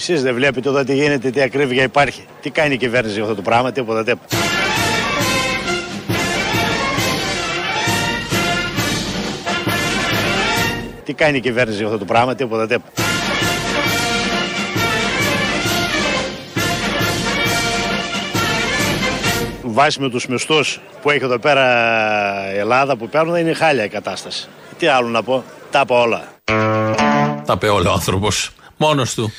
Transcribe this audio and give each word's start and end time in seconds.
Εσείς 0.00 0.22
δεν 0.22 0.34
βλέπετε 0.34 0.68
εδώ 0.68 0.84
τι 0.84 0.94
γίνεται, 0.94 1.30
τι 1.30 1.42
ακρίβεια 1.42 1.82
υπάρχει. 1.82 2.24
Τι 2.40 2.50
κάνει 2.50 2.74
η 2.74 2.76
κυβέρνηση 2.76 3.14
για 3.14 3.22
αυτό 3.22 3.34
το 3.34 3.42
πράγμα, 3.42 3.72
τίποτα 3.72 4.04
τίποτα. 4.04 4.36
Τι 11.04 11.12
κάνει 11.12 11.36
η 11.36 11.40
κυβέρνηση 11.40 11.76
για 11.76 11.86
αυτό 11.86 11.98
το 11.98 12.04
πράγμα, 12.04 12.34
τίποτα 12.34 12.66
τίποτα. 12.66 13.02
Βάσει 19.62 20.00
με 20.00 20.10
τους 20.10 20.26
μισθούς 20.26 20.80
που 21.02 21.10
έχει 21.10 21.24
εδώ 21.24 21.38
πέρα 21.38 21.64
η 22.54 22.58
Ελλάδα 22.58 22.96
που 22.96 23.08
παίρνουν 23.08 23.36
είναι 23.36 23.52
χάλια 23.52 23.84
η 23.84 23.88
κατάσταση. 23.88 24.48
Τι 24.78 24.86
άλλο 24.86 25.08
να 25.08 25.22
πω, 25.22 25.44
τα 25.70 25.80
είπα 25.80 26.00
όλα. 26.00 26.24
Τα 27.44 27.52
είπε 27.54 27.68
όλο 27.68 27.88
ο 27.88 27.92
άνθρωπος. 27.92 28.50
Μόνος 28.76 29.14
του. 29.14 29.32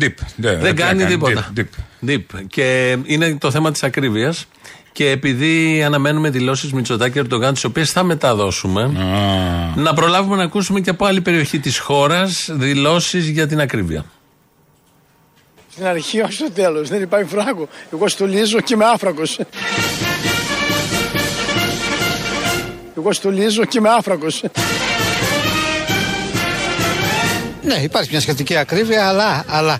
Deep. 0.00 0.14
Ναι, 0.36 0.56
Δεν 0.56 0.74
τι 0.74 0.82
κάνει 0.82 1.02
να 1.02 1.08
τίποτα. 1.08 1.52
Deep, 1.56 1.60
deep. 1.60 2.08
Deep. 2.08 2.20
Και 2.46 2.96
είναι 3.04 3.36
το 3.38 3.50
θέμα 3.50 3.72
της 3.72 3.82
ακρίβειας. 3.82 4.46
Και 4.92 5.10
επειδή 5.10 5.82
αναμένουμε 5.82 6.30
δηλώσεις 6.30 6.72
Μητσοτάκη 6.72 7.18
Ερντογάν, 7.18 7.54
τις 7.54 7.64
οποίες 7.64 7.90
θα 7.92 8.02
μεταδώσουμε, 8.02 8.82
Α, 8.82 9.80
να 9.80 9.94
προλάβουμε 9.94 10.36
να 10.36 10.42
ακούσουμε 10.42 10.80
και 10.80 10.90
από 10.90 11.04
άλλη 11.04 11.20
περιοχή 11.20 11.58
της 11.58 11.78
χώρας 11.78 12.48
δηλώσεις 12.52 13.28
για 13.28 13.46
την 13.46 13.60
ακρίβεια. 13.60 14.04
Στην 15.70 15.86
αρχή 15.86 16.20
ως 16.20 16.34
στο 16.34 16.50
τέλος. 16.50 16.88
Δεν 16.88 17.02
υπάρχει 17.02 17.28
φράγκο. 17.28 17.68
Εγώ 17.92 18.08
στολίζω 18.08 18.60
και 18.60 18.74
είμαι 18.74 18.84
άφρακος. 18.84 19.40
Εγώ 22.96 23.12
στολίζω 23.12 23.64
και 23.64 23.78
είμαι 23.78 23.88
άφρακος. 23.88 24.42
Ναι, 27.68 27.74
υπάρχει 27.74 28.08
μια 28.10 28.20
σχετική 28.20 28.56
ακρίβεια, 28.56 29.06
αλλά, 29.06 29.44
αλλά. 29.48 29.78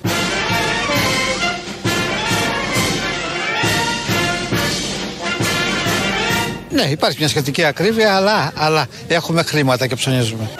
Ναι, 6.70 6.82
υπάρχει 6.82 7.16
μια 7.18 7.28
σχετική 7.28 7.64
ακρίβεια, 7.64 8.14
αλλά, 8.14 8.52
αλλά 8.56 8.86
έχουμε 9.08 9.42
χρήματα 9.42 9.86
και 9.86 9.94
ψωνίζουμε. 9.94 10.50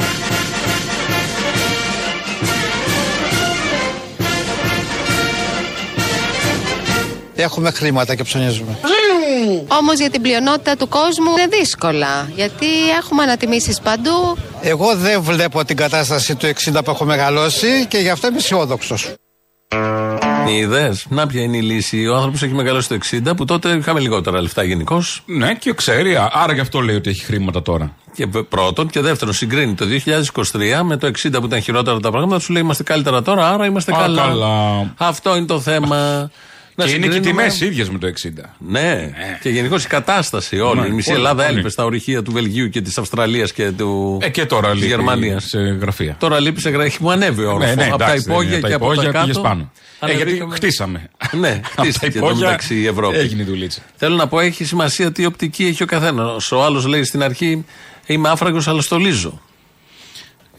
Έχουμε 7.36 7.70
χρήματα 7.70 8.14
και 8.14 8.22
ψωνίζουμε. 8.22 8.78
Όμως 9.68 9.98
για 9.98 10.10
την 10.10 10.22
πλειονότητα 10.22 10.76
του 10.76 10.88
κόσμου 10.88 11.30
είναι 11.30 11.46
δύσκολα. 11.46 12.28
Γιατί 12.34 12.66
έχουμε 13.00 13.22
ανατιμήσεις 13.22 13.80
παντού. 13.80 14.36
Εγώ 14.68 14.96
δεν 14.96 15.22
βλέπω 15.22 15.64
την 15.64 15.76
κατάσταση 15.76 16.34
του 16.34 16.46
60 16.46 16.84
που 16.84 16.90
έχω 16.90 17.04
μεγαλώσει 17.04 17.86
και 17.88 17.98
γι' 17.98 18.10
αυτό 18.10 18.26
είμαι 18.26 18.36
αισιόδοξος. 18.36 19.14
Είδε. 20.48 20.96
Να 21.08 21.26
ποια 21.26 21.42
είναι 21.42 21.56
η 21.56 21.60
λύση. 21.62 22.06
Ο 22.06 22.14
άνθρωπος 22.14 22.42
έχει 22.42 22.52
μεγαλώσει 22.54 22.88
το 22.88 22.98
60, 23.30 23.36
που 23.36 23.44
τότε 23.44 23.68
είχαμε 23.70 24.00
λιγότερα 24.00 24.40
λεφτά 24.42 24.62
γενικώ. 24.62 25.02
ναι, 25.26 25.54
και 25.54 25.72
ξέρει. 25.72 26.16
α- 26.16 26.30
Άρα 26.32 26.52
γι' 26.52 26.60
αυτό 26.60 26.80
λέει 26.80 26.96
ότι 26.96 27.10
έχει 27.10 27.24
χρήματα 27.24 27.62
τώρα. 27.62 27.94
Και 28.14 28.26
β- 28.26 28.38
πρώτον. 28.38 28.88
Και 28.88 29.00
δεύτερον, 29.00 29.34
συγκρίνει 29.34 29.74
το 29.74 29.84
2023 29.84 30.82
με 30.82 30.96
το 30.96 31.06
60 31.06 31.40
που 31.40 31.46
ήταν 31.46 31.60
χειρότερα 31.62 32.00
τα 32.00 32.10
πράγματα. 32.10 32.40
Σου 32.40 32.52
λέει 32.52 32.62
είμαστε 32.62 32.82
καλύτερα 32.82 33.22
τώρα, 33.22 33.48
άρα 33.48 33.66
είμαστε 33.66 33.92
Α, 33.92 33.96
καλά. 33.98 34.22
καλά. 34.22 34.94
Αυτό 34.98 35.36
είναι 35.36 35.46
το 35.46 35.60
θέμα. 35.60 36.30
Να 36.80 36.84
και 36.84 36.90
είναι 36.90 37.00
και 37.06 37.08
οι 37.08 37.12
συγκρίνουμε- 37.12 37.46
τιμές 37.52 37.60
ίδιες 37.70 37.90
με 37.90 37.98
το 37.98 38.06
60. 38.06 38.54
Ναι. 38.58 39.10
Και 39.40 39.48
γενικώς 39.48 39.84
η 39.84 39.88
κατάσταση 39.88 40.60
όλη. 40.60 40.80
Ναι, 40.80 40.86
η 40.86 40.90
μισή 40.90 41.10
όλοι, 41.10 41.18
Ελλάδα 41.18 41.44
όλοι. 41.44 41.52
έλειπε 41.52 41.68
στα 41.68 41.84
ορυχεία 41.84 42.22
του 42.22 42.32
Βελγίου 42.32 42.68
και 42.68 42.80
της 42.80 42.98
Αυστραλίας 42.98 43.52
και 43.52 43.70
του. 43.70 44.18
Ε, 44.22 44.28
και 44.28 44.46
τώρα 44.46 44.66
της 44.70 44.74
λείπει 44.76 44.86
Γερμανίας. 44.88 45.44
σε 45.44 45.58
γραφεία. 45.58 46.16
Τώρα 46.18 46.40
λείπει 46.40 46.60
σε 46.60 46.70
γραφεία. 46.70 46.96
Μου 47.00 47.10
ανέβει 47.10 47.44
ο 47.44 47.48
όροφος. 47.52 47.68
Ναι, 47.68 47.74
ναι, 47.74 47.88
από 47.88 47.98
τα 47.98 48.04
εντάξει, 48.04 48.22
δεν 48.24 48.32
υπόγεια 48.32 48.50
είναι. 48.56 48.60
και 48.60 48.68
Τα 48.68 48.76
από 48.76 48.86
τα 48.86 48.92
υπόγεια 48.92 49.10
κάτω. 49.12 49.26
πήγες 49.26 49.40
πάνω. 49.42 49.70
Ε, 50.00 50.06
γιατί 50.06 50.22
ανεβήκαμε. 50.22 50.54
χτίσαμε. 50.54 51.08
Ναι, 51.32 51.48
Από 51.64 51.76
τα 51.76 51.82
χτίστηκε 51.82 52.10
το 52.10 52.18
υπόγεια 52.26 52.44
μεταξύ 52.44 52.74
η 52.80 52.86
Ευρώπη. 52.86 53.16
Έγινε 53.16 53.42
η 53.42 53.44
δουλίτσα. 53.44 53.80
Θέλω 53.96 54.16
να 54.16 54.26
πω, 54.28 54.40
έχει 54.40 54.64
σημασία 54.64 55.12
τι 55.12 55.24
οπτική 55.26 55.64
έχει 55.64 55.82
ο 55.82 55.86
καθένας. 55.86 56.52
Ο 56.52 56.64
άλλος 56.64 56.86
λέει 56.86 57.04
στην 57.04 57.22
αρχή, 57.22 57.64
Είμαι 58.06 58.28
άφραγος, 58.28 58.68
αλλά 58.68 58.80
στολίζω. 58.80 59.40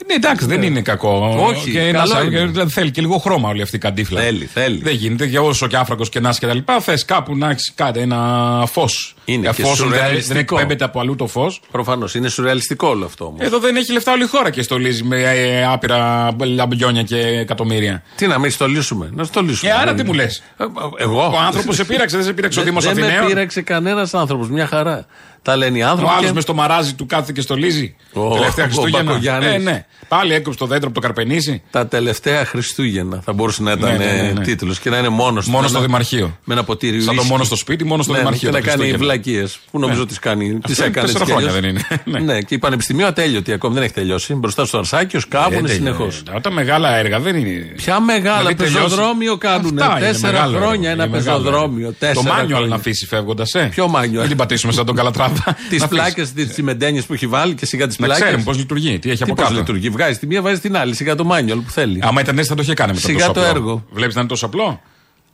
Ναι, 0.08 0.14
εντάξει, 0.14 0.46
δεν 0.46 0.62
είναι 0.62 0.82
κακό. 0.82 1.36
Όχι, 1.48 1.72
και 1.72 1.78
καλό 1.80 1.88
ένας- 1.88 2.24
είναι. 2.24 2.46
δηλαδή 2.46 2.72
θέλει 2.72 2.92
και 2.92 3.02
λίγο 3.02 3.18
χρώμα 3.18 3.50
όλη 3.50 3.62
αυτή 3.62 3.76
η 3.76 3.80
καντίφλα. 3.80 4.22
Θέλει, 4.22 4.46
θέλει. 4.46 4.80
Δεν 4.84 4.94
γίνεται 4.96 5.26
για 5.26 5.42
όσο 5.42 5.68
και 5.68 5.78
άφρακο 5.78 6.04
και 6.06 6.20
νας 6.20 6.32
είσαι 6.32 6.40
και 6.40 6.46
τα 6.48 6.54
λοιπά. 6.54 6.80
Θες 6.80 7.06
κάπου 7.06 7.36
να 7.38 7.50
έχεις 7.50 7.72
κάτι, 7.76 8.00
ένα 8.00 8.64
φως. 8.72 9.14
Είναι 9.26 9.42
και 9.42 9.62
Εφόσον 9.62 9.76
δεν, 9.76 9.90
δεν 9.90 10.00
σουρεαλιστικό. 10.00 10.56
εκπέμπεται 10.56 10.84
από 10.84 11.00
αλλού 11.00 11.16
το 11.16 11.28
φως. 11.28 11.62
Προφανώς 11.72 12.16
είναι 12.16 12.30
σουρεαλιστικό 12.30 12.88
όλο 12.88 13.06
αυτό 13.06 13.26
όμως. 13.26 13.40
Εδώ 13.42 13.60
δεν 13.60 13.76
έχει 13.76 13.92
λεφτά 13.92 14.12
όλη 14.12 14.24
η 14.24 14.28
χώρα 14.28 14.50
και 14.50 14.62
στολίζει 14.62 15.04
με 15.04 15.22
ε, 15.22 15.66
άπειρα 15.66 16.30
λαμπιόνια 16.46 17.04
και 17.04 17.18
εκατομμύρια. 17.18 18.04
Τι 18.16 18.28
να 18.28 18.40
μην 18.40 18.52
στολίσουμε, 18.52 19.10
να 19.14 19.24
στολίσουμε. 19.24 19.72
Ε, 19.72 19.74
άρα 19.74 19.86
Δεν 19.86 19.96
τι 19.96 20.02
είναι. 20.02 20.10
μου 20.10 20.16
λες. 20.16 20.44
Ε, 20.58 20.64
Εγώ. 20.98 21.24
Ο 21.34 21.40
άνθρωπος 21.46 21.76
σε 21.76 21.84
πείραξε, 21.86 22.16
δεν 22.18 22.26
σε 22.26 22.34
πείραξε 22.34 22.60
ο 22.60 22.64
Δήμος 22.64 22.84
Δεν 22.86 22.96
με 22.96 23.02
Αθηναίων. 23.06 23.28
πείραξε 23.28 23.62
κανένας 23.62 24.14
άνθρωπος, 24.14 24.50
μια 24.50 24.68
χαρά. 24.68 25.06
Τα 25.42 25.56
λένε 25.56 25.78
οι 25.78 25.82
Ο 25.82 25.88
άνθρωποι. 25.88 26.14
άλλος 26.14 26.26
και- 26.26 26.34
με 26.34 26.42
στο 26.42 26.54
μαράζι 26.54 26.94
του 26.94 27.06
κάθεται 27.06 27.32
και 27.32 27.42
στολίζει. 27.42 27.96
Ο- 28.14 28.30
Τελευταία 28.34 28.66
ο 28.66 28.68
Χριστούγεννα. 28.68 29.04
Μπακογιάννης. 29.04 29.54
Ε, 29.54 29.58
ναι. 29.58 29.86
Πάλι 30.08 30.34
έκοψε 30.34 30.60
το 30.60 30.66
δέντρο 30.66 30.86
από 30.90 30.94
το 30.96 31.08
καρπενήσι. 31.08 31.62
Τα 31.72 31.88
τελευταία 31.88 32.46
Χριστούγεννα 32.46 33.22
θα 33.26 33.34
μπορούσε 33.34 33.64
να 33.64 33.72
ήταν 33.72 33.92
Ναι, 33.98 34.06
ναι, 34.06 34.22
ναι, 34.22 34.32
ναι. 34.32 34.44
τίτλος 34.44 34.80
και 34.80 34.90
να 34.90 34.98
είναι 34.98 35.10
μόνος 35.10 35.48
Μόνος 35.48 35.70
στο 35.70 35.80
Δημαρχείο. 35.80 36.38
Με 36.44 36.54
ένα 36.54 36.64
ποτήρι 36.64 36.98
Σαν 37.02 37.06
το 37.06 37.12
ουίσκι. 37.14 37.32
μόνος 37.32 37.46
στο 37.48 37.56
σπίτι, 37.56 37.84
μόνος 37.84 38.06
στο 38.06 38.14
ναι, 38.14 38.20
Δημαρχείο 38.20 38.50
Και 38.50 38.54
τα 38.56 38.60
να 38.60 38.66
κάνει 38.66 38.78
Χριστούγεννα. 38.82 39.06
βλακίες 39.14 39.60
που 39.72 39.80
νομίζω 39.80 40.00
Ναι. 40.00 40.06
τις 40.06 40.20
κάνει. 40.20 40.46
Αυτό 40.56 40.68
Τις 40.68 40.78
είναι 40.78 40.88
έκανε 40.88 41.06
τέσσερα 41.06 41.24
έτσι 41.24 41.36
κι 41.36 41.42
χρόνια 41.42 41.70
αλλιώς. 41.70 41.78
δεν 42.04 42.04
είναι. 42.06 42.20
Ναι. 42.26 42.26
ναι, 42.34 42.42
και 42.42 42.56
η 42.56 42.58
Πανεπιστημίου 42.58 43.06
ατέλειωτη 43.06 43.52
ακόμη 43.52 43.74
δεν 43.74 43.84
έχει 43.84 43.94
τελειώσει. 43.94 44.34
Μπροστά 44.34 44.66
στο 44.66 44.78
Αρσάκιος, 44.78 45.22
σκάβουν 45.22 45.66
Ε, 45.66 45.70
συνεχώς. 45.70 46.24
ε, 46.36 46.40
Τα 46.40 46.52
μεγάλα 46.52 46.96
έργα 46.98 47.20
δεν 47.20 47.36
είναι. 47.36 47.72
Ποια 47.76 48.00
μεγάλα 48.00 48.38
Δηλαδή, 48.38 48.56
τελειώσει- 48.56 48.84
πεζοδρόμιο 48.84 49.38
κάνουν. 49.38 49.80
Αυτά 49.80 49.98
είναι 49.98 50.08
Τέσσερα 50.08 50.32
μεγάλο 50.32 50.56
έργο. 50.56 50.66
χρόνια 50.68 50.90
ένα 50.92 51.04
Είναι 51.04 51.18
μεγάλο 51.18 51.38
πεζοδρόμιο. 51.42 51.80
έργο. 51.86 51.96
Τέσσερα 52.00 52.14
Το 52.22 52.22
μάνιουαλ 52.24 52.48
χρόνια. 52.50 52.68
να 52.68 52.76
αφήσει 52.76 53.06
φεύγοντας, 53.06 53.54
ε. 53.54 53.68
Ποιο 53.72 53.92
manual? 53.96 54.10
Μην 54.20 54.28
την 54.28 54.38
πατήσουμε 54.38 54.72
σαν 54.72 54.86
τον 54.86 54.96
Καλατράβα. 54.96 55.29
Τις 55.70 55.82
Να 55.82 55.88
πλάκες, 55.88 56.30
αφήσει. 56.30 56.34
τι 56.46 56.52
τσιμεντένιε 56.52 57.02
που 57.02 57.14
έχει 57.14 57.28
βάλει 57.28 57.54
και 57.56 57.66
σιγά 57.66 57.88
τις 57.88 58.00
Να 58.00 58.06
πλάκες. 58.06 58.24
ξέρουμε 58.24 58.44
πώς 58.44 58.58
λειτουργεί, 58.58 59.00
τι 59.00 59.10
έχει 59.10 59.18
Τι 59.18 59.24
από 59.24 59.34
πώς 59.34 59.44
κάτω. 59.46 59.58
λειτουργεί. 59.60 59.90
Βγάζει 59.90 60.18
τη 60.20 60.28
μία, 60.28 60.42
βάζει 60.42 60.60
την 60.60 60.78
άλλη. 60.78 60.96
Σιγά 60.96 61.16
το 61.16 61.24
μάνιουαλ 61.24 61.60
που 61.60 61.72
θέλει. 61.72 62.00
Άμα 62.04 62.22
ήταν 62.22 62.38
έτσι 62.38 62.50
θα 62.50 62.56
το 62.56 62.62
είχε 62.62 62.74
κάνει 62.74 62.94
με 62.94 63.00
το 63.00 63.06
Σιγά 63.08 63.20
τόσο 63.20 63.32
το 63.34 63.40
απλό. 63.40 63.52
έργο. 63.52 63.86
Βλέπεις 63.92 64.16
να 64.16 64.20
είναι 64.22 64.30
τόσο 64.30 64.46
απλό; 64.46 64.82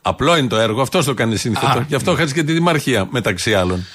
Απλό 0.02 0.36
είναι 0.36 0.48
το 0.48 0.56
έργο, 0.56 0.80
αυτός 0.82 1.04
το 1.04 1.14
κάνει 1.14 1.36
σύνθετο. 1.36 1.78
Α, 1.78 1.84
Γι' 1.88 1.94
αυτό 1.94 2.14
χάσεις 2.14 2.32
και 2.32 2.42
τη 2.42 2.52
δημαρχία 2.52 3.06
μεταξύ 3.10 3.54
άλλων. 3.54 3.86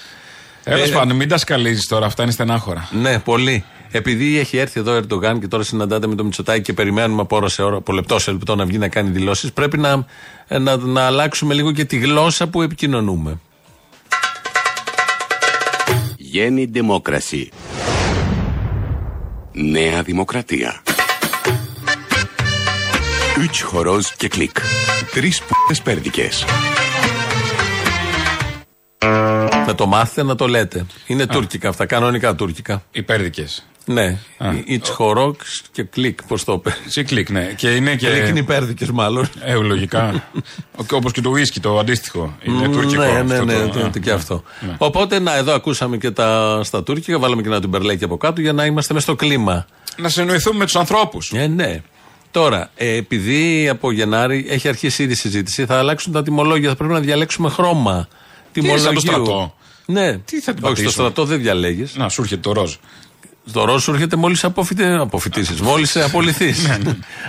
Τέλος 0.63 0.89
Ε, 0.89 0.93
πάντων, 0.93 1.15
μην 1.15 1.27
τα 1.27 1.37
σκαλίζεις 1.37 1.87
τώρα, 1.87 2.05
αυτά 2.05 2.23
είναι 2.23 2.31
στενάχωρα. 2.31 2.89
Ναι, 3.01 3.19
πολύ. 3.19 3.63
Επειδή 3.91 4.37
έχει 4.39 4.57
έρθει 4.57 4.79
εδώ 4.79 4.91
ο 4.91 4.95
Ερντογάν 4.95 5.39
και 5.39 5.47
τώρα 5.47 5.63
συναντάται 5.63 6.07
με 6.07 6.15
τον 6.15 6.25
Μητσοτάκη 6.25 6.61
και 6.61 6.73
περιμένουμε 6.73 7.21
από 7.21 7.35
ώρα 7.35 7.49
σε 7.49 7.61
ώρα, 7.61 7.75
από 7.77 7.93
λεπτό 7.93 8.19
σε 8.19 8.31
λεπτό 8.31 8.55
να 8.55 8.65
βγει 8.65 8.77
να 8.77 8.87
κάνει 8.87 9.09
δηλώσεις, 9.09 9.51
πρέπει 9.53 9.77
να, 9.77 10.05
να, 10.59 10.77
να 10.77 11.01
αλλάξουμε 11.05 11.53
λίγο 11.53 11.71
και 11.71 11.85
τη 11.85 11.97
γλώσσα 11.97 12.47
που 12.47 12.61
επικοινωνούμε. 12.61 13.39
Γέννη 16.31 16.71
Democracy. 16.73 17.45
Νέα 19.51 20.01
Δημοκρατία. 20.01 20.81
Ούτς 23.41 23.61
χορός 23.61 24.15
και 24.15 24.27
κλικ. 24.27 24.57
Τρεις 25.11 25.41
π***ες 25.41 25.81
πέρδικες. 25.81 26.45
Να 29.67 29.75
το 29.75 29.85
μάθετε 29.85 30.23
να 30.23 30.35
το 30.35 30.47
λέτε. 30.47 30.85
Είναι 31.07 31.25
τουρκικά 31.25 31.69
αυτά, 31.69 31.85
κανονικά 31.85 32.35
τουρκικά. 32.35 32.83
Υπέρδικε. 32.91 33.47
Ναι. 33.85 34.17
It's 34.67 34.87
χορόξ 34.87 35.61
και 35.71 35.83
κλικ, 35.83 36.23
πώς 36.23 36.43
το 36.43 36.53
είπε. 36.53 36.75
Σε 36.87 37.03
κλικ, 37.03 37.29
ναι. 37.29 37.53
Και 37.55 37.69
είναι 37.69 37.95
και. 37.95 38.07
Κλικ 38.07 38.27
είναι 38.27 38.39
υπέρδικες, 38.39 38.91
μάλλον. 38.91 39.29
Ε, 39.43 39.53
λογικά. 39.53 40.23
Όπως 40.91 41.11
και 41.11 41.21
το 41.21 41.29
ουίσκι, 41.29 41.59
το 41.59 41.79
αντίστοιχο. 41.79 42.35
Είναι 42.43 42.69
τουρκικό. 42.69 43.01
Ναι, 43.01 43.21
ναι, 43.21 43.33
αυτό 43.33 43.45
ναι, 43.45 43.53
το- 43.53 43.67
το- 43.67 43.79
Α, 43.85 43.89
το- 43.89 43.99
και 43.99 44.09
ναι. 44.09 44.15
αυτό. 44.15 44.43
Ναι. 44.61 44.75
Οπότε, 44.77 45.19
να, 45.19 45.35
εδώ 45.37 45.53
ακούσαμε 45.53 45.97
και 45.97 46.11
τα 46.11 46.59
στα 46.63 46.83
τουρκικά, 46.83 47.19
βάλαμε 47.19 47.41
και 47.41 47.47
ένα 47.47 47.61
τουμπερλέκι 47.61 48.03
από 48.03 48.17
κάτω 48.17 48.41
για 48.41 48.53
να 48.53 48.65
είμαστε 48.65 48.93
μες 48.93 49.03
στο 49.03 49.15
κλίμα. 49.15 49.65
Να 49.97 50.09
συνοηθούμε 50.09 50.57
με 50.57 50.65
τους 50.65 50.75
ανθρώπους. 50.75 51.31
Ε, 51.35 51.47
ναι. 51.47 51.81
Τώρα, 52.31 52.69
ε, 52.75 52.95
επειδή 52.95 53.69
από 53.69 53.91
Γενάρη 53.91 54.45
έχει 54.49 54.67
αρχίσει 54.67 55.03
ήδη 55.03 55.11
η 55.11 55.15
συζήτηση, 55.15 55.65
θα 55.65 55.77
αλλάξουν 55.77 56.13
τα 56.13 56.23
τιμολόγια. 56.23 56.69
Θα 56.69 56.75
πρέπει 56.75 56.93
να 56.93 56.99
διαλέξουμε 56.99 57.49
χρώμα. 57.49 57.93
σαν 57.93 58.07
το 58.53 58.61
τιμολογίου. 58.61 58.99
στρατό; 58.99 59.55
Ναι. 59.85 60.17
Τι 60.17 60.39
θα 60.41 60.53
την 60.53 60.63
Όχι, 60.63 60.73
στο 60.75 60.83
πατήσουμε. 60.83 60.91
στρατό 60.91 61.25
δεν 61.25 61.41
διαλέγεις. 61.41 61.95
Να, 61.95 62.09
σου 62.09 62.21
έρχεται 62.21 62.41
το 62.41 62.51
ροζ. 62.51 62.75
Στο 63.45 63.63
ροζ 63.63 63.83
σου 63.83 63.91
έρχεται 63.91 64.15
μόλις 64.15 64.43
αποφυτίσεις. 64.43 65.61
Μόλις 65.61 65.95
απολυθείς. 65.97 66.67
Ναι, 66.67 66.77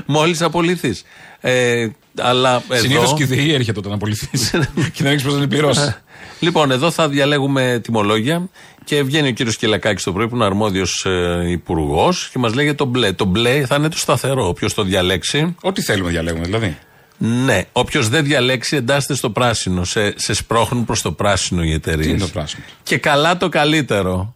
Μόλις 0.07 0.43
απολυθείς. 0.43 1.05
Ε, 1.41 1.89
αλλά 2.21 2.63
εδώ. 2.69 2.83
Συνήθως 2.83 3.15
και 3.15 3.23
η 3.23 3.27
ΔΕΗ 3.27 3.53
έρχεται 3.53 3.79
όταν 3.79 3.93
απολυθείς. 3.93 4.51
και 4.93 5.03
δεν 5.03 5.13
έχεις 5.13 5.23
πώς 5.23 5.35
να 5.35 5.41
την 5.41 5.49
πληρώσεις. 5.49 6.03
Λοιπόν, 6.41 6.71
εδώ 6.71 6.91
θα 6.91 7.09
διαλέγουμε 7.09 7.81
τιμολόγια 7.83 8.49
και 8.85 9.03
βγαίνει 9.03 9.29
ο 9.29 9.33
κύριος 9.33 9.57
Κυλακάκης 9.57 10.03
το 10.03 10.13
πρωί 10.13 10.29
που 10.29 10.35
είναι 10.35 10.45
αρμόδιος 10.45 11.05
ε, 11.05 11.51
υπουργός 11.51 12.29
και 12.33 12.39
μας 12.39 12.55
λέει 12.55 12.65
για 12.65 12.75
το 12.75 12.85
μπλε. 12.85 13.13
Το 13.13 13.25
μπλε 13.25 13.67
θα 13.67 13.75
είναι 13.75 13.89
το 13.89 13.97
σταθερό. 13.97 14.49
Όποιος 14.49 14.75
το 14.75 14.83
διαλέξει. 14.83 15.55
Ό,τι 15.61 15.83
θέλουμε 15.83 16.11
διαλέγουμε 16.11 16.45
δηλαδή. 16.45 16.79
Ναι. 17.25 17.63
Όποιος 17.73 18.09
δεν 18.09 18.25
διαλέξει 18.25 18.77
εντάσσεται 18.77 19.15
στο 19.15 19.31
πράσινο. 19.31 19.85
Σε, 19.85 20.19
σε 20.19 20.35
σπρώχνουν 20.35 20.85
προς 20.85 21.03
το 21.03 21.13
πράσινο 21.13 21.63
οι 21.63 21.73
εταιρείες. 21.73 22.07
Τι 22.07 22.13
είναι 22.13 22.21
το 22.21 22.29
πράσινο; 22.29 22.65
Και 22.83 22.99
καλά 22.99 23.37
το 23.37 23.49
καλύτερο. 23.49 24.35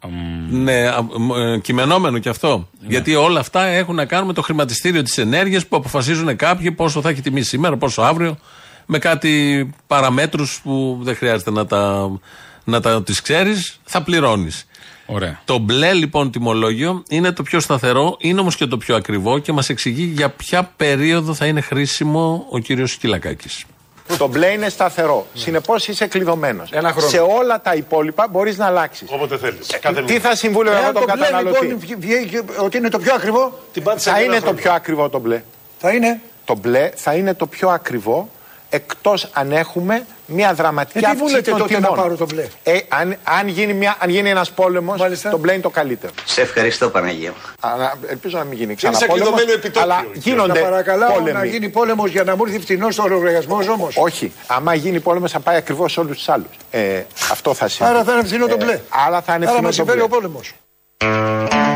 Ναι, 0.50 0.88
α, 0.88 1.02
μ, 1.02 1.32
ε, 1.36 1.58
κειμενόμενο 1.58 2.18
κι 2.18 2.28
αυτό. 2.28 2.68
Ναι. 2.80 2.88
Γιατί 2.88 3.14
όλα 3.14 3.40
αυτά 3.40 3.64
έχουν 3.64 3.94
να 3.94 4.04
κάνουν 4.04 4.26
με 4.26 4.32
το 4.32 4.42
χρηματιστήριο 4.42 5.02
της 5.02 5.18
ενέργειας 5.18 5.66
που 5.66 5.76
αποφασίζουν 5.76 6.36
κάποιοι 6.36 6.70
πόσο 6.70 7.00
θα 7.00 7.08
έχει 7.08 7.20
τιμή 7.20 7.42
σήμερα, 7.42 7.76
πόσο 7.76 8.02
αύριο. 8.02 8.38
Με 8.86 8.98
κάτι 8.98 9.70
παραμέτρους 9.86 10.60
που 10.62 10.98
δεν 11.02 11.16
χρειάζεται 11.16 11.50
να 11.50 11.66
τα, 11.66 12.10
να 12.64 12.80
τα 12.80 13.02
τις 13.02 13.20
ξέρεις, 13.20 13.80
θα 13.84 14.02
πληρώνεις. 14.02 14.65
Ωραία. 15.06 15.41
Το 15.44 15.58
μπλε 15.58 15.93
λοιπόν 15.93 16.31
τιμολόγιο 16.31 17.03
είναι 17.08 17.32
το 17.32 17.43
πιο 17.43 17.61
σταθερό, 17.61 18.17
είναι 18.19 18.41
όμως 18.41 18.56
και 18.56 18.67
το 18.67 18.76
πιο 18.76 18.97
ακριβό 18.97 19.38
και 19.38 19.53
μας 19.53 19.69
εξηγεί 19.69 20.05
για 20.05 20.29
ποια 20.31 20.70
περίοδο 20.76 21.35
θα 21.35 21.47
είναι 21.47 21.61
χρήσιμο 21.61 22.47
ο 22.50 22.58
κύριος 22.58 22.91
Σκυλακάκης. 22.93 23.64
Το 24.19 24.26
μπλε 24.29 24.47
είναι 24.47 24.69
σταθερό. 24.69 25.26
Συνεπώς 25.35 25.88
είσαι 25.88 26.06
κλειδωμένος. 26.06 26.70
Ένα 26.73 26.93
χρόνο. 26.93 27.08
Σε 27.08 27.19
όλα 27.19 27.61
τα 27.61 27.75
υπόλοιπα 27.75 28.26
μπορείς 28.31 28.56
να 28.58 28.67
αλλάξεις. 28.67 29.08
Όποτε 29.12 29.38
θέλεις. 29.38 29.67
Τι 30.06 30.19
θα 30.19 30.35
συμβούλευε 30.37 30.76
εγώ 30.76 30.85
Εάν 30.85 30.94
τον 30.94 31.06
το 31.06 31.12
μπλε 31.12 31.25
καταναλωτή; 31.25 31.67
λοιπόν 31.67 31.79
βγει- 31.81 31.99
βγει 32.25 32.41
ότι 32.61 32.76
είναι 32.76 32.88
το 32.88 32.99
πιο 32.99 33.14
ακριβό, 33.14 33.58
θα 33.97 34.20
είναι 34.23 34.41
το 34.41 34.55
πιο 34.55 34.73
ακριβό 34.73 35.08
το 35.08 35.19
μπλε. 35.19 35.43
θα 35.79 35.91
είναι. 35.91 36.20
Το 36.44 36.56
μπλε 36.56 36.91
θα 36.94 37.14
είναι 37.14 37.35
το 37.35 37.47
πιο 37.47 37.69
ακριβό 37.69 38.31
εκτός 38.68 39.28
αν 39.32 39.52
έχουμε 39.52 40.06
μια 40.26 40.54
δραματική 40.54 40.98
Ε, 40.98 41.00
τι 41.00 41.06
αύξηση 41.06 41.24
βούλετε 41.26 41.50
των 41.50 41.58
τότε 41.60 41.72
να 41.74 41.80
τιμών. 41.80 41.96
πάρω 41.96 42.16
το 42.16 42.24
μπλε; 42.24 42.46
Ε, 42.62 42.78
αν, 42.88 43.16
αν 43.24 43.48
γίνει, 43.48 43.72
μια, 43.72 43.96
αν 43.98 44.10
γίνει 44.10 44.30
ένας 44.30 44.50
πόλεμος, 44.50 44.98
Μάλιστα. 45.00 45.30
το 45.30 45.38
μπλε 45.38 45.52
είναι 45.52 45.62
το 45.62 45.70
καλύτερο. 45.70 46.12
Σε 46.24 46.40
ευχαριστώ 46.40 46.88
Παναγία 46.90 47.30
μου. 47.30 47.36
Αλλά 47.60 47.94
ελπίζω 48.08 48.38
να 48.38 48.44
μην 48.44 48.58
γίνει 48.58 48.70
σε 48.70 48.74
ξανά 48.76 48.98
πόλεμος, 49.06 49.18
κλειδωμένο 49.18 49.52
επιτόκιο. 49.52 49.80
αλλά 49.82 49.94
Να 49.94 50.06
γίνονται 50.14 50.60
Να 50.60 50.64
παρακαλάω 50.68 51.12
πόλεμοι. 51.12 51.32
να 51.32 51.44
γίνει 51.44 51.68
πόλεμος 51.68 52.10
για 52.10 52.24
να 52.24 52.36
μου 52.36 52.44
έρθει 52.46 52.60
φθηνό 52.60 52.88
ο 53.04 53.08
λογαριασμός 53.08 53.68
όμως. 53.68 53.94
Όχι. 53.96 54.32
Άμα 54.46 54.74
γίνει 54.74 55.00
πόλεμος 55.00 55.30
θα 55.30 55.40
πάει 55.40 55.56
ακριβώς 55.56 55.92
σε 55.92 56.00
όλους 56.00 56.16
τους 56.16 56.28
άλλους. 56.28 56.48
Ε, 56.70 57.02
αυτό 57.30 57.54
θα 57.54 57.69
συμβεί. 57.69 57.92
Άρα 57.92 58.04
θα 58.04 58.12
είναι 58.12 58.24
φθηνό 58.24 58.46
το 58.46 58.56
μπλε. 58.56 58.72
Ε, 58.72 58.80
άρα 59.06 59.22
θα 59.22 59.34
είναι 59.34 59.44
Άρα 59.44 59.52
φθηνό 59.54 59.66
μας 59.66 59.76
το 59.76 59.82
συμφέρει 59.82 59.96
μπλε. 59.98 60.02
ο 60.04 60.08
πόλεμος. 60.08 60.52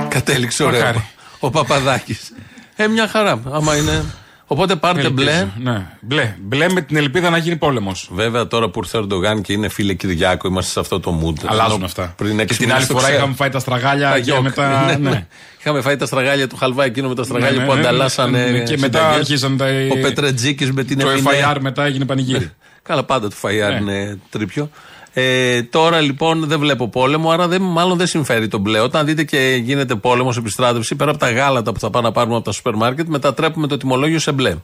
Κατέληξε 0.08 0.64
ωραίο. 0.64 0.78
Μακάρι. 0.81 1.06
Ο 1.40 1.50
Παπαδάκης. 1.50 2.32
Ε, 2.76 2.86
μια 2.86 3.08
χαρά. 3.08 3.40
Άμα 3.52 3.76
είναι. 3.76 4.04
Οπότε 4.52 4.76
πάρτε 4.76 5.08
μπλε. 5.11 5.31
Ελπίζω. 5.32 5.52
Ναι. 5.62 5.87
Μπλε. 6.00 6.35
Μπλε 6.41 6.69
με 6.73 6.81
την 6.81 6.97
ελπίδα 6.97 7.31
να 7.31 7.37
γίνει 7.38 7.56
πόλεμος. 7.56 8.08
Βέβαια 8.12 8.47
τώρα 8.47 8.69
που 8.70 8.81
ήρθε 8.82 8.97
ο 8.97 9.00
Ερντογάν 9.00 9.43
και 9.43 9.52
είναι 9.52 9.69
φίλε 9.69 9.94
Κυριάκο, 9.94 10.49
είμαστε 10.49 10.70
σε 10.70 10.81
αυτό 10.81 11.00
το 11.00 11.20
mood. 11.25 11.44
Αλλάζουν 11.47 11.75
Ενώ 11.76 11.85
αυτά. 11.85 12.14
Πριν 12.17 12.37
και 12.37 12.43
έξι 12.43 12.56
την 12.58 12.67
μήνες 12.67 12.79
άλλη 12.79 12.87
το 12.87 12.93
φορά 12.94 13.05
ξέρω. 13.06 13.19
είχαμε 13.19 13.35
φάει 13.35 13.49
τα 13.49 13.58
στραγάλια 13.58 14.08
Τα 14.11 14.14
και 14.17 14.23
γιοκ. 14.23 14.43
μετά. 14.43 14.85
Ναι, 14.85 14.93
ναι. 14.97 15.11
ναι. 15.11 15.26
Είχαμε 15.61 15.81
φάει 15.81 15.97
τα 15.97 16.06
στραγάλια 16.06 16.49
του 16.49 16.56
Χαλβά 16.56 16.85
εκείνο 16.85 17.08
με 17.08 17.14
τα 17.14 17.23
στραγάλια 17.23 17.61
Ναι, 17.61 17.67
που 17.67 17.73
ναι, 17.75 17.81
ναι. 17.81 17.87
ανταλλάσσανε. 17.88 18.44
Ναι, 18.50 18.58
και 18.62 18.76
μετά 18.79 18.99
συνταγές. 18.99 19.17
αρχίσαν 19.19 19.56
τα- 19.56 19.67
Ο 19.93 19.97
Πετρετζίκης 20.00 20.73
με 20.73 20.85
την 20.85 20.99
Το 20.99 21.08
Επινέα. 21.08 21.53
FIR 21.55 21.56
μετά 21.61 21.85
έγινε 21.85 22.05
πανηγύρι. 22.05 22.50
Καλά, 22.82 23.05
πάντα 23.05 23.29
του 23.29 23.37
Φαϊάρ 23.37 23.70
Ναι. 23.73 23.76
είναι 23.93 24.19
τρίπιο. 24.31 24.70
Ε, 25.12 25.62
τώρα 25.62 26.00
λοιπόν 26.00 26.44
δεν 26.46 26.58
βλέπω 26.58 26.88
πόλεμο, 26.88 27.30
άρα 27.30 27.48
δεν, 27.48 27.62
μάλλον 27.62 27.98
δεν 27.98 28.06
συμφέρει 28.06 28.48
τον 28.48 28.60
μπλε. 28.60 28.80
Όταν 28.80 29.06
δείτε 29.06 29.24
και 29.24 29.60
γίνεται 29.62 29.94
πόλεμος, 29.94 30.36
επιστράτευση, 30.36 30.96
πέρα 30.96 31.10
από 31.10 31.20
τα 31.20 31.30
γάλατα 31.30 31.72
που 31.72 31.78
θα 31.80 31.90
πάμε 31.90 32.06
να 32.06 32.12
πάρουμε 32.12 32.34
από 32.36 32.44
τα 32.44 32.52
σούπερ 32.52 32.74
μάρκετ, 32.74 33.08
μετατρέπουμε 33.08 33.66
το 33.66 33.76
τιμολόγιο 33.76 34.18
σε 34.18 34.32
μπλε. 34.32 34.56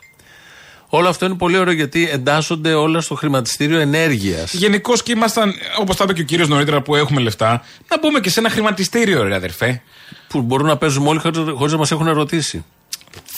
Όλο 0.88 1.08
αυτό 1.08 1.26
είναι 1.26 1.34
πολύ 1.34 1.58
ωραίο 1.58 1.72
γιατί 1.72 2.08
εντάσσονται 2.12 2.74
όλα 2.74 3.00
στο 3.00 3.14
χρηματιστήριο 3.14 3.78
ενέργειας. 3.78 4.52
Γενικώ 4.52 4.92
και 5.04 5.12
ήμασταν, 5.12 5.52
όπως 5.80 5.96
τα 5.96 6.04
είπε 6.04 6.12
και 6.12 6.20
ο 6.20 6.24
κύριος 6.24 6.48
νωρίτερα 6.48 6.82
που 6.82 6.96
έχουμε 6.96 7.20
λεφτά, 7.20 7.62
να 7.88 7.98
μπούμε 7.98 8.20
και 8.20 8.30
σε 8.30 8.40
ένα 8.40 8.50
χρηματιστήριο, 8.50 9.22
ρε 9.22 9.34
αδερφέ. 9.34 9.82
Που 10.28 10.42
μπορούν 10.42 10.66
να 10.66 10.76
παίζουμε 10.76 11.08
όλοι 11.08 11.20
χωρίς 11.56 11.72
να 11.72 11.78
μας 11.78 11.90
έχουν 11.90 12.06
ερωτήσει. 12.06 12.64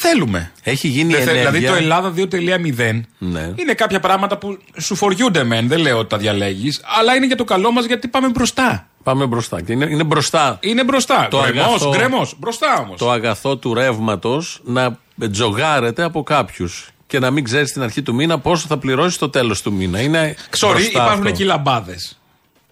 Θέλουμε. 0.01 0.53
Έχει 0.63 0.89
γίνει 0.89 1.13
Δεν 1.13 1.23
θε- 1.23 1.29
ενέργεια. 1.29 1.51
δηλαδή 1.51 1.67
το 1.67 1.75
Ελλάδα 1.75 2.13
2.0 2.17 3.01
Ναι. 3.19 3.53
είναι 3.57 3.75
κάποια 3.75 4.01
πράγματα 4.01 4.39
που 4.39 4.59
σου 4.77 4.95
φοριούνται 4.95 5.45
μεν, 5.45 5.69
δεν 5.69 5.79
λέω 5.79 5.99
ότι 5.99 6.09
τα 6.09 6.19
διαλέγεις, 6.19 6.81
αλλά 6.99 7.15
είναι 7.15 7.27
για 7.27 7.37
το 7.37 7.45
καλό 7.45 7.71
μας 7.73 7.85
γιατί 7.85 8.09
πάμε 8.09 8.29
μπροστά. 8.29 8.87
Πάμε 9.03 9.27
μπροστά. 9.27 9.61
Και 9.63 9.73
είναι, 9.73 9.85
είναι 9.91 10.05
μπροστά 10.05 10.59
Είναι 10.61 10.85
μπροστά. 10.85 11.29
Το 11.31 11.41
Γκρεμός, 11.43 11.65
αγαθό- 11.67 11.97
γκρεμός. 11.97 12.35
Μπροστά 12.39 12.79
όμως. 12.85 12.99
το 12.99 13.11
αγαθό 13.11 13.57
του 13.57 13.75
ρεύματος 13.75 14.61
να 14.65 14.99
τζογάρεται 15.31 16.03
από 16.03 16.23
κάποιους. 16.23 16.89
Και 17.07 17.19
να 17.19 17.31
μην 17.31 17.45
ξέρεις 17.45 17.69
στην 17.69 17.83
αρχή 17.83 18.03
του 18.03 18.15
μήνα 18.15 18.39
πόσο 18.39 18.67
θα 18.67 18.79
πληρώσεις 18.79 19.19
το 19.19 19.29
τέλος 19.29 19.63
του 19.63 19.73
μήνα. 19.73 20.01
Είναι 20.01 20.35
Ξορί, 20.51 20.73
μπροστά 20.73 20.91
υπάρχουν 20.91 21.13
αυτό. 21.19 21.29
εκεί 21.29 21.45
λαμπάδες. 21.45 22.19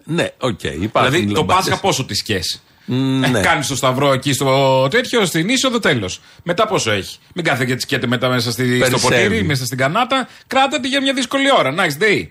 Ναι, 0.03 0.27
οκ. 0.39 0.63
υπάρχουν 0.63 1.11
Δηλαδή 1.11 1.33
το 1.33 1.39
λαμπάδες. 1.39 1.63
Πάσχα 1.65 1.79
πόσο 1.81 2.05
τη 2.05 2.15
σκέσει. 2.15 2.61
Ναι. 2.95 3.39
Κάνει 3.41 3.65
το 3.65 3.75
σταυρό 3.75 4.11
εκεί 4.13 4.33
στο 4.33 4.87
τέτοιο, 4.89 5.25
στην 5.25 5.49
είσοδο, 5.49 5.79
τέλος. 5.79 6.19
Μετά 6.43 6.67
πόσο 6.67 6.91
έχει; 6.91 7.17
Μην 7.33 7.45
κάθεται 7.45 7.65
και 7.65 7.75
τσκέται 7.75 8.07
μετά 8.07 8.29
μέσα 8.29 8.51
στη, 8.51 8.77
στο 8.77 8.85
Περισσεύει. 8.85 9.23
ποτήρι, 9.27 9.43
μέσα 9.43 9.65
στην 9.65 9.77
κανάτα. 9.77 10.27
Κράτα 10.47 10.79
για 10.83 11.01
μια 11.01 11.13
δύσκολη 11.13 11.51
ώρα. 11.57 11.73
Nice 11.77 12.03
day. 12.03 12.27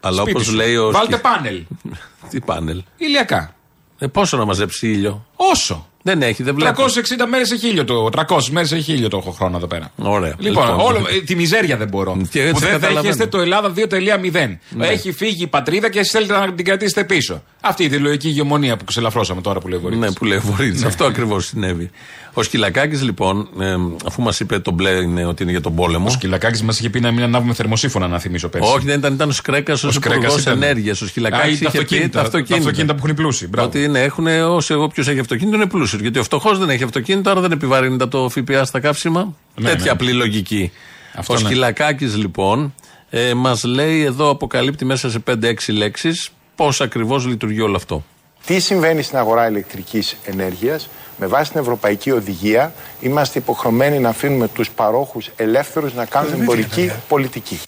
Αλλά 0.00 0.16
Σπίτι 0.16 0.30
όπως 0.30 0.44
σου. 0.46 0.52
λέει 0.54 0.76
ο. 0.76 0.90
Βάλτε 0.90 1.12
Σκι- 1.12 1.22
πάνελ. 1.22 1.62
Τι 2.30 2.40
πάνελ; 2.40 2.82
Ηλιακά. 2.96 3.54
Ε, 3.98 4.06
πόσο 4.06 4.36
να 4.36 4.44
μαζέψει 4.44 4.88
ήλιο; 4.90 5.26
Όσο. 5.36 5.88
Δεν 6.06 6.22
έχει, 6.22 6.42
δεν 6.42 6.54
βλέπω. 6.54 6.84
360 6.84 6.88
μέρες 7.30 7.50
έχει 7.50 7.68
ήλιο 7.68 7.84
το. 7.84 8.08
300 8.16 8.22
μέρες 8.50 8.72
έχει 8.72 8.92
ήλιο 8.92 9.08
το 9.08 9.16
έχω 9.16 9.30
χρόνο 9.30 9.56
εδώ 9.56 9.66
πέρα. 9.66 9.92
Ωραία. 9.96 10.34
Λοιπόν, 10.38 10.68
όλο, 10.80 10.98
ε, 10.98 11.20
τη 11.20 11.36
μιζέρια 11.36 11.76
δεν 11.76 11.88
μπορώ. 11.88 12.16
Και 12.30 12.40
έτσι 12.40 12.52
που 12.52 12.58
δεν 12.58 12.70
καταλαβαίνω. 12.70 13.00
δέχεστε 13.02 13.26
το 13.26 13.38
Ελλάδα 13.40 13.72
2.0. 13.76 14.58
Ναι. 14.70 14.86
Έχει 14.86 15.12
φύγει 15.12 15.42
η 15.42 15.46
πατρίδα 15.46 15.90
και 15.90 15.98
εσείς 15.98 16.10
θέλετε 16.10 16.32
να 16.38 16.52
την 16.52 16.64
κρατήσετε 16.64 17.04
πίσω. 17.04 17.42
Αυτή 17.60 17.82
η 17.82 17.86
ιδεολογική 17.86 18.28
ηγεμονία 18.28 18.76
που 18.76 18.84
ξελαφρώσαμε 18.84 19.40
τώρα 19.40 19.60
που 19.60 19.68
λέει 19.68 19.78
ο 19.78 19.80
Βορύδης. 19.82 20.04
Ναι, 20.04 20.12
που 20.12 20.24
λέει 20.24 20.38
ο 20.38 20.42
Βορύδης. 20.44 20.84
Αυτό 20.84 21.04
ακριβώς 21.04 21.46
συνέβη. 21.46 21.90
Ο 22.32 22.42
Σκυλακάκης, 22.42 23.02
λοιπόν, 23.02 23.48
ε, 23.60 23.74
αφού 24.06 24.22
μας 24.22 24.40
είπε 24.40 24.58
το 24.58 24.70
μπλε 24.70 24.90
είναι 24.90 25.24
ότι 25.24 25.42
είναι 25.42 25.52
για 25.52 25.60
τον 25.60 25.74
πόλεμο. 25.74 26.06
Ο 26.06 26.10
Σκυλακάκης 26.10 26.62
μας 26.62 26.78
είχε 26.78 26.90
πει 26.90 27.00
να 27.00 27.10
μην 27.10 27.22
ανάβουμε 27.22 27.54
θερμοσύφωνα, 27.54 28.08
να 28.08 28.18
θυμίσω 28.18 28.48
πέρσι. 28.48 28.70
Όχι, 28.74 28.86
δεν 28.86 28.98
ήταν, 28.98 29.14
ήταν 29.14 29.28
ο 29.28 29.32
Σκρέκας 29.32 29.84
ως 29.84 29.94
Σκρέκας 29.94 30.22
υπουργός 30.22 30.40
ήταν. 30.42 30.62
ενέργειας. 30.62 31.00
Ο 31.00 31.04
Α, 31.04 31.08
Σκυλακάκης 31.08 31.60
ή 31.60 31.62
τα 31.64 31.68
είχε 31.68 31.78
πει 31.78 31.82
αυτοκίνητα, 31.84 32.08
τα 32.08 32.18
τα 32.18 32.20
αυτοκίνητα 32.20 32.56
αυτοκίνητα. 32.56 32.92
που 32.92 32.98
έχουν 32.98 33.10
οι 33.10 33.14
πλούσιοι. 33.14 33.46
Μπράβο. 33.50 33.68
Ότι 33.68 33.82
είναι, 33.82 34.00
έχουν 34.02 34.26
όσο 34.26 34.74
εγώ 34.74 34.88
ποιο 34.88 35.04
έχει 35.10 35.18
αυτοκίνητο 35.18 35.56
είναι 35.56 35.66
πλούσιο. 35.66 35.95
Γιατί 36.00 36.18
ο 36.18 36.22
φτωχός 36.22 36.58
δεν 36.58 36.70
έχει 36.70 36.82
αυτοκίνητο, 36.82 37.30
άρα 37.30 37.40
δεν 37.40 37.52
επιβαρύνεται 37.52 38.04
από 38.04 38.18
το 38.18 38.28
ΦΠΑ 38.28 38.64
στα 38.64 38.80
καύσιμα. 38.80 39.34
Ναι, 39.54 39.68
Τέτοια 39.68 39.84
ναι. 39.84 39.90
απλή 39.90 40.12
λογική. 40.12 40.72
Αυτό 41.14 41.32
ο 41.32 41.36
ναι. 41.36 41.44
Σκυλακάκης 41.44 42.16
λοιπόν 42.16 42.74
ε, 43.10 43.34
μας 43.34 43.64
λέει 43.64 44.02
εδώ, 44.02 44.30
αποκαλύπτει 44.30 44.84
μέσα 44.84 45.10
σε 45.10 45.22
5-6 45.30 45.54
λέξεις 45.68 46.30
πώς 46.56 46.80
ακριβώς 46.80 47.26
λειτουργεί 47.26 47.60
όλο 47.60 47.76
αυτό. 47.76 48.04
Τι 48.46 48.60
συμβαίνει 48.60 49.02
στην 49.02 49.18
αγορά 49.18 49.48
ηλεκτρικής 49.48 50.16
ενέργειας; 50.24 50.88
Με 51.18 51.26
βάση 51.26 51.50
την 51.50 51.60
Ευρωπαϊκή 51.60 52.10
Οδηγία 52.10 52.72
είμαστε 53.00 53.38
υποχρεωμένοι 53.38 53.98
να 53.98 54.08
αφήνουμε 54.08 54.48
τους 54.48 54.70
παρόχους 54.70 55.30
ελεύθερους 55.36 55.94
να 55.94 56.04
κάνουν 56.04 56.40
εμπορική 56.40 56.92
πολιτική. 57.08 57.60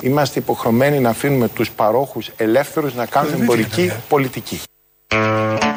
Είμαστε 0.00 0.38
υποχρεωμένοι 0.38 0.98
να 0.98 1.10
αφήνουμε 1.10 1.48
τους 1.48 1.70
παρόχους 1.70 2.30
ελεύθερους 2.36 2.94
να 2.94 3.06
κάνουν 3.06 3.40
εμπορική 3.40 3.92
πολιτική. 4.08 4.60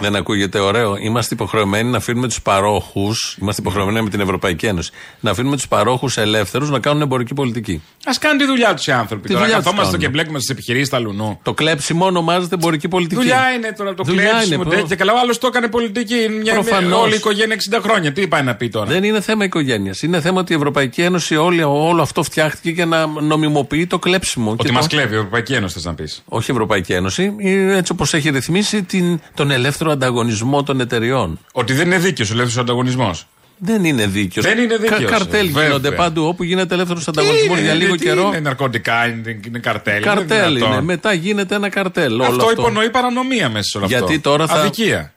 Δεν 0.02 0.16
ακούγεται 0.16 0.60
ωραίο. 0.60 0.96
Είμαστε 0.98 1.34
υποχρεωμένοι 1.34 1.90
να 1.90 1.98
αφήνουμε 1.98 2.28
τους 2.28 2.42
παρόχους, 2.42 3.38
είμαστε 3.42 3.62
υποχρεωμένοι 3.62 4.02
με 4.02 4.10
την 4.10 4.20
Ευρωπαϊκή 4.20 4.66
Ένωση, 4.66 4.92
να 5.20 5.32
αφήνουμε 5.32 5.56
τους 5.56 5.68
παρόχους 5.68 6.18
ελεύθερους 6.18 6.70
να 6.70 6.80
κάνουν 6.80 7.02
εμπορική 7.02 7.34
πολιτική. 7.34 7.82
Α 8.04 8.12
κάνουν 8.20 8.38
τη 8.38 8.46
δουλειά 8.46 8.74
τους 8.74 8.88
οι 8.88 8.92
άνθρωποι. 8.92 9.22
Τι 9.28 9.34
τώρα 9.34 9.40
δουλειά 9.44 9.56
τους 9.58 9.66
καθόμαστε 9.66 9.92
κάνουν. 9.98 10.06
και 10.08 10.14
μπλέκουμε 10.14 10.38
στις 10.40 10.50
επιχειρήσεις 10.50 10.90
τα 10.90 11.00
λουνού. 11.00 11.40
Το 11.44 11.54
κλέψιμο 11.54 12.06
ονομάζεται 12.06 12.56
εμπορική 12.56 12.88
πολιτική. 12.88 13.16
Δουλειά 13.22 13.52
είναι 13.56 13.74
τώρα 13.78 13.94
το 13.94 14.04
Δουλειά 14.04 14.30
κλέψιμο 14.30 14.54
είναι, 14.62 14.64
τέτοια. 14.70 14.86
προ- 14.86 14.98
Καλά, 14.98 15.14
ο 15.14 15.20
άλλος 15.20 15.38
το 15.38 15.48
έκανε 15.48 15.68
πολιτική. 15.68 16.16
είναι 16.24 16.36
Μια, 16.36 16.54
Προφανώς. 16.54 17.02
όλη 17.02 17.14
η 17.14 17.16
οικογένεια 17.16 17.56
60 17.56 17.80
χρόνια. 17.82 18.12
Τι 18.14 18.28
πάει 18.28 18.44
να 18.44 18.56
πει 18.56 18.70
τώρα; 18.70 18.86
Δεν 18.86 19.04
είναι 19.04 19.22
θέμα 19.22 19.44
οικογένειας. 19.44 20.02
Είναι 20.02 20.22
θέμα 20.22 20.40
ότι 20.40 20.54
η 20.54 20.56
Ευρωπαϊκή 20.56 21.02
Ένωση 21.02 21.36
όλη, 21.36 21.64
όλο 21.64 22.02
αυτό 22.02 22.24
φτιάχτηκε 22.24 22.70
για 22.70 22.86
να 22.86 23.06
νομιμοποιεί 23.08 23.88
το 23.88 24.00
κλέψιμο. 24.00 24.52
Ότι 24.52 24.66
Και 24.66 24.72
μας 24.72 24.88
το- 24.88 24.96
κλέβει 24.96 25.14
η 25.14 25.18
Ευρωπαϊκή 25.18 25.54
Ένωση, 25.54 25.74
θες 25.74 25.86
να 25.86 25.94
πεις. 25.94 26.24
Όχι 26.26 26.52
η 26.52 26.54
Ευρωπαϊκή 26.54 26.94
Ένωση, 26.94 27.36
ε, 27.40 27.78
έτσι 27.78 27.92
όπως 27.92 28.14
έχει 28.14 28.30
ρυθμίσει 28.30 28.84
την, 28.84 29.21
τον 29.34 29.52
ελεύθερο 29.52 29.92
ανταγωνισμό 29.92 30.64
των 30.64 30.80
εταιριών. 30.80 31.40
Ότι 31.52 31.74
δεν 31.74 31.86
είναι 31.86 31.98
δίκαιος 31.98 32.30
ο 32.30 32.34
ελεύθερος 32.34 32.64
ανταγωνισμός. 32.64 33.28
Δεν 33.64 33.84
είναι 33.84 34.08
δίκαιος. 34.08 34.46
Δεν 34.46 34.58
είναι 34.58 34.78
δίκαιος, 34.78 35.12
καρτέλ 35.12 35.46
βέβαια. 35.48 35.64
γίνονται 35.64 35.92
παντού 35.92 36.26
όπου 36.28 36.44
γίνεται 36.44 36.74
ελεύθερος 36.74 37.08
ανταγωνισμός 37.08 37.60
για 37.60 37.74
λίγο 37.74 37.96
καιρό. 37.96 38.28
Είναι 38.28 38.40
ναρκωτικά, 38.40 39.08
είναι, 39.08 39.40
είναι 39.48 39.60
καρτέλ. 39.60 40.04
Καρτέλ 40.04 40.40
είναι. 40.40 40.50
είναι. 40.50 40.60
δυνατόν. 40.60 40.84
Μετά 40.84 41.14
γίνεται 41.14 41.56
ένα 41.56 41.70
καρτέλ. 41.70 42.14
όλο 42.14 42.24
Αυτό 42.24 42.52
υπονοεί 42.52 42.90
παρανομία 42.90 43.50
μέσα 43.50 43.64
σε 43.70 43.78
όλο 43.78 43.86
αυτό. 43.86 43.98
Γιατί 43.98 44.20
τώρα 44.20 44.48
θα- 44.48 44.54
Αδικία. 44.60 45.14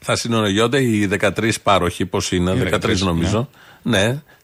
Θα 0.00 0.16
συνολογιόνται 0.16 0.82
οι 0.82 1.06
13 1.06 1.50
πάροχοι, 1.62 2.06
πώς 2.06 2.32
είναι, 2.32 2.52
13 2.52 2.98
νομίζω. 2.98 3.38
Ναι. 3.38 3.46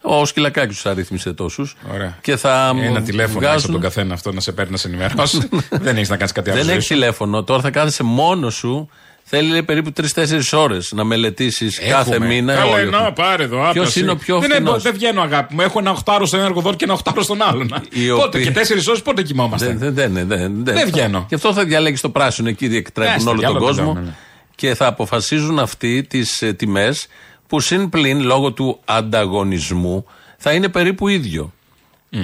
Ο 0.03 0.25
Σκυλακάκης 0.25 0.75
τους 0.77 0.87
αρρύθμισε 0.87 1.33
τόσους. 1.33 1.77
Ωραία. 1.95 2.19
Και 2.21 2.37
θα 2.37 2.73
Ένα 2.83 3.03
τηλέφωνο 3.03 3.39
βγάζουν... 3.39 3.55
έξω 3.57 3.65
από 3.67 3.73
τον 3.73 3.81
καθένα 3.81 4.15
αυτό 4.15 4.33
να 4.33 4.41
σε 4.41 4.53
παίρνει 4.53 4.71
να 4.71 4.77
σε 4.77 4.89
ενημερώσει. 4.89 5.49
δεν 5.71 5.97
έχεις 5.97 6.09
να 6.09 6.17
κάνεις 6.17 6.33
κάτι 6.33 6.51
άλλο. 6.51 6.59
Δεν 6.59 6.67
στη 6.69 6.77
έχει 6.77 6.81
ζωή 6.81 6.81
σου. 6.81 6.95
τηλέφωνο. 6.95 7.43
Τώρα 7.45 7.63
θα 7.63 7.71
κάθεσαι 7.71 8.03
μόνος 8.03 8.55
σου. 8.55 8.89
Θέλει 9.33 9.49
λέει, 9.51 9.63
περίπου 9.63 9.93
3-4 10.15 10.41
ώρες 10.53 10.93
να 10.95 11.05
μελετήσεις 11.05 11.79
κάθε 11.89 12.11
Έχουμε. 12.11 12.27
μήνα. 12.27 12.55
Καλά, 12.55 12.75
όλοι 12.75 12.91
να 12.91 12.99
έχουν. 12.99 13.13
πάρε 13.13 13.43
εδώ. 13.43 13.57
Ποιος 13.57 13.69
άπλωση. 13.69 14.01
είναι 14.01 14.11
ο 14.11 14.17
πιο 14.17 14.39
δεν, 14.39 14.51
φθηνός; 14.51 14.71
έχω- 14.73 14.81
δεν 14.83 14.93
βγαίνω, 14.93 15.21
αγάπη 15.23 15.55
μου. 15.55 15.61
Έχω 15.61 15.79
ένα 15.79 15.91
οχτάρο 15.91 16.27
στον 16.27 16.39
ένα 16.39 16.49
εργοδότη 16.49 16.77
και 16.77 16.85
ένα 16.85 16.93
οχτάρο 16.93 17.23
στον 17.23 17.43
άλλον. 17.43 17.75
Οι 17.91 18.09
Πότε 18.09 18.23
οποίοι- 18.27 18.45
και 18.45 18.51
τέσσερις 18.51 18.87
ώρες 18.89 19.03
πότε 19.03 19.23
κοιμόμαστε; 19.23 19.67
Δεν, 19.67 19.79
δεν, 19.79 19.95
δεν, 19.95 20.13
δεν, 20.29 20.53
δεν. 20.65 20.75
Δεν 20.75 20.87
βγαίνω. 20.87 21.25
Γι' 21.29 21.35
αυτό 21.35 21.53
θα 21.53 21.65
διαλέγεις 21.65 22.01
το 22.01 22.11
πράσινο 22.11 22.49
εκεί, 22.49 22.69
διεκτρέπουν 22.69 23.15
Έστε, 23.15 23.29
όλο 23.31 23.39
για 23.39 23.49
τον 23.49 23.57
άλλο 23.57 23.67
κόσμο. 23.67 23.85
δεν 23.85 23.95
κάνω, 23.95 24.07
ναι. 24.07 24.13
Και 24.55 24.75
θα 24.75 24.87
αποφασίζουν 24.87 25.59
αυτοί 25.59 26.03
τις 26.03 26.43
ε, 26.43 26.53
τιμές 26.53 27.07
που 27.51 27.61
συν 27.61 27.89
πλην 27.89 28.23
λόγω 28.23 28.53
του 28.53 28.81
ανταγωνισμού 28.85 30.07
θα 30.37 30.53
είναι 30.53 30.69
περίπου 30.69 31.09
ίδιο. 31.09 31.53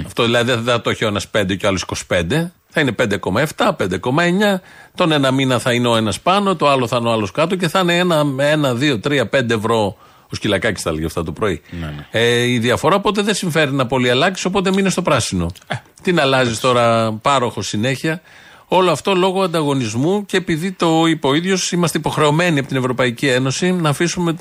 Αυτό 0.05 0.23
δηλαδή 0.23 0.51
δεν 0.51 0.63
θα 0.63 0.81
το 0.81 0.89
έχει 0.89 1.05
ο 1.05 1.07
ένας 1.07 1.27
5 1.37 1.57
και 1.57 1.65
ο 1.65 1.69
άλλος 1.69 1.85
25. 2.07 2.23
Θα 2.69 2.81
είναι 2.81 2.95
5,7, 2.99 3.71
5,9. 3.77 4.59
Τον 4.95 5.11
ένα 5.11 5.31
μήνα 5.31 5.59
θα 5.59 5.73
είναι 5.73 5.87
ο 5.87 5.95
ένας 5.95 6.19
πάνω, 6.19 6.55
το 6.55 6.67
άλλο 6.67 6.87
θα 6.87 6.97
είναι 6.97 7.09
ο 7.09 7.11
άλλος 7.11 7.31
κάτω 7.31 7.55
και 7.55 7.67
θα 7.67 7.79
είναι 7.79 7.97
ένα, 7.97 8.25
ένα 8.37 8.73
2, 8.79 8.99
3, 9.07 9.21
5 9.29 9.49
ευρώ. 9.49 9.97
Ο 10.29 10.35
Σκυλακάκης 10.35 10.83
τα 10.83 10.89
έλεγε 10.89 11.05
αυτά 11.05 11.23
το 11.23 11.31
πρωί. 11.31 11.61
Ε, 12.11 12.43
η 12.43 12.59
διαφορά 12.59 12.95
οπότε 12.95 13.21
δεν 13.21 13.33
συμφέρει 13.33 13.71
να 13.71 13.85
πολύ 13.85 14.09
αλλάξει, 14.09 14.47
οπότε 14.47 14.71
μείνε 14.71 14.89
στο 14.89 15.01
πράσινο. 15.01 15.51
Τι 16.01 16.11
να 16.11 16.21
αλλάζεις 16.21 16.59
τώρα 16.59 17.13
πάροχο 17.21 17.61
συνέχεια. 17.61 18.21
Όλο 18.69 18.91
αυτό 18.91 19.13
λόγω 19.15 19.41
ανταγωνισμού 19.43 20.25
και 20.25 20.37
επειδή 20.37 20.71
το 20.71 21.05
είπε 21.07 21.27
ο 21.27 21.33
ίδιος, 21.33 21.71
είμαστε 21.71 21.97
υποχρεωμένοι 21.97 22.59
από 22.59 22.67
την 22.67 22.77
Ευρωπαϊκή 22.77 23.27
Ένωση 23.27 23.71
να 23.71 23.89
αφήσουμε 23.89 24.33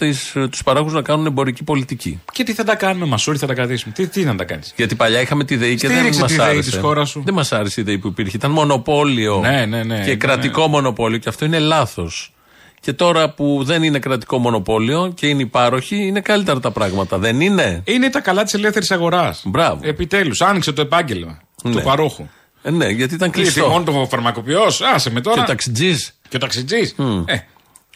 τους 0.51 0.63
παράγου 0.65 0.91
να 0.91 1.03
κάνουν 1.03 1.27
εμπορική 1.27 1.65
πολιτική. 1.65 2.21
Και 2.33 2.45
τι 2.45 2.53
θα 2.55 2.65
τα 2.65 2.75
κάνουμε, 2.75 3.07
Μασούρη, 3.07 3.39
θα 3.39 3.47
τα 3.47 3.55
κρατήσουμε. 3.55 3.93
Τι, 3.95 4.07
τι 4.07 4.25
να 4.25 4.35
τα 4.37 4.45
κάνεις; 4.45 4.73
Γιατί 4.77 4.95
παλιά 4.95 5.21
είχαμε 5.21 5.45
τη 5.45 5.57
ΔΕΗ 5.57 5.75
και 5.75 5.87
δεν 5.87 5.97
Στήριξε 5.97 6.21
μας 6.21 6.31
τη 6.31 6.37
ΔΕΗ 6.37 6.47
άρεσε. 6.49 6.71
της 6.71 6.79
χώρας 6.81 7.09
σου. 7.09 7.23
Δεν 7.25 7.35
μας 7.35 7.53
άρεσε 7.53 7.81
η 7.81 7.85
ΔΕΗ 7.85 7.99
που 7.99 8.09
υπήρχε. 8.09 8.37
Ήταν 8.37 8.51
μονοπόλιο 8.51 9.39
Ναι, 9.41 9.67
ναι, 9.67 9.83
ναι, 9.83 9.99
και 10.05 10.11
ναι. 10.11 10.15
κρατικό 10.17 10.67
μονοπόλιο 10.69 11.19
και 11.19 11.29
αυτό 11.29 11.45
είναι 11.45 11.59
λάθος. 11.59 12.31
Και 12.81 12.93
τώρα 12.93 13.31
που 13.31 13.61
δεν 13.65 13.83
είναι 13.83 13.99
κρατικό 13.99 14.39
μονοπόλιο 14.39 15.13
και 15.15 15.27
είναι 15.27 15.43
υπάροχοι, 15.43 15.97
είναι 15.97 16.21
καλύτερα 16.21 16.61
τα 16.61 16.71
πράγματα. 16.71 17.19
Δεν 17.19 17.41
είναι; 17.41 17.83
Είναι 17.87 18.11
τα 18.11 18.21
καλά 18.21 18.43
της 18.43 18.55
ελεύθερης 18.55 18.91
αγοράς. 18.91 19.43
Μπράβο. 19.45 19.81
Επιτέλους, 19.83 20.41
άνοιξε 20.41 20.73
το 20.73 20.81
επάγγελμα 20.81 21.39
Ναι. 21.63 21.71
του 21.73 21.83
παρόχου. 21.83 22.27
Ε, 22.67 22.71
ναι, 22.71 22.89
γιατί 22.89 23.15
ήταν 23.15 23.31
Γιατί 23.35 23.51
κλειστό. 23.51 23.69
μόνο 23.69 23.85
το 23.85 24.07
φαρμακοποιός, 24.11 24.81
άσε 24.81 25.11
με 25.11 25.21
τώρα. 25.21 25.37
Και 25.37 25.43
ο 25.43 25.45
ταξιτζής. 25.47 26.13
Και 26.29 26.37
ο 26.37 26.39
ταξιτζή. 26.39 26.93
Ε, 27.27 27.37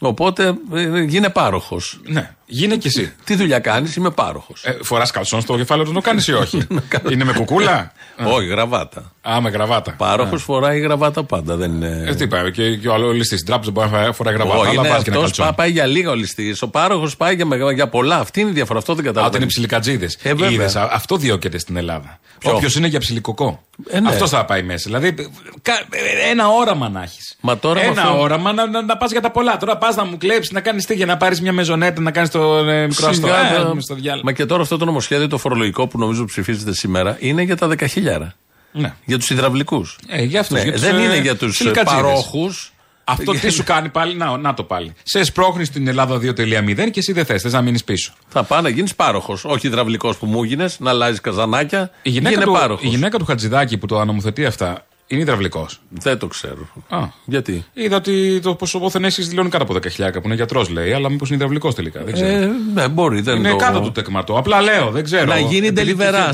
Οπότε 0.03 0.53
ε, 0.73 1.01
γίνε 1.01 1.29
πάροχος. 1.29 1.99
ναι, 2.03 2.35
γίνε 2.53 2.75
κι 2.75 2.87
εσύ. 2.87 3.13
Τι 3.23 3.35
δουλειά 3.35 3.59
κάνεις, 3.59 3.95
είμαι 3.95 4.09
πάροχος. 4.09 4.63
Ε, 4.63 4.77
Φοράς 4.81 5.11
καλσόν 5.11 5.41
στο 5.41 5.57
κεφάλι 5.57 5.83
του, 5.83 5.91
το 5.93 6.01
κάνεις 6.01 6.27
ή 6.27 6.33
όχι; 6.33 6.67
είναι 7.11 7.23
με 7.23 7.33
κουκούλα; 7.33 7.91
Όχι, 8.35 8.47
γραβάτα. 8.47 9.11
Α, 9.29 9.41
με 9.41 9.49
γραβάτα. 9.49 9.91
Πάροχος 9.97 10.43
φοράει 10.43 10.79
γραβάτα 10.79 11.23
πάντα. 11.23 11.55
Δεν 11.55 11.71
είναι. 11.73 12.03
Ε, 12.07 12.15
τι 12.15 12.27
πάει, 12.27 12.51
και, 12.51 12.75
και 12.75 12.87
ο 12.87 12.93
άλλο 12.93 13.11
ληστής 13.11 13.39
στην 13.39 13.49
τράπεζα 13.51 13.71
μπορεί 13.71 13.89
να 13.89 14.13
φοράει 14.13 14.33
γραβάτα. 14.33 14.57
Όχι, 14.59 14.69
αλλά 14.69 14.79
είναι 14.79 14.89
βάζει 14.89 15.03
και 15.03 15.09
ένα 15.09 15.19
αυτός 15.19 15.31
καλτσόν. 15.37 15.45
πά- 15.45 15.55
πάει 15.55 15.71
για 15.71 15.85
λίγα 15.85 16.09
ο 16.09 16.15
ληστής. 16.15 16.61
Ο 16.61 16.67
πάροχος 16.69 17.17
πάει 17.17 17.35
για, 17.35 17.45
μεγα- 17.45 17.71
για 17.71 17.87
πολλά. 17.87 18.17
Αυτή 18.17 18.39
είναι 18.39 18.49
η 18.49 18.53
διαφορά. 18.53 18.79
Αυτό 18.79 18.93
δεν 18.95 19.05
Α, 19.05 19.07
ότι 19.07 19.13
καταλαβαίνω. 19.15 19.43
είναι 19.43 19.51
ψιλικατζίδες. 19.51 20.17
Ε, 20.23 20.33
βέβαια. 20.33 20.89
αυτό 20.91 21.15
διώκεται 21.17 21.57
στην 21.57 21.77
Ελλάδα. 21.77 22.19
Ποιο; 22.39 22.55
Όποιος 22.55 22.75
είναι 22.75 22.87
για 22.87 22.99
ψιλικοκό. 22.99 23.63
Ε, 23.89 23.99
ναι. 23.99 24.09
Αυτό 24.09 24.27
θα 24.27 24.45
πάει 24.45 24.63
μέσα. 24.63 24.83
Δηλαδή, 24.85 25.29
κα- 25.61 25.83
ένα 26.31 26.47
όραμα 26.47 26.89
να 26.89 27.01
έχεις. 27.03 27.35
Μα 27.41 27.57
τώρα 27.57 27.79
με 27.79 27.85
Ένα 27.85 28.01
αυτό- 28.01 28.19
όραμα 28.19 28.51
να, 28.53 28.67
να, 28.67 28.81
να 28.81 28.97
πας 28.97 29.11
για 29.11 29.21
τα 29.21 29.31
πολλά. 29.31 29.57
Τώρα 29.57 29.77
πας 29.77 29.95
να 29.95 30.05
μου 30.05 30.17
κλέψεις, 30.17 30.51
να 30.51 30.59
κάνεις 30.61 30.85
τι 30.85 30.93
για 30.95 31.05
να 31.05 31.17
πάρεις 31.17 31.41
μια 31.41 31.53
μεζονέτα, 31.53 32.01
να 32.01 32.11
κάνεις 32.11 32.29
το 32.29 32.40
ε, 32.41 32.87
μικρό 32.87 33.07
αστό. 33.07 33.27
Σιγά 33.27 33.51
Ε, 33.53 33.63
τα- 33.63 33.75
μες 33.75 33.83
στο 33.83 33.95
διάλογο. 33.95 34.23
Μα 34.25 34.31
και 34.31 34.45
τώρα 34.45 34.61
αυτό 34.61 34.77
το 34.77 34.85
νομοσχέδιο 34.85 35.27
το 35.27 35.37
φορολογικό 35.37 35.87
που 35.87 35.97
νομίζω 35.99 36.25
ψηφίζεται 36.25 36.73
σήμερα 36.73 37.17
είναι 37.19 37.41
για 37.41 37.57
τα 37.57 37.67
10.000. 37.67 38.33
Ναι. 38.71 38.93
Για 39.05 39.17
τους 39.17 39.29
υδραυλικούς. 39.29 39.97
Ε, 40.07 40.23
για 40.23 40.39
αυτούς, 40.39 40.63
για 40.63 40.71
τους, 40.71 40.81
δεν 40.81 40.95
ε, 40.97 41.01
είναι 41.03 41.17
για 41.17 41.35
τους 41.37 41.51
ψιλικατζίδες. 41.53 42.01
παρόχους. 42.03 42.73
Αυτό 43.03 43.31
τι 43.31 43.49
σου 43.49 43.63
κάνει 43.63 43.89
πάλι, 43.89 44.15
να, 44.15 44.37
να 44.37 44.53
το 44.53 44.63
πάλι. 44.63 44.93
Σε 45.03 45.23
σπρώχνεις 45.23 45.67
στην 45.67 45.87
Ελλάδα 45.87 46.17
2.0 46.17 46.89
και 46.91 46.99
εσύ 46.99 47.11
δεν 47.13 47.25
θες, 47.25 47.41
θες 47.41 47.53
να 47.53 47.61
μείνεις 47.61 47.83
πίσω. 47.83 48.13
Θα 48.27 48.43
πάει 48.43 48.61
να 48.61 48.69
γίνεις 48.69 48.95
πάροχος. 48.95 49.45
Όχι 49.45 49.67
υδραυλικός 49.67 50.17
που 50.17 50.25
μου 50.25 50.43
γίνες, 50.43 50.79
να 50.79 50.89
αλλάζεις 50.89 51.21
καζανάκια. 51.21 51.91
Η 52.01 52.09
γυναίκα, 52.09 52.29
γίνε 52.29 52.45
του, 52.45 52.51
πάροχος. 52.51 52.85
η 52.85 52.87
γυναίκα 52.87 53.17
του 53.17 53.25
Χατζηδάκη 53.25 53.77
που 53.77 53.85
το 53.85 53.99
αναμοθετεί 53.99 54.45
αυτά 54.45 54.85
είναι 55.11 55.21
υδραυλικός. 55.21 55.79
Δεν 55.89 56.17
το 56.17 56.27
ξέρω. 56.27 56.67
Α. 56.89 56.99
Γιατί; 57.25 57.65
Είδα 57.73 57.95
ότι 57.95 58.39
το 58.39 58.55
ποσοπόθεν 58.55 59.03
έχει 59.05 59.21
δηλώνει 59.21 59.49
κάτω 59.49 59.63
από 59.63 59.73
10.000 59.73 60.11
που 60.13 60.21
είναι 60.25 60.35
γιατρός 60.35 60.69
λέει, 60.69 60.93
αλλά 60.93 61.09
μήπως 61.09 61.27
είναι 61.27 61.37
υδραυλικός 61.37 61.75
τελικά. 61.75 62.03
Δεν 62.03 62.13
ξέρω. 62.13 62.29
Ε, 62.43 62.49
ναι, 62.73 62.87
μπορεί. 62.87 63.21
Δεν 63.21 63.37
είναι 63.37 63.49
το... 63.49 63.55
κάτω 63.55 63.79
του 63.79 63.91
τεκματό. 63.91 64.37
Απλά 64.37 64.61
λέω, 64.61 64.91
δεν 64.91 65.03
ξέρω. 65.03 65.25
Να 65.25 65.39
γίνει 65.39 65.67
Επειδή 65.67 65.91
deliverás. 65.95 66.05
τυχαίο- 66.05 66.33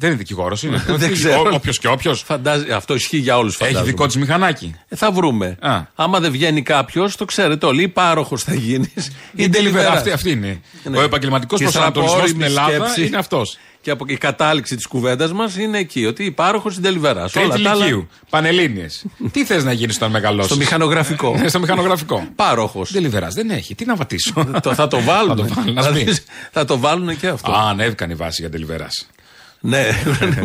Δεν 0.00 0.08
είναι 0.10 0.18
δικηγόρος, 0.18 0.62
είναι. 0.62 0.84
Δεν 1.02 1.12
ξέρω. 1.12 1.50
Όποιος 1.52 1.78
και 1.78 1.88
όποιος. 1.88 2.22
Φαντάζει... 2.22 2.70
Αυτό 2.72 2.94
ισχύει 2.94 3.16
για 3.16 3.38
όλους 3.38 3.60
Έχει 3.60 3.82
δικό 3.82 4.06
της 4.06 4.16
μηχανάκι. 4.16 4.74
Ε, 4.88 4.96
θα 4.96 5.10
βρούμε. 5.10 5.56
Α. 5.60 5.80
Άμα 5.94 6.20
δεν 6.20 6.30
βγαίνει 6.30 6.62
κάποιος, 6.62 7.16
το 7.16 7.24
ξέρετε 7.24 7.66
όλοι. 7.66 7.82
Ή 7.82 7.88
πάροχος 7.88 8.42
θα 8.42 8.54
γίνεις. 8.54 9.12
Η 9.34 9.50
delivery, 9.52 9.86
αυτή, 9.90 10.10
αυτή 10.10 10.30
είναι. 10.30 10.60
Ναι. 10.84 10.98
Ο 10.98 11.02
επαγγελματικός 11.02 11.58
Και 11.58 11.64
προσανατολισμός 11.64 12.28
στην 12.28 12.40
στραπόριμη 12.40 12.68
Ελλάδα 12.68 12.84
σκέψη. 12.88 13.06
είναι 13.06 13.16
αυτός. 13.16 13.58
Και 13.80 13.90
από 13.90 14.04
η 14.08 14.16
κατάληξη 14.16 14.76
της 14.76 14.86
κουβέντας 14.86 15.32
μας 15.32 15.56
είναι 15.56 15.78
εκεί. 15.78 16.06
Ότι 16.06 16.24
η 16.24 16.30
πάροχος 16.30 16.76
η 16.76 16.80
deliverás. 16.84 17.26
Τρίτη 17.32 17.58
λυκείου. 17.58 18.08
Πανελίνε. 18.30 18.86
Τι 19.32 19.44
θες 19.44 19.64
να 19.64 19.72
γίνεις 19.72 19.96
όταν 19.96 20.10
μεγαλώσεις; 20.10 20.50
Στο 20.50 20.56
μηχανογραφικό. 20.56 21.36
Στο 21.46 21.58
μηχανογραφικό. 21.58 22.28
Πάροχος. 22.36 22.92
Deliverás 22.94 23.32
δεν 23.34 23.50
έχει. 23.50 23.74
Τι 23.74 23.84
να 23.84 23.96
βατήσω. 23.96 24.32
το, 24.62 24.74
θα 24.74 24.88
το 24.88 25.00
βάλουν. 25.00 25.36
Θα 25.36 25.44
το 25.46 25.54
βάλουν, 25.54 25.74
να 25.74 25.82
θα, 25.82 25.88
σβήνει. 25.90 26.04
δεις, 26.04 26.24
θα 26.52 26.64
το 26.64 26.78
βάλουν 26.78 27.18
και 27.18 27.26
αυτό. 27.26 27.52
Α, 27.52 27.68
ανέβηκαν 27.68 28.10
οι 28.10 28.14
βάσει 28.14 28.48
για 28.48 28.50
Deliverás. 28.60 29.17
Ναι. 29.60 29.84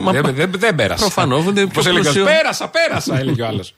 Μα- 0.02 0.12
Δεν 0.22 0.36
δεν- 0.36 0.52
δεν 0.58 0.76
πέρασε. 0.76 1.02
Προφανώς, 1.04 1.44
είναι 1.46 1.66
Πώ 1.66 1.82
πιο 1.82 1.90
έλεγε. 1.90 2.04
πλούσιο. 2.04 2.26
Πέρασα, 2.26 2.70
πέρασα, 2.70 3.18
έλεγε 3.20 3.42
ο 3.42 3.48
άλλος. 3.48 3.76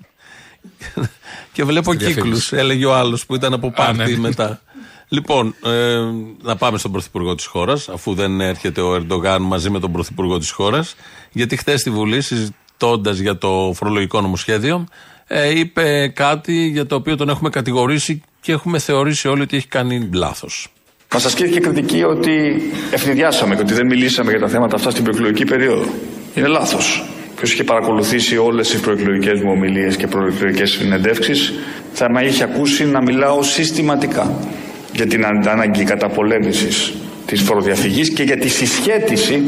και 1.54 1.64
βλέπω 1.64 1.94
Στη 1.94 1.98
κύκλους, 2.06 2.16
διαφήμιση. 2.24 2.56
έλεγε 2.56 2.86
ο 2.86 2.96
άλλος 2.96 3.26
που 3.26 3.36
ήταν 3.36 3.54
από 3.54 3.72
πάρτι 3.72 4.12
ναι. 4.12 4.18
μετά. 4.18 4.62
Λοιπόν, 5.08 5.56
ε, 5.66 5.98
να 6.42 6.56
πάμε 6.56 6.78
στον 6.78 6.92
Πρωθυπουργό 6.92 7.36
της 7.36 7.46
χώρας, 7.46 7.90
αφού 7.90 8.14
δεν 8.14 8.42
έρχεται 8.42 8.82
ο 8.82 8.94
Ερντογάν 8.96 9.42
μαζί 9.42 9.70
με 9.70 9.80
τον 9.80 9.92
Πρωθυπουργό 9.92 10.38
της 10.38 10.52
χώρας. 10.52 10.96
Γιατί 11.32 11.58
χθες 11.58 11.80
στη 11.80 11.90
Βουλή, 11.90 12.22
συζητώντας 12.22 13.18
για 13.18 13.38
το 13.38 13.72
φορολογικό 13.76 14.22
νομοσχέδιο, 14.22 14.88
ε, 15.28 15.60
είπε 15.60 16.08
κάτι 16.16 16.68
για 16.68 16.86
το 16.86 16.96
οποίο 16.96 17.16
τον 17.16 17.30
έχουμε 17.30 17.50
κατηγορήσει 17.50 18.22
και 18.42 18.52
έχουμε 18.52 18.80
θεωρήσει 18.80 19.28
όλοι 19.28 19.42
ότι 19.42 19.58
έχει 19.58 19.68
κάνει 19.68 20.10
λάθος. 20.14 20.68
Μα 21.14 21.22
ασκήθηκε 21.26 21.60
κριτική 21.60 22.04
ότι 22.04 22.62
ευνηδιάσαμε 22.92 23.56
και 23.56 23.62
ότι 23.62 23.74
δεν 23.74 23.86
μιλήσαμε 23.86 24.32
για 24.32 24.40
τα 24.40 24.48
θέματα 24.48 24.76
αυτά 24.76 24.90
στην 24.90 25.04
προεκλογική 25.04 25.46
περίοδο. 25.46 25.86
Είναι 26.36 26.48
λάθος. 26.48 27.06
Ποιος 27.36 27.52
είχε 27.54 27.64
παρακολουθήσει 27.64 28.38
όλες 28.38 28.70
τις 28.70 28.80
προεκλογικές 28.80 29.42
μου 29.42 29.52
ομιλίες 29.52 29.96
και 29.96 30.08
προεκλογικές 30.08 30.72
συνεντεύξεις 30.72 31.54
θα 31.94 32.12
με 32.12 32.26
είχε 32.26 32.44
ακούσει 32.44 32.86
να 32.86 33.02
μιλάω 33.02 33.44
συστηματικά 33.44 34.34
για 34.94 35.08
την 35.08 35.26
ανάγκη 35.26 35.84
καταπολέμησης 35.84 36.94
της 37.26 37.42
φοροδιαφυγής 37.42 38.10
και 38.10 38.24
για 38.24 38.38
τη 38.38 38.48
συσχέτιση 38.48 39.44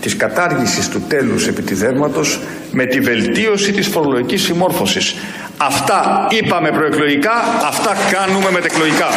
της 0.00 0.16
κατάργησης 0.16 0.88
του 0.88 1.02
τέλους 1.08 1.46
επιτιδεύματος 1.46 2.40
με 2.72 2.86
τη 2.86 3.00
βελτίωση 3.00 3.72
της 3.72 3.86
φορολογικής 3.86 4.42
συμμόρφωσης. 4.42 5.14
Αυτά 5.56 6.26
είπαμε 6.30 6.70
προεκλογικά, 6.70 7.32
αυτά 7.66 7.96
κάνουμε 8.10 8.50
μετεκλογικά. 8.50 9.08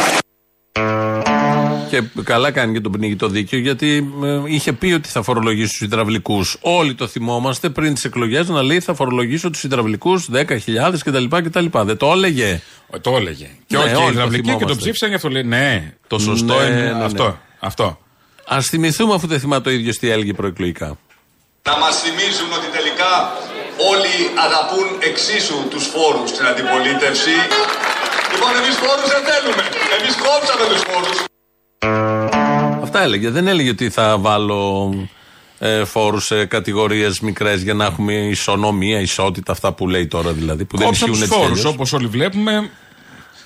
Και 2.00 2.22
καλά 2.22 2.50
κάνει 2.50 2.72
και 2.72 2.80
τον 2.80 2.92
πνίγει 2.92 3.16
το 3.16 3.28
δίκαιο, 3.28 3.58
γιατί 3.58 4.12
ε, 4.24 4.40
είχε 4.44 4.72
πει 4.72 4.92
ότι 4.92 5.08
θα 5.08 5.22
φορολογήσει 5.22 5.68
τους 5.70 5.80
υδραυλικούς. 5.80 6.56
Όλοι 6.60 6.94
το 6.94 7.06
θυμόμαστε 7.06 7.68
πριν 7.68 7.94
τις 7.94 8.04
εκλογές 8.04 8.48
να 8.48 8.62
λέει 8.62 8.80
θα 8.80 8.94
φορολογήσω 8.94 9.50
τους 9.50 9.62
υδραυλικούς 9.64 10.28
10.000 10.32 10.44
κτλ, 11.04 11.24
κτλ. 11.28 11.66
Δεν 11.72 11.96
το 11.96 12.12
έλεγε. 12.12 12.60
Ε, 12.90 12.98
Το 12.98 13.16
έλεγε. 13.16 13.50
Και 13.66 13.76
Ναι, 13.76 13.82
όχι 13.82 13.94
όλοι 13.94 14.02
οι 14.02 14.06
το 14.06 14.10
υδραυλικοί 14.12 14.42
και 14.42 14.46
θυμόμαστε. 14.48 14.72
το 14.72 14.76
ψήφισαν 14.80 15.08
γι' 15.08 15.14
αυτό 15.14 15.28
λέει 15.28 15.42
ναι, 15.42 15.92
το 16.06 16.18
σωστό 16.18 16.54
Ναι, 16.58 16.64
είναι 16.64 16.74
ναι, 16.74 16.92
ναι. 16.92 17.04
αυτό. 17.04 17.38
Αυτό. 17.58 17.98
Α 18.54 18.60
θυμηθούμε, 18.60 19.14
αφού 19.14 19.26
δεν 19.26 19.40
θυμάται 19.40 19.62
το 19.62 19.70
ίδιος 19.70 19.96
τι 19.98 20.10
έλεγε 20.10 20.32
προεκλογικά. 20.32 20.98
Να 21.68 21.78
μας 21.78 22.00
θυμίζουν 22.02 22.50
ότι 22.58 22.68
τελικά 22.78 23.12
όλοι 23.92 24.14
αγαπούν 24.46 24.86
εξίσου 25.10 25.58
τους 25.70 25.84
φόρους 25.86 26.28
στην 26.30 26.46
αντιπολίτευση. 26.46 27.34
Λοιπόν, 28.32 28.52
εμείς 28.60 28.76
φόρους 28.82 29.08
δεν 29.14 29.22
θέλουμε. 29.30 29.62
Εμείς 29.98 30.14
κόψαμε 30.24 30.64
τους 30.72 30.82
φόρους. 30.88 31.16
Αυτά 32.82 33.02
έλεγε. 33.02 33.30
Δεν 33.30 33.46
έλεγε 33.46 33.68
ότι 33.70 33.90
θα 33.90 34.18
βάλω 34.18 34.92
ε, 35.58 35.84
φόρους 35.84 36.24
σε 36.24 36.44
κατηγορίες 36.44 37.20
μικρές 37.20 37.62
για 37.62 37.74
να 37.74 37.84
έχουμε 37.84 38.12
ισονομία, 38.12 39.00
ισότητα, 39.00 39.52
αυτά 39.52 39.72
που 39.72 39.88
λέει 39.88 40.06
τώρα 40.06 40.32
δηλαδή. 40.32 40.64
Που 40.64 40.76
δεν 40.76 40.86
Κόψαν 40.86 41.10
ισχύουν 41.10 41.12
τους 41.12 41.22
έτσι 41.22 41.34
κι 41.34 41.42
φόρους 41.44 41.58
αλλιώς. 41.58 41.74
όπως 41.74 41.92
όλοι 41.92 42.06
βλέπουμε. 42.06 42.70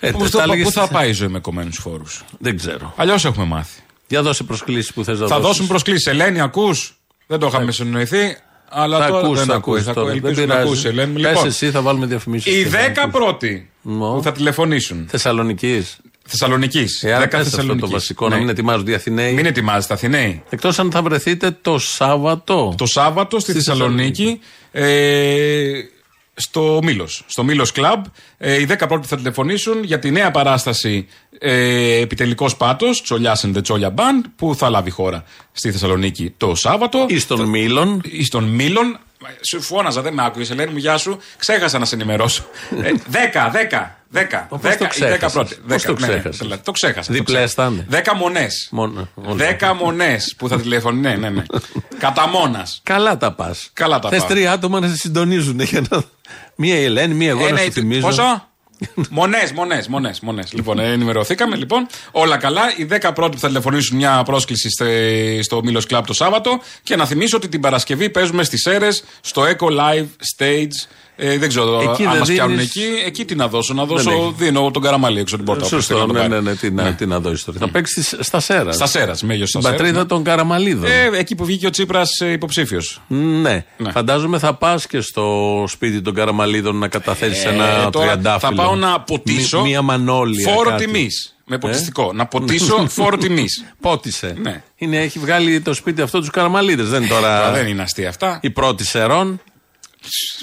Ε, 0.00 0.10
Πού 0.10 0.18
τα 0.18 0.28
θα, 0.28 0.42
έλεγες- 0.42 0.64
πού 0.66 0.72
θα 0.72 0.88
πάει 0.88 1.08
η 1.08 1.12
ζωή 1.12 1.28
με 1.28 1.38
κομμένους 1.40 1.78
φόρους; 1.80 2.24
Δεν 2.38 2.56
ξέρω. 2.56 2.92
Αλλιώς 2.96 3.24
έχουμε 3.24 3.44
μάθει. 3.46 3.80
Για 4.08 4.22
δώσε 4.22 4.44
προσκλήσεις 4.44 4.92
που 4.92 5.04
θες 5.04 5.20
να 5.20 5.26
Θα 5.26 5.34
δώσεις. 5.34 5.46
δώσουν 5.46 5.66
προσκλήσεις. 5.66 6.06
Ελένη, 6.06 6.40
ακούς; 6.40 6.94
Δεν 7.26 7.38
το 7.38 7.46
είχαμε 7.46 7.72
συνοηθεί. 7.72 8.36
Αλλά 8.72 8.98
Θα 8.98 9.06
τώρα 9.06 9.18
ακούς, 9.24 9.38
δεν 9.38 9.46
θα 9.46 9.54
ακούεις. 9.54 9.80
ακούς 9.82 9.94
Θα 9.94 10.00
τώρα. 10.00 10.06
ακούει. 10.08 10.20
Δεν 10.20 10.28
Ελπίζω 10.30 10.46
να 10.46 10.52
πειράζει. 10.54 10.68
ακούσεις, 10.68 10.84
Ελένη. 10.90 11.12
Πες 11.20 11.30
Λοιπόν, 11.30 11.46
εσύ, 11.46 11.70
θα 11.70 11.80
βάλουμε 11.80 12.06
διαφημίσεις. 12.06 12.52
οι 12.56 12.64
10 12.64 13.08
πρώτοι 13.10 13.70
που 13.82 14.20
θα 14.22 14.32
τηλεφωνήσουν. 14.32 15.06
Θεσσαλονίκη. 15.08 15.86
Θεσσαλονίκης. 16.26 17.02
Ε, 17.02 17.12
άρα 17.12 17.24
10 17.24 17.28
πες 17.30 17.40
αυτό 17.40 17.50
το 17.50 17.56
Θεσσαλονίκης. 17.56 17.90
βασικό, 17.90 18.28
να 18.28 18.36
μην 18.36 18.48
ετοιμάζονται 18.48 18.90
οι 18.90 18.94
Αθηναίοι. 18.94 19.32
Μην 19.32 19.46
ετοιμάζετε 19.46 19.94
Αθηναίοι. 19.94 20.42
Εκτός 20.50 20.78
αν 20.78 20.90
θα 20.90 21.02
βρεθείτε 21.02 21.50
το 21.62 21.78
Σάββατο. 21.78 22.74
Το 22.76 22.86
Σάββατο 22.86 23.38
στη, 23.38 23.50
Στη 23.50 23.58
Θεσσαλονίκη. 23.60 24.40
Ε, 24.72 25.80
στο 26.34 26.80
Μήλος. 26.82 27.24
Στο 27.26 27.44
Μήλος 27.44 27.72
Κλαμπ. 27.72 28.04
Ε, 28.38 28.60
οι 28.60 28.64
10 28.64 28.88
πρώτοι 28.88 29.06
θα 29.06 29.16
τηλεφωνήσουν 29.16 29.84
για 29.84 29.98
τη 29.98 30.10
νέα 30.10 30.30
παράσταση 30.30 31.06
ε, 31.38 32.00
Επιτελικός 32.00 32.56
Πάτος, 32.56 33.02
Τσολιά 33.02 33.36
and 33.36 33.56
the 33.56 33.62
Τσόλια 33.62 33.94
Band, 33.96 34.28
που 34.36 34.54
θα 34.54 34.70
λάβει 34.70 34.90
χώρα 34.90 35.24
στη 35.52 35.72
Θεσσαλονίκη 35.72 36.34
το 36.36 36.54
Σάββατο. 36.54 37.06
Ή 37.08 37.18
στον 37.18 37.48
Μήλον. 37.48 38.02
Ή 38.04 38.24
στον 38.24 38.44
Μήλον. 38.44 38.98
Σου 39.48 39.60
φώναζα, 39.60 40.02
δεν 40.02 40.14
με 40.14 40.24
άκουγες. 40.24 40.50
Ελένη 40.50 40.70
μου, 40.72 40.78
γεια 40.78 40.96
σου. 40.96 41.18
Ξέχασα 41.36 41.78
να 41.78 41.84
σε 41.84 41.94
ενημερώσω. 41.94 42.44
Ε, 42.82 42.90
Δέκα, 43.06 43.50
δέκα. 44.10 44.46
Δέκα. 44.50 44.58
Πώς 44.58 44.60
Δέκα, 44.60 44.76
το 44.78 44.84
η 44.96 44.98
δέκα 44.98 45.16
ξέχασες; 45.16 45.32
πρώτη. 45.32 45.54
Πώς 45.54 45.64
Δέκα, 45.66 45.86
το 45.94 46.00
ναι, 46.00 46.06
ναι, 46.06 46.12
ξέχασες; 46.18 46.48
το- 46.48 46.58
Το 46.64 46.72
ξέχασα. 46.72 47.12
Διπλές 47.12 47.52
θα 47.52 47.66
είναι. 47.72 47.84
Δέκα 47.88 48.14
μονές. 48.14 48.68
Μόνος. 48.70 49.06
όλα. 49.14 49.34
Δέκα 49.34 49.74
μονές 49.74 50.34
που 50.38 50.48
θα 50.48 50.60
τηλεφωνεί. 50.60 51.00
Ναι, 51.00 51.14
ναι, 51.14 51.30
ναι. 51.30 51.42
Κατά 51.98 52.28
μόνα. 52.28 52.66
Καλά 52.82 53.16
τα 53.16 53.32
πας. 53.32 53.70
Καλά 53.72 53.98
τα 53.98 54.08
Θες 54.08 54.18
πάω. 54.18 54.28
τρία 54.28 54.52
άτομα 54.52 54.80
να 54.80 54.88
σε 54.88 54.96
συντονίζουν. 54.96 55.60
Για 55.70 55.82
να... 55.90 56.02
Μία 56.54 56.76
η 56.78 56.84
Ελένη, 56.84 57.14
μία 57.14 57.30
εγώ 57.30 57.48
να 57.48 57.56
σου 57.58 57.72
θυμίζω. 57.72 58.06
Πόσο; 58.06 58.48
Μονές, 59.10 59.52
μονές, 59.52 59.88
μονές. 59.88 60.20
Μονές. 60.20 60.52
Λοιπόν, 60.52 60.78
ε, 60.78 60.92
ενημερωθήκαμε. 60.92 61.56
Λοιπόν, 61.56 61.86
όλα 62.10 62.36
καλά. 62.36 62.62
Οι 62.76 62.84
10 62.84 63.12
πρώτοι 63.14 63.34
που 63.34 63.38
θα 63.40 63.46
τηλεφωνήσουν 63.46 63.96
μια 63.96 64.22
πρόσκληση 64.22 64.70
στε- 64.70 65.42
στο 65.42 65.60
Μήλο 65.64 65.82
Club 65.90 66.00
το 66.06 66.12
Σάββατο. 66.12 66.60
Και 66.82 66.96
να 66.96 67.06
θυμίσω 67.06 67.36
ότι 67.36 67.48
την 67.48 67.60
Παρασκευή 67.60 68.10
παίζουμε 68.10 68.44
στις 68.44 68.64
αίρε 68.66 68.88
στο 69.20 69.42
Echo 69.42 69.66
Live 69.66 70.06
Stage. 70.36 70.88
Ε, 71.22 71.38
δεν 71.38 71.48
ξέρω 71.48 71.80
Εκεί 71.92 72.04
αν 72.04 72.10
δεν 72.10 72.18
μας 72.18 72.28
πιάνουν 72.28 72.56
δίνεις- 72.56 72.76
εκεί. 72.76 72.86
Εκεί 73.06 73.24
τι 73.24 73.34
να 73.34 73.48
δώσω. 73.48 73.74
Να 73.74 73.84
δώσω. 73.84 74.10
έχει. 74.10 74.34
Δίνω 74.36 74.70
τον 74.70 74.82
καραμαλί 74.82 75.20
έξω 75.20 75.36
την 75.36 75.44
πόρτα. 75.44 75.64
όποιος 75.66 75.86
θέλει 75.86 75.98
Σωστό, 75.98 76.12
να 76.12 76.20
το 76.20 76.28
ναι, 76.28 76.28
πάρει. 76.28 76.42
ναι, 76.42 76.50
ναι, 76.50 76.56
τι 76.56 76.70
να, 76.70 76.92
τι 76.94 77.06
να 77.06 77.20
δω 77.20 77.30
ιστορία. 77.30 77.60
Θα 77.60 77.68
παίξεις 77.68 78.16
στα 78.20 78.40
Σέρας. 78.40 78.74
Στα 78.74 78.86
Σέρας, 78.86 79.22
μέγιο 79.22 79.46
Στην 79.46 79.60
στα 79.60 79.70
πατρίδα 79.70 79.92
Σέρα. 79.92 80.06
των 80.06 80.22
Καραμαλίδων. 80.24 80.84
Ε, 80.90 81.10
εκεί 81.18 81.34
που 81.34 81.44
βγήκε 81.44 81.66
ο 81.66 81.70
Τσίπρας 81.70 82.10
υποψήφιος. 82.20 83.02
Ναι. 83.06 83.64
Ναι. 83.76 83.90
Φαντάζομαι 83.90 84.38
θα 84.38 84.54
πας 84.54 84.86
και 84.86 85.00
στο 85.00 85.64
σπίτι 85.68 86.00
των 86.02 86.14
Καραμαλίδων 86.14 86.76
να 86.76 86.88
καταθέσεις 86.88 87.44
ένα 87.44 87.64
Ε, 87.66 87.90
τώρα 87.90 88.06
τριαντάφυλλο. 88.06 88.62
Θα 88.70 88.76
πάω 88.76 88.90
να 88.90 89.00
ποτίσω. 89.00 89.58
Μ- 89.58 89.62
Μία 89.64 89.82
μανόλια. 89.82 90.52
Φόρο 90.52 90.70
κάτι. 90.70 90.84
τιμής. 90.84 91.34
Με 91.46 91.54
Ε; 91.54 91.58
ποτιστικό. 91.58 92.12
Να 92.12 92.26
ποτίσω 92.32 92.86
φόρο 92.88 93.16
τιμής. 93.16 93.64
Πότισε. 93.80 94.34
Ναι. 94.38 94.62
Είναι, 94.76 94.98
έχει 94.98 95.18
βγάλει 95.18 95.60
το 95.60 95.74
σπίτι 95.74 96.02
αυτό 96.02 96.18
τους 96.18 96.30
Καραμαλίδες. 96.30 96.88
Δεν 96.88 97.02
είναι 97.02 97.10
τώρα. 97.10 97.38
Τώρα 97.38 97.52
δεν 97.52 97.66
είναι 97.66 97.82
αστεία 97.82 98.08
αυτά. 98.08 98.38
Η 98.42 98.50
πρώτη 98.50 98.84
Σερών. 98.86 99.40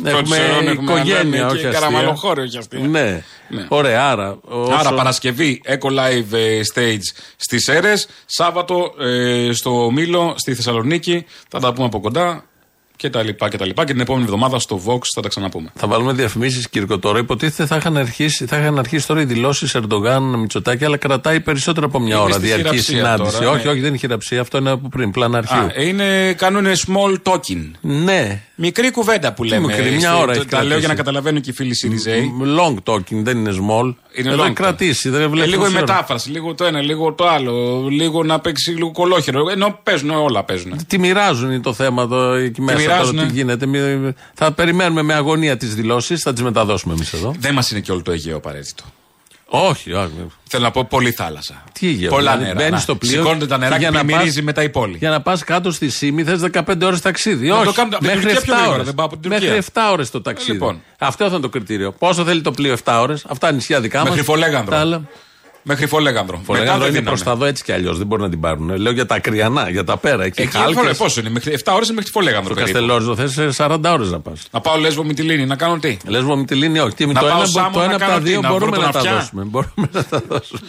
Πρώτη 0.03 0.29
Σερών 0.29 0.67
έχουμε 0.67 0.91
οικογένεια, 0.91 1.19
Αλένη 1.19 1.39
όχι 1.39 1.47
και 1.61 1.67
αστεία. 1.67 1.71
καραμαλοχώριο, 1.71 2.43
όχι 2.43 2.57
αστεία. 2.57 2.79
Ναι. 2.79 3.23
Ναι. 3.49 3.65
Ωραία, 3.67 4.09
άρα. 4.09 4.37
όσο- 4.41 4.73
Άρα 4.73 4.93
Παρασκευή 4.93 5.61
Echo 5.65 5.87
Live 5.89 6.33
ε, 6.33 6.59
Stage 6.73 6.99
στις 7.37 7.67
Έρες 7.67 8.07
Σάββατο 8.25 8.93
ε, 8.99 9.49
στο 9.53 9.89
Μήλο 9.91 10.33
στη 10.37 10.53
Θεσσαλονίκη 10.55 11.25
Θα 11.49 11.59
τα 11.59 11.73
πούμε 11.73 11.85
από 11.85 11.99
κοντά 11.99 12.45
και 12.97 13.09
τα 13.09 13.23
λοιπά 13.23 13.49
και 13.49 13.57
τα 13.57 13.65
λοιπά 13.65 13.85
και 13.85 13.91
την 13.91 14.01
επόμενη 14.01 14.23
εβδομάδα 14.25 14.59
στο 14.59 14.81
Vox 14.85 14.99
θα 15.15 15.21
τα 15.21 15.27
ξαναπούμε. 15.27 15.69
Θα 15.75 15.87
βάλουμε 15.87 16.13
διαφημίσεις, 16.13 16.69
Κύρκο, 16.69 16.99
τώρα. 16.99 17.19
Υποτίθεται 17.19 17.65
θα 17.65 17.75
είχαν 17.75 17.97
αρχίσει, 17.97 18.45
θα 18.45 18.57
είχαν 18.57 18.79
αρχίσει 18.79 19.07
τώρα 19.07 19.21
οι 19.21 19.25
δηλώσεις 19.25 19.75
Ερντογάν 19.75 20.23
Μητσοτάκη, 20.23 20.85
αλλά 20.85 20.97
κρατάει 20.97 21.39
περισσότερο 21.39 21.85
από 21.85 21.99
μια 21.99 22.15
Είναι 22.15 22.23
ώρα 22.23 22.33
στη 22.33 22.45
διαρκή 22.45 22.63
χειραψία 22.63 22.95
συνάντηση. 22.95 23.37
τώρα, 23.37 23.49
όχι, 23.51 23.65
ναι. 23.65 23.71
όχι, 23.71 23.79
δεν 23.79 23.89
είναι 23.89 23.97
χειραψία, 23.97 24.41
αυτό 24.41 24.57
είναι 24.57 24.69
από 24.69 24.89
πριν, 24.89 25.11
πλάνα 25.11 25.37
αρχείου. 25.37 25.57
Α, 25.59 25.71
ε, 25.73 25.87
είναι, 25.87 26.33
κάνουν 26.33 26.65
small 26.65 27.31
talking. 27.31 27.71
ναι. 27.81 28.41
Μικρή 28.59 28.91
κουβέντα 28.91 29.33
που 29.33 29.43
λέμε. 29.43 29.65
μικρή, 29.67 29.89
μια 29.91 30.09
Στη- 30.11 30.21
ώρα 30.21 30.33
το- 30.33 30.39
έχει 30.39 30.45
Τα 30.45 30.57
λέω 30.57 30.59
κρατήσει. 30.65 30.79
για 30.79 30.87
να 30.87 30.95
καταλαβαίνουν 30.95 31.41
και 31.41 31.49
οι 31.49 31.53
φίλοι 31.53 31.75
Σιριζέοι. 31.75 32.31
Long 32.57 32.93
talking, 32.93 33.21
δεν 33.23 33.37
είναι 33.37 33.51
small. 33.51 33.93
Είναι 34.15 34.29
Ε, 34.29 34.33
long 34.33 34.37
θα 34.37 34.47
talk. 34.49 34.53
κρατήσει, 34.53 35.09
δεν 35.09 35.21
Ε, 35.21 35.27
βλέπω. 35.27 35.49
λίγο 35.49 35.67
η 35.67 35.71
μετάφραση, 35.71 36.29
λίγο 36.29 36.53
το 36.55 36.65
ένα, 36.65 36.81
λίγο 36.81 37.13
το 37.13 37.27
άλλο, 37.27 37.87
λίγο 37.89 38.23
να 38.23 38.39
παίξει 38.39 38.71
λίγο 38.71 38.91
κολόχερο. 38.91 39.49
Ενώ 39.49 39.79
παίζουν, 39.83 40.09
όλα 40.09 40.43
παίζουν. 40.43 40.85
Τι 40.87 40.99
μοιράζουν 40.99 41.51
είναι 41.51 41.59
το 41.61 41.73
θέμα 41.73 42.07
το, 42.07 42.21
εκεί 42.33 42.61
μέσα. 42.61 42.77
Τώρα, 42.87 42.99
μοιράζουνε. 42.99 43.25
τι 43.25 43.33
γίνεται. 43.33 43.65
Μη- 43.65 44.13
Θα 44.33 44.51
περιμένουμε 44.51 45.01
με 45.01 45.13
αγωνία 45.13 45.57
τις 45.57 45.75
δηλώσεις, 45.75 46.21
θα 46.21 46.33
τις 46.33 46.41
μεταδώσουμε 46.41 46.93
εμείς 46.93 47.13
εδώ. 47.13 47.33
Δεν 47.39 47.53
μας 47.53 47.71
είναι 47.71 47.79
και 47.79 47.91
όλο 47.91 48.01
το 48.01 48.11
Αιγαίο 48.11 48.37
απαραίτητο. 48.37 48.83
όχι, 49.49 49.93
όχι. 49.93 50.11
Θέλω 50.49 50.63
να 50.63 50.71
πω 50.71 50.85
πολύ 50.85 51.11
θάλασσα. 51.11 51.63
Τι 51.73 51.87
Αιγαίο, 51.87 52.09
Πολλά 52.09 52.21
δηλαδή, 52.31 52.43
νερά. 52.43 52.55
μπαίνεις 52.55 52.71
να. 52.71 52.79
στο 52.79 52.95
πλοίο 52.95 53.11
Σηκώνεται 53.21 53.45
τα 53.45 53.55
και 53.55 53.61
νερά 53.61 53.73
και, 53.75 53.81
για 53.81 53.91
να 53.91 53.99
πλημμυρίζει 53.99 54.33
πας- 54.35 54.43
μετά 54.45 54.63
η 54.63 54.69
πόλη. 54.69 54.97
Για 54.97 55.09
να 55.09 55.21
πας 55.21 55.43
κάτω 55.43 55.71
στη 55.71 55.89
Σίμη 55.89 56.23
θες 56.23 56.39
15 56.39 56.85
ώρες 56.85 57.01
ταξίδι. 57.01 57.47
Να 57.47 57.55
το 57.55 57.61
όχι, 57.61 57.75
κάνουμε 57.75 57.95
από 57.95 58.05
την 58.05 58.13
μέχρι 58.15 58.33
Τουρκία 58.33 58.41
πιο 58.41 58.53
7 58.53 58.57
γρήγορα, 58.57 58.73
ώρες. 58.75 58.85
δεν 58.85 58.95
πάω 58.95 59.05
από 59.05 59.17
την 59.17 59.29
Τουρκία. 59.31 59.47
Μέχρι 59.49 59.57
7 59.73 59.81
ώρες 59.91 60.09
το 60.11 60.21
ταξίδι. 60.21 60.51
Ε, 60.51 60.53
λοιπόν. 60.53 60.81
Αυτό 60.99 61.25
θα 61.25 61.31
είναι 61.31 61.39
το 61.41 61.49
κριτήριο. 61.49 61.91
Πόσο 61.91 62.23
θέλει 62.23 62.41
το 62.41 62.51
πλοίο 62.51 62.73
7 62.83 63.01
ώρες, 63.01 63.25
αυτά 63.27 63.47
είναι 63.47 63.55
νησιά 63.55 63.81
δικά 63.81 63.99
μας. 63.99 64.09
Μέχρι 64.09 64.23
Φολέγανδρο. 64.23 65.01
Μέχρι 65.69 65.87
Φολέγανδρο. 65.87 66.33
Μετά 66.37 66.45
Φολέγανδρο 66.53 66.77
δεν 66.79 66.89
είναι 66.89 66.99
δίνανε. 66.99 67.15
προ 67.17 67.25
τα 67.31 67.35
δω 67.35 67.45
έτσι 67.45 67.63
κι 67.63 67.71
αλλιώς. 67.71 67.97
Δεν 67.97 68.07
μπορεί 68.07 68.21
να 68.21 68.29
την 68.29 68.39
πάρουν. 68.39 68.75
Λέω 68.77 68.91
για 68.91 69.05
τα 69.05 69.15
ακριανά, 69.15 69.69
για 69.69 69.83
τα 69.83 69.97
πέρα. 69.97 70.23
Εκεί 70.23 70.41
Εκεί 70.41 70.57
χάλκες. 70.57 70.75
φορέ, 70.75 70.93
πόσο 70.93 71.19
είναι, 71.19 71.29
μέχρι 71.29 71.51
7 71.63 71.73
ώρες 71.75 71.89
μέχρι 71.89 72.03
τη 72.05 72.11
Φολέγανδρο. 72.11 72.53
Στο 72.53 72.63
περίπου; 72.63 72.79
Καστελόριζο 72.87 73.15
θες 73.15 73.55
40 73.57 73.91
ώρες 73.93 74.09
να 74.11 74.19
πας. 74.19 74.41
Να 74.51 74.61
πάω 74.61 74.77
λέσβο 74.77 75.03
με 75.03 75.13
τη 75.13 75.21
λίνη, 75.21 75.45
να 75.45 75.55
κάνω 75.55 75.77
τι; 75.79 75.97
Λε 76.07 76.21
μου 76.21 76.45
τη 76.45 76.55
λύνει, 76.55 76.79
όχι. 76.79 76.95
Τι, 76.95 77.05
Να 77.05 77.13
το 77.19 77.25
πάω 77.27 77.37
ένα, 77.37 77.45
Σάμο 77.45 77.69
το 77.71 77.77
να 77.79 77.83
ένα 77.83 77.93
από 77.95 78.03
κάνω 78.05 78.13
τα 78.17 78.21
τι, 78.21 78.29
δύο 78.29 78.41
να 78.41 78.47
βρω 78.49 78.57
μπορούμε 78.57 78.75
τον 78.77 78.85
να 78.85 78.91
τα 78.91 78.97
αυτιά. 78.99 79.13
δώσουμε. 79.15 79.43
Μπορούμε 79.43 79.87
να 79.91 80.03
τα 80.03 80.21
δώσουμε. 80.27 80.59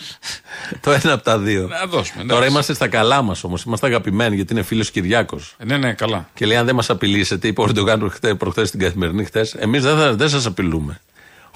το 0.80 0.90
ένα 0.90 1.12
από 1.12 1.22
τα 1.24 1.38
δύο. 1.38 1.66
Να 1.68 1.86
δώσουμε. 1.86 2.18
Τώρα 2.22 2.32
εντάξει. 2.34 2.50
είμαστε 2.50 2.74
στα 2.74 2.88
καλά 2.88 3.22
μας 3.22 3.44
όμως. 3.44 3.62
Είμαστε 3.62 3.86
αγαπημένοι 3.86 4.34
γιατί 4.36 4.52
είναι 4.52 4.62
φίλος 4.62 4.90
Κυριάκος. 4.90 5.54
Ε, 5.58 5.64
Ναι, 5.64 5.76
ναι, 5.76 5.92
καλά. 5.92 6.28
Και 6.34 6.46
λέει: 6.46 6.56
Αν 6.56 6.66
δεν 6.66 6.74
μας 6.74 6.90
απειλήσετε, 6.90 7.48
είπε 7.48 7.60
ο 7.60 7.64
Ερντογάν 7.64 8.12
προχθές 8.38 8.68
στην 8.68 8.80
καθημερινή 8.80 9.24
χθες, 9.24 9.54
εμείς 9.54 9.82
δεν, 9.82 9.96
θα- 9.96 10.14
δεν 10.14 10.28
σας 10.28 10.46
απειλούμε. 10.46 11.00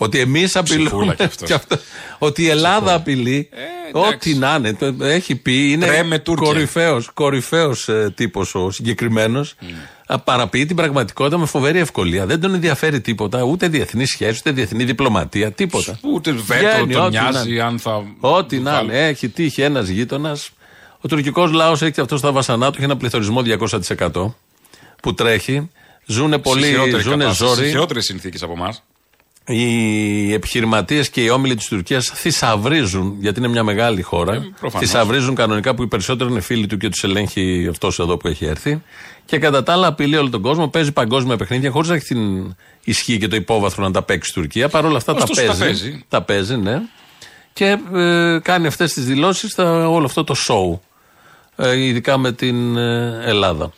Ότι 0.02 0.18
εμείς 0.18 0.56
απειλούμε. 0.56 0.84
Ψυχούλα 0.88 1.14
κι 1.14 1.22
αυτός. 1.22 1.48
και 1.48 1.54
αυτός. 1.54 1.78
Ότι 2.18 2.42
η 2.42 2.48
Ελλάδα 2.48 2.94
απειλεί. 2.94 3.48
εντάξει. 3.88 4.14
Ό,τι 4.14 4.34
να 4.34 4.54
είναι. 4.58 4.74
το 4.74 5.04
έχει 5.04 5.34
πει. 5.36 5.70
Είναι 5.72 5.86
Τρέμε 5.86 6.18
Τούρκια. 6.18 6.46
κορυφαίος 6.46 7.10
κορυφαίος, 7.14 7.88
ε, 7.88 8.12
τύπος 8.16 8.54
ο 8.54 8.70
συγκεκριμένος. 8.70 9.54
Παραποιεί 10.24 10.66
την 10.66 10.76
πραγματικότητα 10.76 11.38
με 11.38 11.46
φοβερή 11.46 11.78
ευκολία. 11.78 12.26
Δεν 12.26 12.40
τον 12.40 12.54
ενδιαφέρει 12.54 13.00
τίποτα. 13.00 13.42
Ούτε 13.42 13.68
διεθνή 13.68 14.06
σχέση, 14.06 14.38
ούτε 14.38 14.50
διεθνή 14.50 14.84
διπλωματία. 14.84 15.52
Τίποτα. 15.52 15.98
Ούτε 16.02 16.32
βέτο 16.32 16.66
Βγαίνει, 16.68 16.92
τον 16.92 17.04
ό,τι 17.04 17.14
να 17.16 17.30
νοιάζει 17.30 17.52
είναι. 17.52 17.62
αν 17.62 17.78
θα. 17.78 18.04
Ό,τι 18.20 18.58
να 18.58 18.72
βάλει. 18.72 18.88
είναι. 18.88 19.06
Έχει 19.06 19.28
τύχει 19.28 19.62
ένας 19.62 19.88
γείτονας. 19.88 20.50
Ο 21.00 21.08
τουρκικός 21.08 21.52
λαός 21.52 21.82
έχει 21.82 21.92
και 21.92 22.00
αυτό 22.00 22.16
στα 22.16 22.32
βασανά 22.32 22.66
του. 22.66 22.74
Έχει 22.76 22.84
ένα 22.84 22.96
πληθωρισμό 22.96 23.42
200% 23.42 24.34
που 25.02 25.14
τρέχει. 25.14 25.70
Ζούνε 26.06 26.38
πολύ, 26.38 26.74
ζούνε 27.00 27.24
Σε 27.24 27.34
ζόρι. 27.34 27.68
χειρότερε 27.68 28.00
συνθήκες 28.00 28.42
από 28.42 28.52
εμάς. 28.52 28.82
Οι 29.46 30.32
επιχειρηματίες 30.32 31.10
και 31.10 31.22
οι 31.22 31.28
όμιλοι 31.28 31.54
της 31.54 31.66
Τουρκίας 31.66 32.10
θησαυρίζουν, 32.14 33.16
γιατί 33.20 33.38
είναι 33.38 33.48
μια 33.48 33.62
μεγάλη 33.62 34.02
χώρα. 34.02 34.34
Ε, 34.34 34.52
προφανώς. 34.60 34.88
θησαυρίζουν 34.88 35.34
κανονικά 35.34 35.74
που 35.74 35.82
οι 35.82 35.86
περισσότεροι 35.86 36.30
είναι 36.30 36.40
φίλοι 36.40 36.66
του 36.66 36.76
και 36.76 36.88
τους 36.88 37.04
ελέγχει 37.04 37.66
αυτός 37.70 37.98
εδώ 37.98 38.16
που 38.16 38.28
έχει 38.28 38.44
έρθει. 38.44 38.82
Και 39.24 39.38
κατά 39.38 39.62
τα 39.62 39.72
άλλα 39.72 39.86
απειλεί 39.86 40.16
όλο 40.16 40.30
τον 40.30 40.42
κόσμο, 40.42 40.68
παίζει 40.68 40.92
παγκόσμια 40.92 41.36
παιχνίδια 41.36 41.70
χωρίς 41.70 41.88
να 41.88 41.94
έχει 41.94 42.04
την 42.04 42.54
ισχύ 42.84 43.18
και 43.18 43.28
το 43.28 43.36
υπόβαθρο 43.36 43.84
να 43.84 43.90
τα 43.90 44.02
παίξει 44.02 44.30
η 44.30 44.40
Τουρκία. 44.40 44.68
Παρ' 44.68 44.84
όλα 44.84 44.96
αυτά 44.96 45.14
τα 45.14 45.22
Ωστόσο, 45.22 45.46
τα 45.46 45.46
παίζει. 45.46 45.64
παίζει. 45.64 46.04
Τα 46.08 46.22
παίζει, 46.22 46.56
ναι. 46.56 46.80
Και 47.52 47.78
ε, 47.94 48.38
κάνει 48.42 48.66
αυτές 48.66 48.92
τις 48.92 49.04
δηλώσεις 49.04 49.58
όλο 49.58 50.04
αυτό 50.04 50.24
το 50.24 50.34
show. 50.48 50.78
Ε, 51.56 51.76
ειδικά 51.76 52.18
με 52.18 52.32
την 52.32 52.76
ε, 52.76 53.20
Ελλάδα. 53.24 53.72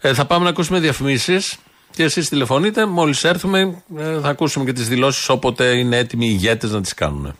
Ε, 0.00 0.14
θα 0.14 0.24
πάμε 0.24 0.44
να 0.44 0.50
ακούσουμε 0.50 0.78
διαφημίσεις 0.78 1.56
και 1.96 2.02
εσείς 2.02 2.28
τηλεφωνείτε. 2.28 2.86
Μόλις 2.86 3.24
έρθουμε, 3.24 3.82
ε, 3.98 4.20
θα 4.20 4.28
ακούσουμε 4.28 4.64
και 4.64 4.72
τις 4.72 4.88
δηλώσεις 4.88 5.28
όποτε 5.28 5.64
είναι 5.64 5.96
έτοιμοι 5.96 6.26
οι 6.26 6.30
ηγέτες 6.32 6.70
να 6.70 6.80
τις 6.80 6.94
κάνουν. 6.94 7.36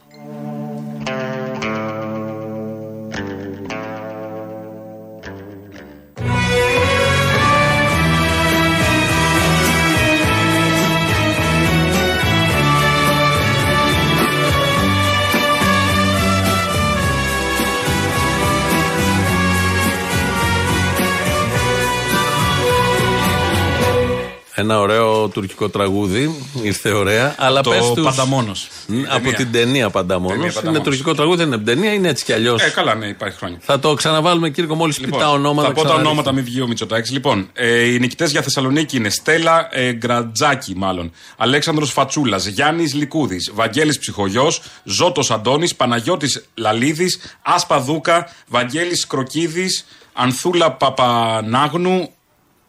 Ένα 24.67 24.81
ωραίο 24.81 25.29
τουρκικό 25.29 25.69
τραγούδι. 25.69 26.35
Ήρθε 26.63 26.91
ωραία. 26.93 27.35
Αλλά 27.39 27.61
Το 27.61 27.71
πες 27.71 27.91
τους- 27.95 28.05
Πανταμόνος. 28.05 28.69
Μ, 28.87 28.99
Η 28.99 29.03
Από 29.09 29.15
ταινία. 29.15 29.33
την 29.37 29.53
ταινία 29.53 29.91
Πανταμόνος. 29.91 30.31
Ταινία 30.33 30.45
Είναι 30.45 30.55
Πανταμόνος. 30.55 30.85
τουρκικό 30.85 31.15
τραγούδι, 31.15 31.37
δεν 31.37 31.47
είναι 31.47 31.55
από 31.57 31.65
την 31.65 31.75
ταινία, 31.75 31.93
είναι 31.93 32.09
έτσι 32.09 32.25
κι 32.25 32.33
αλλιώς. 32.33 32.63
Ε, 32.63 32.69
καλά, 32.71 32.95
ναι, 32.95 33.07
υπάρχει 33.07 33.37
χρόνια. 33.39 33.59
Θα 33.61 33.79
το 33.79 33.95
ξαναβάλουμε, 33.95 34.51
Κύρκο, 34.51 34.75
μόλις 34.75 35.01
πει 35.01 35.11
τα 35.11 35.31
ονόματα. 35.31 35.69
θα 35.69 35.75
πω 35.75 35.81
τα 35.81 35.85
ξαναρίχνουμε. 35.85 36.09
ονόματα, 36.09 36.33
μην 36.33 36.45
βγει 36.45 36.61
ο 36.61 36.67
Μητσοτάκης. 36.67 37.11
Λοιπόν, 37.11 37.49
ε, 37.53 37.83
οι 37.83 37.99
νικητές 37.99 38.31
για 38.31 38.43
Θεσσαλονίκη 38.43 38.97
είναι 38.97 39.09
Στέλλα 39.11 39.69
ε, 39.71 39.93
Γκρατζάκη, 39.93 40.75
μάλλον. 40.77 41.13
Αλέξανδρος 41.37 41.93
Φατσούλας, 41.93 42.47
Γιάννης 42.47 42.95
Λικούδης, 42.95 43.51
Βαγγέλης 43.55 43.99
Ψυχογιός, 43.99 44.63
Ζώτος 44.85 45.31
Αντώνης, 45.31 45.75
Παναγιώτης 45.75 46.45
Λαλίδης, 46.55 47.19
Άσπα 47.43 47.81
Δούκα, 47.81 48.29
Βαγγέλης 48.49 49.07
Κροκίδης, 49.07 49.87
Ανθούλα 50.13 50.73
Παπανάγνου, 50.73 52.11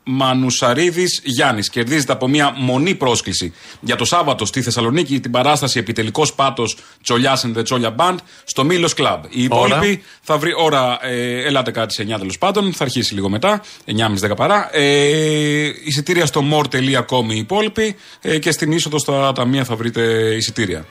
Μανουσαρίδης 0.09 1.21
Γιάννης. 1.23 1.69
Κερδίζεται 1.69 2.11
από 2.11 2.27
μια 2.27 2.53
μονή 2.57 2.95
πρόσκληση 2.95 3.53
για 3.79 3.95
το 3.95 4.05
Σάββατο 4.05 4.45
στη 4.45 4.61
Θεσσαλονίκη 4.61 5.19
την 5.19 5.31
παράσταση 5.31 5.79
Επιτελικό 5.79 6.25
Πάτος 6.35 6.77
Τσολιάς 7.03 7.45
and 7.45 7.57
the 7.57 7.63
Τσόλια 7.63 7.95
Band 7.97 8.15
στο 8.43 8.63
Μήλος 8.63 8.93
Club. 8.97 9.19
Οι 9.29 9.43
υπόλοιποι 9.43 10.03
θα 10.21 10.37
βρει 10.37 10.51
ώρα, 10.57 10.97
ε, 11.01 11.45
ελάτε 11.45 11.71
κάτι 11.71 11.93
σε 11.93 12.01
9 12.01 12.17
τέλος 12.17 12.37
πάντων, 12.37 12.73
θα 12.73 12.83
αρχίσει 12.83 13.13
λίγο 13.13 13.29
μετά, 13.29 13.61
9.30 13.85 14.35
παρά. 14.35 14.69
Ε, 14.71 15.71
εισιτήρια 15.83 16.25
στο 16.25 16.43
more.com 16.51 17.25
οι 17.29 17.37
υπόλοιποι 17.37 17.95
ε, 18.21 18.39
και 18.39 18.51
στην 18.51 18.71
είσοδο 18.71 18.99
στα 18.99 19.31
ταμεία 19.31 19.63
θα 19.63 19.75
βρείτε 19.75 20.33
εισιτήρια. 20.35 20.85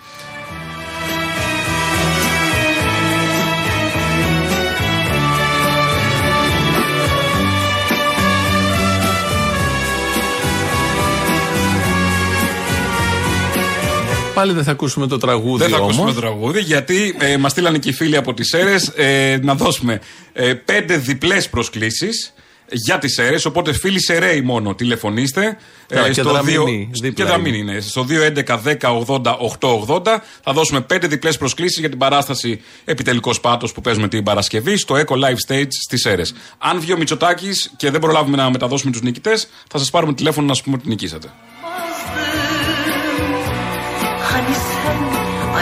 Πάλι 14.37 14.53
δεν 14.53 14.65
θα 14.65 14.71
ακούσουμε 14.71 15.07
το 15.07 15.19
τραγούδι 15.19 15.63
Δεν 15.63 15.73
θα 15.73 15.77
όμως. 15.77 15.89
ακούσουμε 15.89 16.13
το 16.13 16.21
τραγούδι 16.21 16.61
γιατί 16.61 17.17
ε, 17.19 17.37
μας 17.37 17.51
στείλανε 17.53 17.79
και 17.79 17.89
οι 17.89 17.93
φίλοι 17.93 18.17
από 18.17 18.35
τις 18.35 18.53
αίρε 18.53 18.77
ε, 18.95 19.39
να 19.43 19.55
δώσουμε 19.55 20.01
ε, 20.33 20.55
πέντε 20.55 20.97
διπλές 20.97 21.49
προσκλήσεις 21.49 22.35
για 22.71 22.99
τις 22.99 23.19
αίρε. 23.19 23.37
Οπότε 23.47 23.73
φίλοι 23.73 24.01
Σεραίοι 24.01 24.41
μόνο 24.41 24.75
τηλεφωνήστε. 24.75 25.57
Καλά, 25.89 26.11
και 26.11 26.23
Δραμηνοί, 26.23 26.89
και 26.93 27.01
δίπλα 27.03 27.27
Δραμηνοί 27.27 27.59
είναι. 27.59 27.81
Στο 27.81 28.07
211 28.47 28.59
10 28.65 29.05
80 29.07 29.21
880 29.61 30.01
θα 30.43 30.53
δώσουμε 30.53 30.81
πέντε 30.81 31.07
διπλές 31.07 31.37
προσκλήσεις 31.37 31.79
για 31.79 31.89
την 31.89 31.99
παράσταση 31.99 32.61
Επιτελικός 32.85 33.41
Πάτος 33.41 33.73
που 33.73 33.81
παίζουμε 33.81 34.09
την 34.09 34.23
Παρασκευή 34.23 34.77
στο 34.77 34.95
Eco 34.95 35.15
Live 35.15 35.53
Stage 35.53 35.69
στις 35.87 36.05
αίρε. 36.05 36.23
Αν 36.59 36.81
βγει 36.81 36.93
ο 36.93 36.97
Μητσοτάκης 36.97 37.73
και 37.77 37.91
δεν 37.91 38.01
προλάβουμε 38.01 38.37
να 38.37 38.51
μεταδώσουμε 38.51 38.93
τους 38.93 39.03
νικητές, 39.03 39.49
θα 39.69 39.79
σας 39.79 39.91
πάρουμε 39.91 40.13
τηλέφωνο 40.13 40.47
να 40.47 40.55
σας 40.55 40.63
πούμε 40.63 40.77
ότι 40.77 40.89
νικήσατε. 40.89 41.29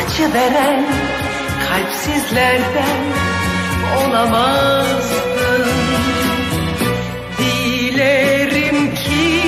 Acı 0.07 0.35
veren 0.35 0.87
kalpsizlerden 1.69 3.05
olamazdın 3.97 5.69
Dilerim 7.39 8.95
ki 8.95 9.43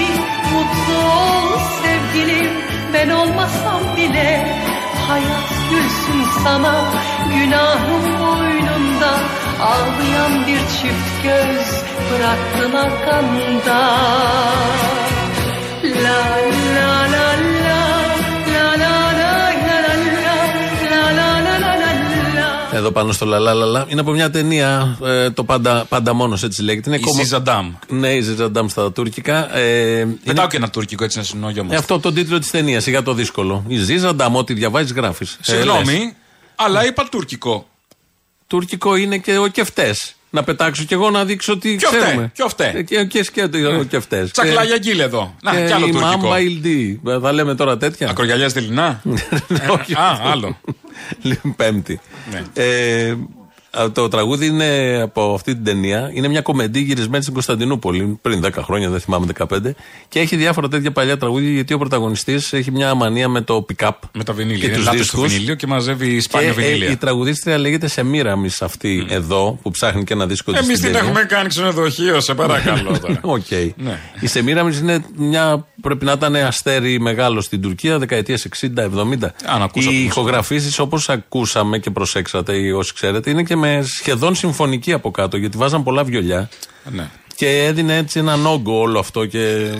mutlu 0.52 0.98
ol 1.08 1.58
sevgilim 1.82 2.52
ben 2.94 3.08
olmasam 3.10 3.96
bile 3.96 4.46
Hayat 5.08 5.50
gülsün 5.70 6.40
sana. 6.44 6.84
Günahım 7.34 8.20
boynunda 8.20 9.12
Ağlayan 9.60 10.46
bir 10.46 10.58
çift 10.58 11.22
göz 11.22 11.82
bıraktın 12.10 12.76
arkanda 12.76 13.96
La 15.84 16.55
Εδώ 22.76 22.90
πάνω 22.90 23.12
στο 23.12 23.26
λαλάλαλα. 23.26 23.84
Είναι 23.88 24.00
από 24.00 24.10
μια 24.10 24.30
ταινία, 24.30 24.98
ε, 25.04 25.30
το 25.30 25.44
πάντα, 25.44 25.84
πάντα 25.88 26.12
μόνος 26.12 26.42
έτσι 26.42 26.62
λέγεται. 26.62 26.90
Είναι 26.90 26.98
Η 26.98 27.22
Ζιζαντάμ. 27.22 27.72
Ναι, 27.88 28.08
η 28.14 28.20
Ζιζαντάμ 28.20 28.66
στα 28.68 28.92
τουρκικά. 28.92 29.56
Ε, 29.56 29.98
είναι- 30.00 30.16
Πετάω 30.24 30.46
και 30.46 30.56
ένα 30.56 30.70
τουρκικό 30.70 31.04
έτσι 31.04 31.18
να 31.18 31.24
συνόγιο 31.24 31.66
ε, 31.70 31.76
αυτό 31.76 31.98
το 32.00 32.12
τίτλο 32.12 32.38
της 32.38 32.50
ταινίας, 32.50 32.86
για 32.86 33.02
το 33.02 33.12
δύσκολο. 33.14 33.64
Η 33.68 33.76
Ζιζαντάμ, 33.76 34.36
ό,τι 34.36 34.54
διαβάζεις, 34.54 34.92
γράφεις. 34.92 35.36
Συγγνώμη, 35.40 36.14
αλλά 36.54 36.86
είπα 36.86 37.08
τουρκικό. 37.10 37.66
τουρκικό 38.46 38.96
είναι 38.96 39.18
και 39.18 39.38
ο 39.38 39.46
κεφτέ. 39.46 39.94
Να 40.36 40.42
πετάξω 40.44 40.84
κι 40.84 40.94
εγώ 40.94 41.10
να 41.10 41.24
δείξω 41.24 41.52
ότι 41.52 41.76
Ποιο 41.76 41.88
φταίει, 41.88 42.00
ξέρουμε. 42.02 42.30
ποιο 42.34 42.48
φταίει. 42.48 42.72
Ε, 42.74 42.82
Και, 42.82 43.04
και 43.04 43.22
σκέτο 43.22 43.78
ο 43.78 43.82
κεφτέ. 43.82 44.28
Τσακλάγια 44.32 44.78
γκίλ 44.78 45.00
εδώ. 45.00 45.34
Να, 45.42 45.50
κι 45.66 45.72
άλλο 45.72 45.86
η 45.86 45.90
τουρκικό. 45.90 46.16
Μάμπα 46.16 46.40
Ιλντί. 46.40 47.00
Ε, 47.06 47.18
Θα 47.20 47.32
λέμε 47.32 47.54
τώρα 47.54 47.76
τέτοια. 47.76 48.10
Ακρογιαλιά 48.10 48.48
Δελινά. 48.48 49.02
Όχι. 49.80 49.94
Α, 49.94 50.20
άλλο. 50.24 50.56
Λοιπόν, 51.22 51.54
Πέμπτη. 51.56 52.00
Ναι. 53.76 53.82
Ε, 53.82 53.84
α, 53.84 53.90
το 53.92 54.08
τραγούδι 54.08 54.46
είναι 54.46 55.00
από 55.02 55.34
αυτή 55.34 55.54
την 55.54 55.64
ταινία. 55.64 56.10
Είναι 56.14 56.28
μια 56.28 56.40
κομεντί 56.42 56.80
γυρισμένη 56.80 57.22
στην 57.22 57.34
Κωνσταντινούπολη 57.34 58.18
πριν 58.22 58.44
10 58.44 58.50
χρόνια, 58.62 58.90
δεν 58.90 59.00
θυμάμαι 59.00 59.26
15. 59.38 59.46
Και 60.08 60.18
έχει 60.20 60.36
διάφορα 60.36 60.68
τέτοια 60.68 60.92
παλιά 60.92 61.16
τραγούδια 61.16 61.50
γιατί 61.50 61.74
ο 61.74 61.78
πρωταγωνιστής 61.78 62.52
έχει 62.52 62.70
μια 62.70 62.94
μανία 62.94 63.28
με 63.28 63.40
το 63.40 63.66
πικάπ. 63.72 63.90
Με 64.12 64.24
τα 64.24 64.32
βινίλια. 64.32 64.58
Και 64.58 64.66
Είναι 64.66 64.74
τους 64.74 64.84
λάτρης 64.84 65.00
δίσκους. 65.02 65.22
του 65.22 65.28
βινίλιο 65.28 65.54
και 65.54 65.66
μαζεύει 65.66 66.20
σπάνια 66.20 66.52
Και, 66.52 66.60
ε, 66.60 66.64
βινίλια. 66.64 66.90
η 66.90 66.96
τραγουδίστρια 66.96 67.58
λέγεται 67.58 67.88
Σεμίραμι 67.88 68.48
αυτή 68.60 69.06
εδώ 69.08 69.58
που 69.62 69.70
ψάχνει 69.70 70.04
και 70.04 70.12
ένα 70.12 70.26
δίσκο 70.26 70.52
της. 70.52 70.60
Εμείς 70.60 70.80
την 70.80 70.94
έχουμε 70.94 71.20
κάνει 71.24 71.48
ξενοδοχείο, 71.48 72.20
σε 72.20 72.34
παρακαλώ 72.34 72.98
τώρα. 73.02 73.20
Οκ. 73.22 73.50
Ναι. 73.76 73.98
Η 74.20 74.26
Σεμίραμι 74.26 74.76
είναι 74.76 75.04
μια. 75.16 75.66
Πρέπει 75.80 76.04
να 76.04 76.12
ήταν 76.12 76.34
αστέρι 76.36 77.00
μεγάλο 77.00 77.40
στην 77.40 77.60
Τουρκία, 77.60 77.98
δεκαετίες 77.98 78.48
60-70. 78.76 78.78
Αν 79.46 79.62
ακούσα 79.62 79.90
Οι 79.90 79.92
το 79.94 80.00
ηχογραφήσεις, 80.04 80.78
όπως 80.78 81.08
ακούσαμε 81.08 81.78
και 81.78 81.90
προσέξατε 81.90 82.56
ή 82.56 82.70
όσοι 82.70 82.94
ξέρετε, 82.94 83.30
είναι 83.30 83.42
και 83.42 83.56
με 83.56 83.65
σχεδόν 83.82 84.34
συμφωνική 84.34 84.92
από 84.92 85.10
κάτω, 85.10 85.36
γιατί 85.36 85.56
βάζαν 85.56 85.82
πολλά 85.82 86.04
βιολιά. 86.04 86.48
Ναι. 86.92 87.08
Και 87.38 87.64
έδινε 87.64 87.96
έτσι 87.96 88.18
έναν 88.18 88.46
όγκο 88.46 88.80
όλο 88.80 88.98
αυτό. 88.98 89.24
Και... 89.26 89.38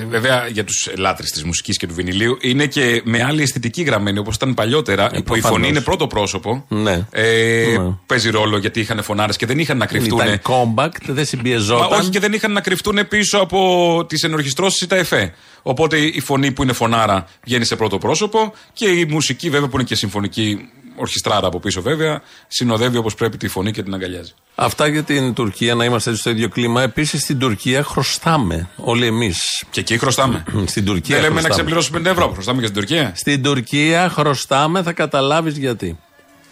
Βέβαια 0.09 0.47
για 0.53 0.65
τους 0.65 0.91
λάτρε 0.97 1.27
της 1.27 1.45
μουσικής 1.45 1.77
και 1.77 1.87
του 1.87 1.95
βινιλίου 1.95 2.39
είναι 2.41 2.67
και 2.67 3.03
με 3.05 3.23
άλλη 3.23 3.43
αισθητική 3.43 3.83
γραμμένη 3.83 4.19
όπως 4.19 4.35
ήταν 4.35 4.55
παλιότερα. 4.55 5.07
που 5.09 5.15
η 5.17 5.23
προφανώς. 5.23 5.51
φωνή 5.51 5.69
είναι 5.69 5.81
πρώτο 5.81 6.07
πρόσωπο. 6.07 6.65
Ναι. 6.69 7.07
Ε, 7.11 7.77
Ναι. 7.79 7.95
Παίζει 8.07 8.31
ρόλο 8.31 8.59
γιατί 8.59 8.81
είχαν 8.81 9.03
φωνάρες 9.03 9.37
και 9.37 9.47
δεν 9.47 9.59
είχαν 9.59 9.77
να 9.77 9.87
κρυφτούν. 9.87 10.19
Ήταν 10.19 10.41
compact, 10.43 11.01
δεν 11.07 11.15
Μα 11.17 11.25
συμπιεζόταν. 11.25 12.01
όχι 12.01 12.11
και 12.11 12.21
δεν 12.21 12.33
είχαν 12.33 12.53
να 12.53 12.61
κρυφτούν 12.61 13.09
πίσω 13.09 13.39
από 13.39 14.05
τις 14.09 14.23
ενορχιστρώσεις 14.23 14.81
ή 14.81 14.87
τα 14.87 14.97
εφέ. 14.97 15.35
Οπότε 15.63 15.97
η 15.99 16.21
φωνή 16.21 16.53
που 16.53 16.63
είναι 16.63 16.73
φωνάρα 16.73 17.27
βγαίνει 17.45 17.65
σε 17.65 17.77
πρώτο 17.77 17.99
πρόσωπο 17.99 18.53
και 18.73 18.87
η 18.89 19.05
μουσική 19.05 19.51
βέβαια 19.51 19.69
που 19.69 19.77
είναι 19.77 19.85
και 19.87 19.95
συμφωνική 19.95 20.69
ορχιστράρα 20.97 21.47
από 21.47 21.61
πίσω 21.61 21.83
βέβαια 21.83 22.23
συνοδεύει 22.49 22.97
όπως 22.97 23.15
πρέπει 23.15 23.37
τη 23.37 23.49
φωνή 23.49 23.73
και 23.73 23.83
την 23.83 23.95
αγκαλιάζει. 23.95 24.35
Αυτά 24.55 24.87
για 24.87 25.03
την 25.03 25.35
Τουρκία, 25.35 25.75
να 25.75 25.85
είμαστε 25.85 26.11
έτσι 26.11 26.21
στο 26.21 26.31
ίδιο 26.31 26.49
κλίμα. 26.49 26.83
Επίσης 26.83 27.23
στην 27.23 27.39
Τουρκία 27.39 27.83
χρωστάμε 27.83 28.69
όλοι 28.77 29.07
εμείς. 29.07 29.65
Και 29.71 29.81
εκεί 29.81 29.99
χρωστάμε. 29.99 30.45
Στην 30.67 30.85
Τουρκία 30.85 31.15
δεν 31.15 31.25
λέμε 31.25 31.35
να 31.35 31.41
χρωστάμε. 31.41 31.55
ξεπληρώσουμε 31.55 32.01
5 32.01 32.05
ευρώ. 32.13 32.31
Χρωστάμε 32.33 32.61
και 32.61 32.67
στην 32.67 32.79
Τουρκία. 32.79 33.13
Στην 33.15 33.43
Τουρκία 33.43 34.09
χρωστάμε, 34.09 34.83
θα 34.83 34.93
καταλάβεις 34.93 35.57
γιατί. 35.57 35.99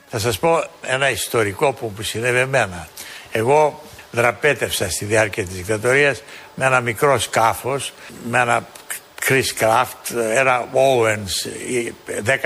Θα 0.09 0.19
σας 0.19 0.39
πω 0.39 0.65
ένα 0.83 1.11
ιστορικό 1.11 1.73
που 1.73 1.93
μου 1.97 2.03
συνέβη 2.03 2.39
εμένα. 2.39 2.89
Εγώ 3.33 3.83
δραπέτευσα 4.11 4.91
στη 4.91 5.05
διάρκεια 5.05 5.45
της 5.45 5.55
δικτατορίας 5.55 6.23
με 6.55 6.67
ένα 6.67 6.81
μικρό 6.81 7.19
σκάφος, 7.19 7.93
με 8.31 8.41
ένα 8.41 8.67
Chris 9.29 9.63
Craft, 9.63 10.17
ένα 10.35 10.69
Owens, 10.75 11.49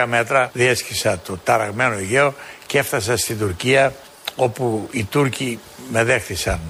10 0.01 0.05
μέτρα, 0.07 0.51
διέσχισα 0.53 1.19
το 1.19 1.37
ταραγμένο 1.45 1.95
Αιγαίο 1.95 2.35
και 2.67 2.79
έφτασα 2.79 3.17
στην 3.17 3.39
Τουρκία 3.39 3.95
όπου 4.37 4.89
οι 4.91 5.05
Τούρκοι 5.05 5.59
με 5.91 6.05
δέχτησαν 6.05 6.61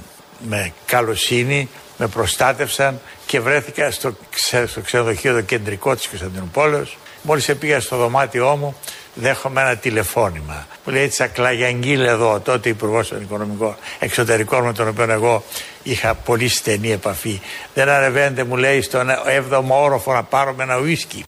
με 0.49 0.73
καλοσύνη, 0.87 1.69
με 1.97 2.07
προστάτευσαν 2.07 3.01
και 3.27 3.41
βρέθηκα 3.41 3.91
στο, 3.91 4.17
ξε- 4.31 4.69
στο 4.69 4.81
ξενοδοχείο 4.81 5.35
το 5.35 5.41
κεντρικό 5.41 5.97
της 5.97 6.09
Κωνσταντινούπολεως. 6.09 6.97
Μόλις 7.29 7.51
πήγα 7.59 7.81
στο 7.81 7.97
δωμάτιό 7.97 8.57
μου, 8.57 8.77
δέχομαι 9.15 9.61
ένα 9.61 9.77
τηλεφώνημα. 9.77 10.67
Μου 10.85 10.93
λέει 10.93 11.09
Τσακλαγιαγγίλ 11.09 12.01
εδώ, 12.01 12.41
τότε 12.41 12.69
υπουργός 12.69 13.09
των 13.09 13.21
Οικονομικών 13.21 13.77
Εξωτερικών 13.99 14.65
με 14.65 14.73
τον 14.73 14.89
οποίο 14.89 15.11
εγώ 15.13 15.45
είχα 15.83 16.15
πολύ 16.15 16.49
στενή 16.49 16.91
επαφή. 16.93 17.41
Δεν 17.75 17.89
ανεβαίνετε, 17.89 18.45
μου 18.45 18.57
λέει, 18.57 18.81
στον 18.83 19.09
7ο 19.51 19.63
όροφο 19.69 20.13
να 20.13 20.23
πάρουμε 20.23 20.63
ένα 20.63 20.79
ουίσκι. 20.79 21.23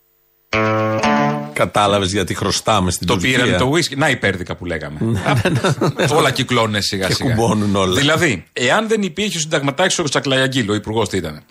Κατάλαβες 1.53 2.13
γιατί 2.13 2.35
χρωστάμε 2.35 2.91
στην 2.91 3.07
Το 3.07 3.15
Τουρκία. 3.15 3.43
πήραν 3.43 3.59
το 3.59 3.73
whisky. 3.73 3.97
Να 3.97 4.09
υπέρδικα 4.11 4.57
που 4.57 4.65
λέγαμε. 4.65 4.99
Α, 5.27 6.15
όλα 6.17 6.31
κυκλώνουν 6.31 6.83
σιγά 6.83 7.07
Και 7.07 7.15
σιγά. 7.15 7.35
κουμπώνουν 7.35 7.77
όλα. 7.77 7.95
Δηλαδή, 7.95 8.45
εάν 8.53 8.89
δεν 8.89 9.03
υπήρχε 9.03 9.37
ο 9.37 9.41
συνταγματάρχης 9.41 9.99
ο 9.99 10.03
Τσακλαγιαγκίλ, 10.03 10.71
ο 10.71 10.75
υπουργός 10.75 11.09
τι 11.09 11.17
ήταν. 11.17 11.43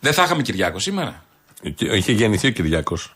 Δεν 0.00 0.12
θα 0.12 0.22
είχαμε 0.22 0.42
Κυριάκο 0.42 0.78
σήμερα; 0.78 1.22
Και- 1.74 1.86
Είχε 1.96 2.12
γεννηθεί 2.12 2.46
ο 2.46 2.50
Κυριάκος. 2.50 3.14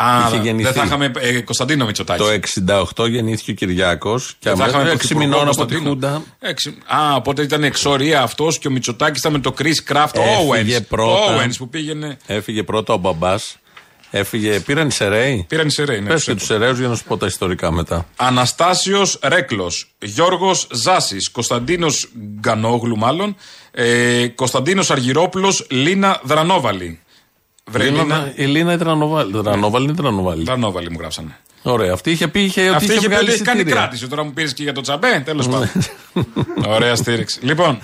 Α, 0.00 0.26
Είχε 0.28 0.36
γεννηθεί. 0.42 0.62
δεν 0.70 0.72
θα 0.80 0.84
είχαμε 0.86 1.12
ε, 1.18 1.40
Κωνσταντίνο 1.40 1.84
Μητσοτάκης. 1.86 2.54
Το 2.64 3.04
68 3.04 3.08
γεννήθηκε 3.08 3.50
ο 3.50 3.54
Κυριάκος. 3.54 4.36
Και 4.38 4.48
Δεν 4.48 4.56
θα 4.58 4.66
είχαμε 4.66 4.82
αμέσω 4.82 4.94
6 4.96 4.98
πρωθυπουργό 4.98 5.28
μηνών 5.28 5.40
από 5.48 5.50
τη 5.50 5.56
Κωνσταντίνο. 5.56 5.88
Χούντα. 5.90 6.22
Έξι- 6.38 6.76
Α, 6.86 7.14
οπότε 7.14 7.42
ήταν 7.42 7.64
εξορία 7.64 8.22
αυτός 8.22 8.58
και 8.58 8.68
ο 8.68 8.70
Μητσοτάκης 8.70 9.18
ήταν 9.20 9.32
με 9.32 9.38
το 9.38 9.54
Chris 9.58 9.92
Craft 9.92 10.06
Έφυγε 10.52 10.78
Owens. 10.78 10.86
πρώτα. 10.88 11.36
Owens 11.46 11.52
που 11.58 11.68
πήγαινε. 11.68 12.16
Έφυγε 12.26 12.62
πρώτα 12.62 12.92
ο 12.94 12.96
μπαμπάς. 12.96 13.56
Έφυγε, 14.10 14.60
πήραν 14.60 14.86
οι 14.86 14.90
Σεραίοι. 14.90 15.44
Πήραν 15.48 15.66
οι 15.66 15.70
Σεραίοι, 15.70 16.00
ναι, 16.00 16.06
Πες 16.08 16.14
τους 16.16 16.24
και 16.24 16.34
τους 16.34 16.44
Σεραίους 16.46 16.78
για 16.78 16.88
να 16.88 16.94
σου 16.94 17.04
πω 17.04 17.16
τα 17.16 17.26
ιστορικά 17.26 17.72
μετά. 17.72 18.06
Αναστάσιος 18.16 19.18
Ρέκλος, 19.22 19.90
Γιώργος 19.98 20.66
Ζάσης, 20.72 21.30
Κωνσταντίνος 21.30 22.08
Γκανόγλου, 22.40 22.96
μάλλον, 22.96 23.36
ε, 23.70 24.26
Κωνσταντίνος 24.34 24.90
Αργυρόπουλος, 24.90 25.66
Λίνα 25.70 26.20
Δρανόβαλη. 26.24 27.00
Βρε 27.70 27.84
Λίνα- 27.84 28.02
Λίνα. 28.02 28.32
Η 28.34 28.44
Λίνα 28.44 28.72
ήταν 28.72 28.86
Δρανοβάλη. 28.86 29.32
Δρανόβαλη 29.34 29.84
είναι 29.84 29.92
Δρανοβάλη. 29.92 30.42
Δρανόβαλη 30.44 30.90
μου 30.90 30.96
γράψανε. 31.00 31.36
Ωραία. 31.62 31.92
Αυτή 31.92 32.10
είχε 32.10 32.28
πει 32.28 32.40
είχε, 32.42 32.66
ότι 32.66 32.74
Αυτή 32.74 32.90
είχε 32.92 33.00
πει 33.00 33.06
βγάλει 33.06 33.22
ότι 33.24 33.32
έχει 33.32 33.42
κάνει 33.42 33.58
εισιτήρια. 33.58 33.80
κράτηση. 33.82 34.08
Τώρα 34.08 34.24
μου 34.24 34.32
πήρες 34.32 34.52
και 34.54 34.62
για 34.62 34.72
το 34.72 34.80
τσαμπέ. 34.80 35.22
Τέλος 35.24 35.48
πάντων. 35.48 35.68
Ωραία 36.74 36.94
στήριξη. 36.94 37.38
Λοιπόν, 37.42 37.78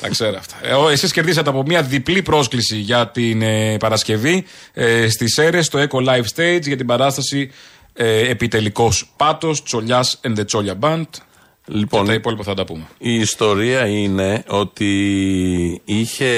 τα 0.00 0.08
ξέρω 0.08 0.36
αυτά. 0.38 0.56
Ε, 0.62 0.92
Εσείς 0.92 1.12
κερδίσατε 1.12 1.48
από 1.50 1.62
μια 1.66 1.82
διπλή 1.82 2.22
πρόσκληση 2.22 2.76
για 2.76 3.08
την 3.08 3.42
ε, 3.42 3.76
Παρασκευή 3.76 4.44
ε, 4.72 5.08
στις 5.08 5.38
αίρε 5.38 5.62
στο 5.62 5.78
Eco 5.78 5.98
Live 6.08 6.24
Stage 6.36 6.62
για 6.62 6.76
την 6.76 6.86
παράσταση 6.86 7.50
ε, 7.92 8.28
Επιτελικός 8.28 9.12
Πάτος, 9.16 9.62
Τσολιάς 9.62 10.20
and 10.26 10.38
the 10.38 10.46
Τσόλια 10.46 10.74
Band. 10.80 11.02
Λοιπόν, 11.66 12.00
και 12.02 12.06
τα 12.08 12.14
υπόλοιπα 12.14 12.42
θα 12.42 12.54
τα 12.54 12.64
πούμε. 12.64 12.82
Η 12.98 13.14
ιστορία 13.14 13.86
είναι 13.86 14.44
ότι 14.48 14.90
είχε. 15.84 16.30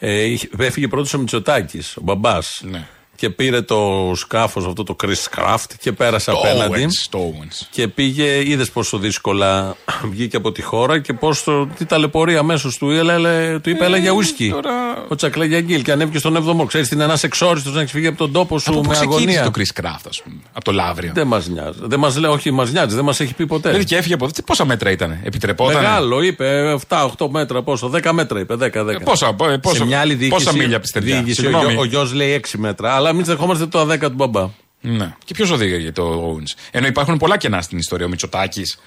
Μ, 0.00 0.04
Ε, 0.06 0.22
είχε- 0.22 0.48
έφυγε 0.58 0.88
πρώτος 0.88 1.14
ο 1.14 1.18
Μητσοτάκης, 1.18 1.96
ο 1.96 2.00
μπαμπάς. 2.02 2.60
Ναι. 2.64 2.86
Και 3.20 3.30
πήρε 3.30 3.62
το 3.62 4.12
σκάφος 4.14 4.66
αυτό 4.66 4.82
το 4.82 4.96
Chris 5.02 5.38
Craft 5.38 5.64
και 5.80 5.92
πέρασε 5.92 6.30
Το 6.30 6.38
απέναντι. 6.38 6.84
Owens, 6.86 7.06
το 7.10 7.18
Owens. 7.18 7.66
Και 7.70 7.88
πήγε, 7.88 8.48
είδες 8.50 8.70
πόσο 8.70 8.98
δύσκολα 8.98 9.76
βγήκε 10.12 10.36
από 10.36 10.52
τη 10.52 10.62
χώρα 10.62 11.00
και 11.00 11.12
πώς 11.12 11.44
τι 11.78 11.84
ταλαιπωρία 11.84 12.38
αμέσως 12.38 12.76
του, 12.78 12.90
έλε, 12.90 13.58
του 13.62 13.70
είπε, 13.70 13.84
έλα 13.84 13.96
για 13.96 14.10
ουίσκι. 14.10 14.44
Ε, 14.46 14.50
τώρα- 14.50 15.04
Ο 15.08 15.14
Τσακλαγιαγκίλ 15.14 15.82
και 15.82 15.92
ανέβηκε 15.92 16.18
στον 16.18 16.36
7ο. 16.60 16.64
Ξέρεις, 16.66 16.88
την 16.88 17.00
ένα 17.00 17.18
εξόριστο 17.22 17.70
να 17.70 17.80
έχεις 17.80 17.92
φύγει 17.92 18.06
από 18.06 18.18
τον 18.18 18.32
τόπο 18.32 18.58
σου 18.58 18.70
Από 18.70 18.80
πού 18.80 18.86
με 18.88 18.92
ξεκίνησε 18.94 19.38
αγωνία. 19.38 19.50
το 19.50 19.50
Chris 19.58 19.80
Craft, 19.84 20.06
ας 20.08 20.22
πούμε. 20.22 20.36
Από 20.52 20.64
το 20.64 20.72
Λαύριο; 20.72 21.10
Δεν 21.14 21.26
μας 21.26 21.48
νοιάζει. 21.48 21.78
Δεν 21.82 21.98
μας 21.98 22.16
λέει, 22.16 22.30
όχι, 22.30 22.50
μας 22.50 22.72
νοιάζει, 22.72 22.94
δεν 22.94 23.04
μας 23.04 23.20
έχει 23.20 23.34
πει 23.34 23.46
ποτέ. 23.46 23.68
Δηλαδή 23.68 23.86
και 23.86 23.96
έφυγε 23.96 24.14
από 24.14 24.24
εδώ. 24.24 24.32
Τι- 24.32 24.42
Πόσα 24.42 24.64
μέτρα 24.64 24.90
ήταν, 24.90 25.18
επιτρεπόταν. 25.24 25.82
Μεγάλο, 25.82 26.20
είπε 26.22 26.76
7-8 26.88 27.28
μέτρα, 27.30 27.62
πόσο, 27.62 27.88
10 27.88 28.12
μέτρα 28.12 28.40
είπε, 28.40 28.54
10-10. 28.56 29.00
Ε, 29.00 29.04
πόσα, 29.04 29.36
ε, 29.52 29.56
πόσα- 29.56 29.76
Σε 29.76 29.84
μια 29.84 30.00
άλλη 30.00 30.14
διοίκηση, 30.14 30.44
πόσα 30.44 30.56
μίλια 30.56 30.74
από 30.76 30.84
τη 30.84 30.88
στεριά. 30.88 31.14
διοίκηση, 31.16 31.40
ο, 31.40 31.42
Συγγνώμη. 31.42 31.70
γιο- 31.72 31.80
ο 31.80 31.84
γιος 31.84 32.12
λέει 32.12 32.32
6 32.32 32.58
μέτρα, 32.58 32.92
αλλά 32.94 33.07
μην 33.12 33.24
δεχόμαστε 33.24 33.66
το 33.66 33.92
10 33.92 33.98
του 34.00 34.14
μπαμπά. 34.14 34.48
Ναι. 34.80 35.14
Και 35.24 35.34
ποιος 35.34 35.50
οδήγαγε 35.50 35.92
το 35.92 36.34
Owens; 36.34 36.58
Ενώ 36.70 36.86
υπάρχουν 36.86 37.16
πολλά 37.16 37.36
κενά 37.36 37.62
στην 37.62 37.78
ιστορία. 37.78 38.06
Ο 38.06 38.08
Μητσοτάκης. 38.08 38.78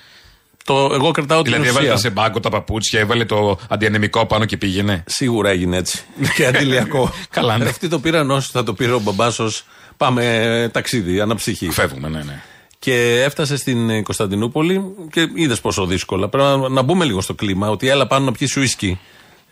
Το, 0.65 0.89
εγώ 0.93 1.12
κρατάω 1.12 1.41
την 1.41 1.51
Δηλαδή 1.51 1.69
έβαλε 1.69 1.86
ουσία. 1.86 1.95
τα 1.95 2.01
σε 2.01 2.10
μπάγκο 2.10 2.39
τα 2.39 2.49
παπούτσια, 2.49 2.99
έβαλε 2.99 3.25
το 3.25 3.60
αντιανεμικό 3.69 4.25
πάνω 4.25 4.45
και 4.45 4.57
πήγαινε. 4.57 5.03
Σίγουρα 5.07 5.49
έγινε 5.49 5.77
έτσι. 5.77 6.01
και 6.36 6.45
αντιλιακό. 6.45 7.13
Καλά, 7.29 7.57
ναι. 7.57 7.63
Ρε, 7.63 7.69
Αυτοί 7.69 7.88
το 7.88 7.99
πήραν 7.99 8.31
όσοι 8.31 8.49
θα 8.51 8.63
το 8.63 8.73
πήρε 8.73 8.91
ο 8.91 8.99
μπαμπάς 8.99 9.39
ως 9.39 9.65
πάμε 9.97 10.36
ε, 10.43 10.69
ταξίδι, 10.69 11.19
αναψυχή. 11.19 11.69
Φεύγουμε, 11.69 12.10
ναι, 12.10 12.23
ναι. 12.23 12.41
Και 12.79 13.21
έφτασε 13.25 13.57
στην 13.57 13.89
ε, 13.89 14.01
Κωνσταντινούπολη 14.01 14.81
και 15.12 15.29
είδες 15.34 15.62
πόσο 15.62 15.86
δύσκολα. 15.86 16.29
Πρέπει 16.29 16.47
να, 16.47 16.69
να 16.69 16.81
μπούμε 16.81 17.05
λίγο 17.05 17.21
στο 17.21 17.34
κλίμα. 17.34 17.69
Ότι 17.69 17.88
έλα 17.88 18.07
πάνω 18.07 18.25
να 18.25 18.31
πιεις 18.31 18.57
ουίσκι. 18.57 18.99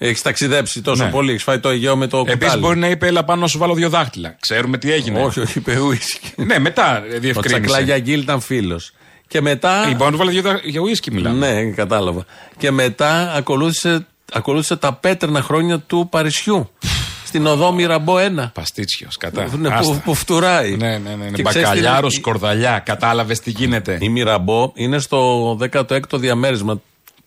Έχεις 0.02 0.22
ταξιδέψει 0.22 0.82
τόσο 0.82 1.04
Ναι. 1.04 1.10
πολύ, 1.10 1.32
έχεις 1.32 1.44
φάει 1.44 1.60
το 1.60 1.70
Αιγαίο 1.70 1.96
με 1.96 2.08
το 2.08 2.18
Επίσης 2.18 2.38
κουτάλι. 2.40 2.62
μπορεί 2.62 2.78
να 2.80 2.88
είπε, 2.88 3.08
έλα 3.08 3.24
πάνω 3.24 3.42
να 3.42 3.48
σου 3.48 3.58
βάλω 3.58 3.74
δύο 3.74 3.90
δάχτυλα. 3.90 4.36
Ξέρουμε 4.40 4.78
τι 4.78 4.92
έγινε. 4.92 5.22
Όχι, 5.24 5.40
όχι, 5.40 5.58
είπε 5.58 5.80
ουίσκι. 5.80 6.32
Ναι, 6.36 6.60
μετά 6.60 6.98
Ο 6.98 7.20
διευκρίνησε. 7.20 7.62
Τσακλάγια 7.62 8.00
Γκίλ 8.00 8.20
ήταν 8.22 8.40
φίλος. 8.42 8.94
Και 9.28 9.42
μετά. 9.42 9.86
Λοιπόν, 9.88 10.06
να 10.06 10.12
του 10.12 10.18
βάλω 10.18 10.30
δύο 10.30 10.42
δάχτυλα. 10.42 10.72
Για 10.72 10.82
ουίσκι 10.82 11.12
μιλάμε. 11.12 11.52
Ναι, 11.54 11.72
κατάλαβα. 11.72 12.26
Και 12.58 12.72
μετά 12.72 13.34
ακολούθησε, 13.36 14.06
ακολούθησε 14.34 14.76
τα 14.76 14.94
πέτρινα 14.94 15.42
χρόνια 15.42 15.80
του 15.80 16.08
Παρισιού. 16.12 16.70
Στην 17.26 17.46
οδό 17.46 17.72
Μυραμπό 17.72 18.16
1. 18.18 18.52
Παστίτσιος, 18.54 19.18
κατά. 19.18 19.48
Ναι, 19.58 19.70
Άστα. 19.74 19.94
που, 19.94 20.02
που 20.04 20.14
φτουράει. 20.16 20.76
Ναι, 20.76 20.88
ναι, 20.88 20.98
ναι. 20.98 21.10
Και 21.10 21.16
ναι. 21.16 21.50
ξέρεις 21.50 21.54
τι 21.54 21.60
Μπακαλιάρο, 21.60 21.98
είναι- 22.00 22.10
σκορδαλιά. 22.10 22.82
Κατάλαβες 22.86 23.40
τι 23.40 23.50
γίνεται. 23.50 23.98
Η 24.02 24.10
Μυραμπό 24.10 24.72
είναι 24.76 25.00
στο 25.00 25.54
16ο 25.74 26.18
διαμέρισμα. 26.18 26.82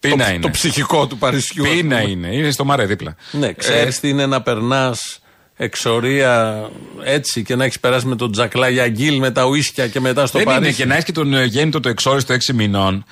Πίνα 0.09 0.25
το, 0.27 0.31
είναι. 0.33 0.41
το 0.43 0.51
ψυχικό 0.51 1.07
του 1.07 1.19
Παρισιού. 1.19 1.65
ας 1.65 1.71
Πίνα 1.71 1.99
πούμε. 1.99 2.11
είναι. 2.11 2.35
Είναι 2.35 2.51
στο 2.51 2.65
μαρέ 2.65 2.85
δίπλα. 2.85 3.17
Ναι, 3.31 3.53
ξέρεις 3.53 3.97
Ε, 3.97 4.01
τι 4.01 4.09
είναι 4.09 4.27
να 4.27 4.43
περνάς 4.43 5.19
εξορία 5.57 6.63
έτσι 7.05 7.43
και 7.43 7.57
να 7.57 7.65
έχεις 7.65 7.81
περάσει 7.81 8.07
με 8.07 8.17
τον 8.17 8.33
Τζακλάγια 8.33 8.89
Γκίλ 8.89 9.19
με 9.19 9.31
τα 9.31 9.45
ουίσκια 9.45 9.89
και 9.89 10.01
μετά 10.01 10.27
στο 10.27 10.39
Δεν 10.39 10.47
Παρίσι. 10.47 10.65
είναι 10.69 10.77
και 10.77 10.85
να 10.85 10.93
έχεις 10.93 11.05
και 11.05 11.13
τον 11.13 11.35
ε, 11.35 11.45
γέννητο 11.45 11.81
το 11.81 11.89
εξόριστο 11.89 12.35
6 12.35 12.39
μηνών. 12.55 13.05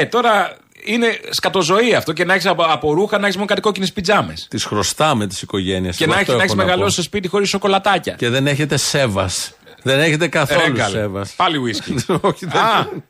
Ε, 0.00 0.04
τώρα 0.04 0.56
είναι 0.84 1.06
σκατοζωή 1.30 1.94
αυτό 1.94 2.12
και 2.12 2.24
να 2.24 2.34
έχεις 2.34 2.46
από, 2.46 2.62
από 2.62 2.92
ρούχα 2.92 3.18
να 3.18 3.24
έχεις 3.24 3.34
μόνο 3.36 3.48
κάτι 3.48 3.60
κόκκινες 3.60 3.92
πιτζάμες. 3.92 4.46
Τις 4.50 4.64
χρωστάμε 4.64 5.26
τις 5.26 5.42
οικογένειες. 5.42 5.96
Και 5.96 6.06
να 6.06 6.18
έχει 6.18 6.30
να 6.30 6.42
έχεις 6.42 6.54
μεγαλώσει 6.54 6.92
στο 6.92 7.02
σπίτι 7.02 7.28
χωρίς 7.28 7.48
σοκολατάκια. 7.48 8.12
Και 8.14 8.28
δεν 8.28 8.46
έχετε 8.46 8.76
σέβας. 8.76 9.52
Δεν 9.82 10.00
έχετε 10.00 10.28
καθόλου 10.28 10.60
Ρέγκαλε. 10.60 10.98
σέβας. 10.98 11.32
Πάλι 11.36 11.56
ουίσκι. 11.56 11.94
Όχι, 12.20 12.46
δεν 12.46 12.60
Α, 12.60 12.84
Πρέπει 12.84 13.00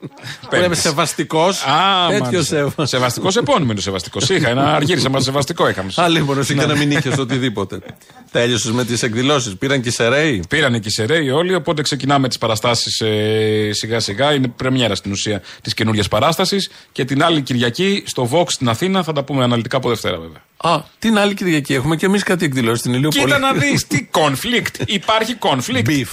παίρνεις. 0.51 0.81
σεβαστικός. 0.81 1.63
Α, 1.65 2.07
Τέτοιο 2.09 2.25
μάλιστα. 2.25 2.57
σέβας. 2.57 2.89
Σεβαστικός 2.89 3.37
επώνυμο 3.37 3.65
είναι 3.65 3.75
το 3.75 3.81
σεβαστικός. 3.81 4.29
Είχα 4.29 4.49
ένα 4.49 4.75
αργύρισμα 4.75 5.21
σεβαστικό 5.21 5.69
είχαμε. 5.69 5.91
Άλλη 5.97 6.23
μόνο 6.23 6.41
εσύ 6.41 6.55
Ναι. 6.55 6.61
και 6.61 6.67
να 6.73 6.77
μην 6.77 6.91
είχε 6.91 7.13
οτιδήποτε. 7.19 7.79
Τέλειωσε 8.33 8.73
με 8.73 8.85
τις 8.85 9.03
εκδηλώσεις. 9.03 9.57
Πήραν 9.57 9.81
και 9.81 9.91
σε 9.91 10.09
ρέι. 10.09 10.45
Πήραν 10.49 10.81
και 10.81 10.91
σε 10.91 11.05
ρέι 11.05 11.31
όλοι, 11.31 11.55
οπότε 11.55 11.83
ξεκινάμε 11.83 12.29
τις 12.29 12.39
παραστάσεις 12.39 13.01
ε, 13.01 13.71
σιγά 13.73 14.01
σιγά. 14.01 14.33
Είναι 14.33 14.49
πρεμιέρα 14.49 14.95
στην 14.95 15.13
ουσία 15.13 15.43
της 15.63 15.75
καινούργιας 15.75 16.09
παράστασης. 16.09 16.71
Και 16.93 17.05
την 17.05 17.23
άλλη 17.25 17.43
Κυριακή 17.43 18.03
στο 18.07 18.29
Vox 18.33 18.45
στην 18.49 18.69
Αθήνα 18.69 19.03
θα 19.03 19.13
τα 19.13 19.23
πούμε 19.25 19.45
αναλυτικά 19.45 19.77
από 19.77 19.89
Δευτέρα 19.89 20.19
βέβαια. 20.19 20.43
Α, 20.57 20.83
την 20.99 21.19
άλλη 21.19 21.35
Κυριακή 21.35 21.75
έχουμε 21.75 21.97
και 21.97 22.07
εμείς 22.07 22.23
κάτι 22.23 22.45
εκδηλώσεις 22.45 22.81
στην 22.81 22.93
Ηλιούπολη. 22.93 23.25
Κοίτα 23.25 23.39
να 23.39 23.53
δεις 23.53 23.87
τι 23.87 24.09
conflict. 24.19 24.83
Υπάρχει 24.87 25.37
conflict. 25.41 25.87
Beef. 25.89 26.07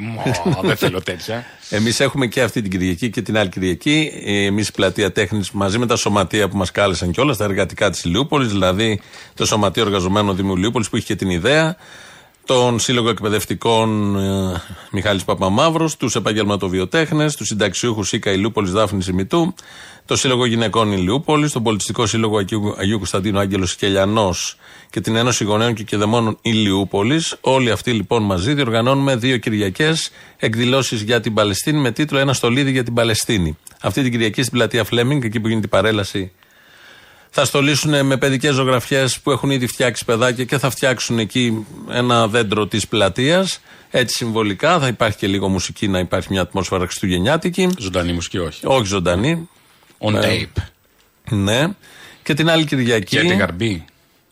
Μω, 0.00 0.22
δεν 0.62 0.76
θέλω 0.76 1.02
τέτοια. 1.02 1.44
Εμείς 1.70 2.00
έχουμε 2.00 2.26
και 2.26 2.42
αυτή 2.42 2.62
την 2.62 2.70
Κυριακή 2.70 3.10
και 3.10 3.22
την 3.22 3.38
άλλη 3.38 3.48
Κυριακή. 3.48 4.12
Εμείς 4.24 4.68
η 4.68 4.72
Πλατεία 4.72 5.12
Τέχνης 5.12 5.50
μαζί 5.50 5.78
με 5.78 5.86
τα 5.86 5.96
σωματεία 5.96 6.48
που 6.48 6.56
μας 6.56 6.70
κάλεσαν 6.70 7.10
κιόλας, 7.10 7.36
τα 7.36 7.44
εργατικά 7.44 7.90
της 7.90 8.04
Ηλιούπολης, 8.04 8.48
δηλαδή 8.48 9.00
το 9.34 9.46
Σωματείο 9.46 9.82
Εργαζομένων 9.82 10.36
Δήμου 10.36 10.56
Ηλιούπολη 10.56 10.84
που 10.90 10.96
είχε 10.96 11.06
και 11.06 11.16
την 11.16 11.30
ιδέα, 11.30 11.76
τον 12.48 12.78
Σύλλογο 12.78 13.08
Εκπαιδευτικών 13.08 14.16
ε, 14.16 14.62
Μιχάλης 14.90 15.24
Παπαμαύρος, 15.24 15.96
τους 15.96 16.14
επαγγελματοβιοτέχνες, 16.14 17.36
τους 17.36 17.46
συνταξιούχους 17.46 18.08
ΣΥΚΑ 18.08 18.30
Ηλιούπολης 18.30 18.70
Δάφνης 18.70 19.06
Ημιτού, 19.06 19.54
το 20.04 20.16
Σύλλογο 20.16 20.46
Γυναικών 20.46 20.92
Ηλιούπολης, 20.92 21.52
τον 21.52 21.62
Πολιτιστικό 21.62 22.06
Σύλλογο 22.06 22.38
Αγίου, 22.38 22.74
Αγίου 22.78 22.96
Κωνσταντίνου 22.96 23.38
Άγγελος 23.38 23.76
Κελιανός 23.76 24.56
και 24.90 25.00
την 25.00 25.16
Ένωση 25.16 25.44
Γονέων 25.44 25.74
και 25.74 25.82
Κεδεμόνων 25.82 26.38
Ηλιούπολης. 26.42 27.36
Όλοι 27.40 27.70
αυτοί 27.70 27.92
λοιπόν 27.92 28.22
μαζί 28.22 28.54
διοργανώνουμε 28.54 29.16
δύο 29.16 29.36
Κυριακές 29.36 30.10
εκδηλώσεις 30.36 31.02
για 31.02 31.20
την 31.20 31.34
Παλαιστίνη 31.34 31.78
με 31.78 31.90
τίτλο 31.90 32.18
Ένα 32.18 32.32
στολίδι 32.32 32.70
για 32.70 32.84
την 32.84 32.94
Παλαιστίνη. 32.94 33.58
Αυτή 33.80 34.02
την 34.02 34.10
Κυριακή 34.10 34.42
στην 34.42 34.52
πλατεία 34.52 34.84
Φλέμινγκ, 34.84 35.24
εκεί 35.24 35.40
που 35.40 35.48
γίνεται 35.48 35.66
η 35.66 35.70
παρέλαση 35.70 36.32
θα 37.30 37.44
στολίσουν 37.44 38.06
με 38.06 38.16
παιδικές 38.16 38.54
ζωγραφιές 38.54 39.20
που 39.20 39.30
έχουν 39.30 39.50
ήδη 39.50 39.66
φτιάξει 39.66 40.04
παιδάκια 40.04 40.44
και 40.44 40.58
θα 40.58 40.70
φτιάξουν 40.70 41.18
εκεί 41.18 41.66
ένα 41.90 42.28
δέντρο 42.28 42.66
της 42.66 42.88
πλατείας. 42.88 43.60
Έτσι 43.90 44.16
συμβολικά. 44.16 44.78
Θα 44.78 44.86
υπάρχει 44.86 45.16
και 45.16 45.26
λίγο 45.26 45.48
μουσική 45.48 45.88
να 45.88 45.98
υπάρχει 45.98 46.28
μια 46.30 46.40
ατμόσφαιρα 46.40 46.84
χριστουγεννιάτικη. 46.84 47.68
Ζωντανή 47.78 48.12
μουσική, 48.12 48.38
όχι. 48.38 48.60
Όχι 48.64 48.86
ζωντανή. 48.86 49.48
On 49.98 50.14
Ε, 50.14 50.20
tape. 50.20 50.62
Ναι. 51.30 51.66
Και 52.22 52.34
την 52.34 52.50
άλλη 52.50 52.64
Κυριακή. 52.64 53.16
Και 53.16 53.20
την 53.20 53.38
Γαρμπή. 53.38 53.84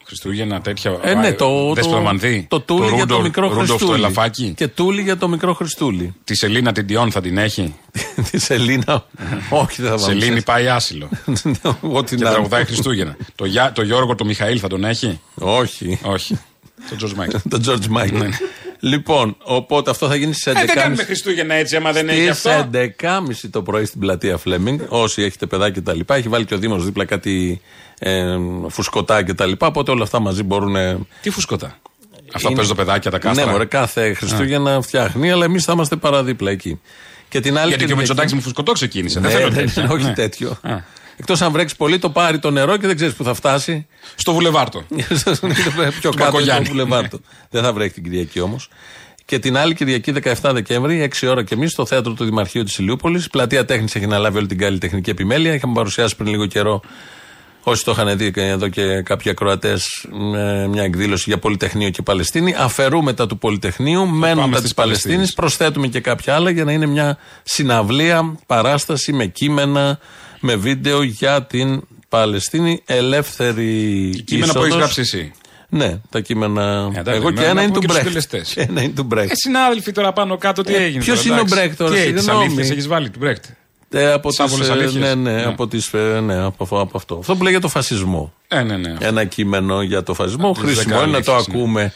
Χριστούγεννα 0.07 0.61
τέτοια. 0.61 0.99
Ε, 1.03 1.14
ναι, 1.14 1.33
το, 1.33 1.73
Δέσποινα 1.75 1.97
το, 1.97 2.03
Βανδή. 2.03 2.47
το 2.51 2.61
τούλι 2.61 2.81
για 2.87 2.90
το 2.90 2.99
Ρούντολ- 3.01 3.23
μικρό 3.23 3.49
Ρούντολφ 3.49 3.69
το 3.69 3.75
Χριστούλη. 3.75 3.99
ελαφάκι. 3.99 4.53
Και 4.57 4.69
τούλι 4.69 5.03
για 5.03 5.16
το 5.16 5.29
μικρό 5.29 5.55
Χριστούλη. 5.55 6.14
Τη 6.25 6.35
Σελίνα 6.35 6.73
την 6.73 6.87
Ντιόν 6.87 7.11
θα 7.11 7.21
την 7.21 7.38
έχει. 7.38 7.75
Τη 8.31 8.38
Σελίνα. 8.38 9.07
Όχι, 9.51 9.83
δεν 9.83 9.90
θα 9.90 9.97
βάλουμε. 9.97 10.21
Σελήνη 10.21 10.42
πάει 10.42 10.69
άσυλο. 10.69 11.09
Ό,τι 11.81 12.16
και 12.16 12.25
να 12.25 12.31
τραγουδάει 12.31 12.64
Χριστούγεννα. 12.64 13.16
το, 13.35 13.45
Γιά- 13.45 13.73
το 13.73 13.83
Γιώργο 13.83 14.14
το 14.14 14.25
Μιχαήλ 14.25 14.59
θα 14.61 14.69
τον 14.69 14.85
έχει; 14.85 15.21
Όχι. 15.35 15.99
Όχι. 16.03 16.38
Το 16.90 16.97
George 17.01 17.21
Michael. 17.21 17.40
τον 17.51 17.62
George 17.66 17.97
Michael. 17.99 18.31
Λοιπόν, 18.87 19.37
οπότε 19.42 19.90
αυτό 19.90 20.09
θα 20.09 20.16
γίνει 20.16 20.33
στις 20.33 20.53
11.30. 20.53 20.62
Ε, 20.62 20.64
δεν 20.66 20.75
κάνουμε 20.75 21.03
Χριστούγεννα 21.05 21.55
έτσι, 21.55 21.77
άμα 21.77 21.92
δεν 21.92 22.09
έχει 22.09 22.20
Στις 22.33 22.46
αυτό. 22.46 22.70
11.30 22.72 23.49
το 23.51 23.62
πρωί 23.62 23.85
στην 23.85 24.01
πλατεία 24.01 24.37
Φλέμινγκ, 24.37 24.81
όσοι 24.88 25.22
έχετε 25.22 25.46
παιδάκια 25.46 25.83
κτλ. 25.85 26.01
Έχει 26.14 26.29
βάλει 26.29 26.44
και 26.44 26.55
ο 26.55 26.59
Δήμος 26.59 26.85
δίπλα 26.85 27.05
κάτι 27.05 27.61
ε, 27.99 28.37
φουσκωτά 28.68 29.22
κτλ. 29.25 29.53
Οπότε 29.59 29.90
όλα 29.90 30.03
αυτά 30.03 30.20
μαζί 30.20 30.42
μπορούν. 30.42 30.77
ε, 30.77 30.99
Τι 31.22 31.31
φουσκωτά; 31.31 31.66
Αυτά 31.66 32.38
είναι- 32.40 32.49
που 32.49 32.55
παίζουν 32.55 32.77
τα 32.77 32.85
παιδάκια, 32.85 33.11
τα 33.11 33.18
κάστρα; 33.18 33.44
Ναι, 33.44 33.51
μωρέ, 33.51 33.64
κάθε 33.64 34.12
Χριστούγεννα 34.14 34.81
φτιάχνει, 34.83 35.31
αλλά 35.31 35.44
εμείς 35.44 35.64
θα 35.64 35.72
είμαστε 35.72 35.96
παραδίπλα 35.96 36.51
εκεί. 36.51 36.81
Και 37.29 37.40
την 37.40 37.59
άλλη 37.59 37.68
Γιατί 37.68 37.85
και 37.85 37.92
ο 37.92 37.96
Κυριακή- 37.96 37.99
Μητσοτάκης 37.99 38.33
μου 38.33 38.40
φουσκωτό 38.40 38.72
ξεκίνησε. 38.72 39.20
Ναι, 39.20 39.29
δεν 39.29 39.37
θέλω 39.37 39.51
δεν- 39.51 39.66
τέτοια. 39.66 39.88
όχι 39.90 40.05
Ναι. 40.05 40.12
τέτοιο. 40.12 40.59
Α. 41.17 41.19
Εκτός 41.19 41.43
αν 41.43 41.53
βρέξεις 41.53 41.77
πολύ, 41.79 41.99
το 41.99 42.11
πάρει 42.11 42.39
το 42.39 42.51
νερό 42.51 42.77
και 42.77 42.87
δεν 42.87 42.97
ξέρεις 42.97 43.15
που 43.15 43.25
θα 43.25 43.35
φτάσει. 43.35 43.87
Στο 44.15 44.33
βουλεβάρτο. 44.33 44.83
Πιο 46.01 46.11
Του 46.11 46.17
κάτω 46.17 46.31
Μπακογιάννη. 46.31 46.65
το 46.65 46.71
Βουλεβάρτο. 46.71 47.21
Δεν 47.51 47.63
θα 47.63 47.73
βρέχει 47.73 47.93
την 47.93 48.03
Κυριακή 48.03 48.41
όμως. 48.41 48.69
Και 49.25 49.39
την 49.39 49.57
άλλη 49.57 49.75
Κυριακή 49.75 50.13
17 50.23 50.33
Δεκέμβρη, 50.53 51.11
6 51.21 51.29
ώρα 51.29 51.45
και 51.45 51.55
εμείς, 51.55 51.73
στο 51.73 51.87
θέατρο 51.87 52.13
του 52.13 52.25
Δημαρχείου 52.25 52.63
της 52.63 52.79
Ηλιούπολης. 52.79 53.31
Πλατεία 53.31 53.65
Τέχνης 53.65 53.95
έχει 53.95 54.05
αναλάβει 54.05 54.39
όλη 54.39 54.47
την 54.47 54.59
καλλιτεχνική 54.59 55.11
επιμέλεια. 55.11 55.55
Είχαμε 55.55 55.75
παρουσιάσει 55.75 56.17
πριν 56.17 56.29
λίγο 56.29 56.47
καιρό, 56.47 56.81
όσοι 57.63 57.85
το 57.85 57.91
είχαν 57.91 58.17
δει 58.19 58.31
και 58.31 58.41
εδώ 58.41 58.69
και 58.69 59.03
κάποιοι 59.03 59.31
ακροατές, 59.31 60.07
μια 60.69 60.83
εκδήλωση 60.83 61.25
για 61.27 61.39
Πολυτεχνείο 61.39 61.91
και 61.91 62.03
Παλαιστίνη. 62.03 62.55
Αφαιρούμε 62.59 63.13
τα 63.13 63.27
του 63.27 63.39
Πολυτεχνείου, 63.39 64.07
μένουμε 64.07 64.47
τα 64.47 64.53
στις 64.53 64.63
της 64.63 64.75
Παλαιστίνης, 64.75 64.75
Παλαιστίνης. 64.75 65.33
προσθέτουμε 65.33 65.87
και 65.87 66.01
κάποια 66.01 66.35
άλλα 66.35 66.51
για 66.51 66.65
να 66.65 66.73
είναι 66.73 66.87
μια 66.87 67.19
συναυλία, 67.43 68.37
παράσταση 68.47 69.13
με 69.13 69.27
κείμενα, 69.27 69.99
με 70.40 70.57
βίντεο 70.57 71.03
για 71.03 71.42
την 71.42 71.83
Παλαιστίνη 72.09 72.83
ελεύθερη. 72.87 73.64
Κείμενα 74.25 74.53
που 74.53 74.59
έχεις 74.59 74.66
είσοδος. 74.68 74.77
γράψει 74.77 75.01
εσύ. 75.01 75.33
Ναι, 75.68 75.99
τα 76.11 76.20
κείμενα. 76.20 76.90
Ε, 76.94 76.99
εντάξει, 76.99 77.20
Εγώ 77.20 77.31
να- 77.31 77.37
και 77.37 77.40
να 77.40 77.46
ένα 77.51 77.62
είναι 77.62 77.72
πούμε 77.72 77.72
του 77.72 77.81
και 77.81 77.87
τους 77.87 77.94
Μπρέχτ. 77.94 78.07
συντελεστές. 78.07 78.53
Και 78.55 78.61
ένα 78.70 78.83
είναι 78.83 78.92
του 78.92 79.03
Μπρέχτ. 79.03 79.31
Ε, 79.31 79.35
συνάδελφοι 79.35 79.92
τώρα 79.92 80.12
πάνω 80.12 80.37
κάτω 80.37 80.62
τι 80.62 80.75
Ε, 80.75 80.83
έγινε. 80.83 81.05
ποιος 81.05 81.16
τώρα, 81.22 81.29
είναι 81.29 81.38
ο 81.38 81.40
εντάξει. 81.44 81.55
Μπρέχτ 81.55 81.79
τώρα, 81.79 81.90
Τι, 81.94 82.12
τις 82.12 82.20
συγγνώμη. 82.22 82.44
αλήθειες 82.44 82.70
έχεις 82.70 82.87
βάλει 82.88 83.11
του 83.11 83.18
Μπρέχτ. 83.18 83.44
Ε, 83.90 84.12
από 84.12 84.29
Τις 84.29 84.40
άβολες 84.40 84.66
τις, 84.66 84.77
ε, 84.77 84.79
αλήθειες. 84.79 85.03
ναι, 85.03 85.14
ναι, 85.14 85.33
Ναι. 85.33 85.44
από, 85.44 85.66
τις, 85.68 85.92
ε, 85.92 86.20
ναι 86.20 86.37
από, 86.44 86.62
αυτό- 86.64 86.81
από 86.81 86.96
αυτό. 86.96 87.16
Αυτό 87.20 87.37
που 87.37 87.42
λέει 87.42 87.53
για 87.53 87.61
το 87.61 87.68
φασισμό. 87.68 88.33
Ε, 88.49 88.62
ναι, 88.62 88.77
ναι. 88.77 88.94
Ένα 89.01 89.25
κείμενο 89.25 89.83
για 89.83 90.03
το 90.03 90.14
φασισμό. 90.14 90.53
τις 90.53 90.62
Χρήσιμο 90.62 90.94
δέκα 90.94 91.07
είναι 91.09 91.16
να 91.18 91.22
το 91.25 91.33
αλήθειες, 91.35 91.55
ναι. 91.55 91.61
ακούμε 91.62 91.92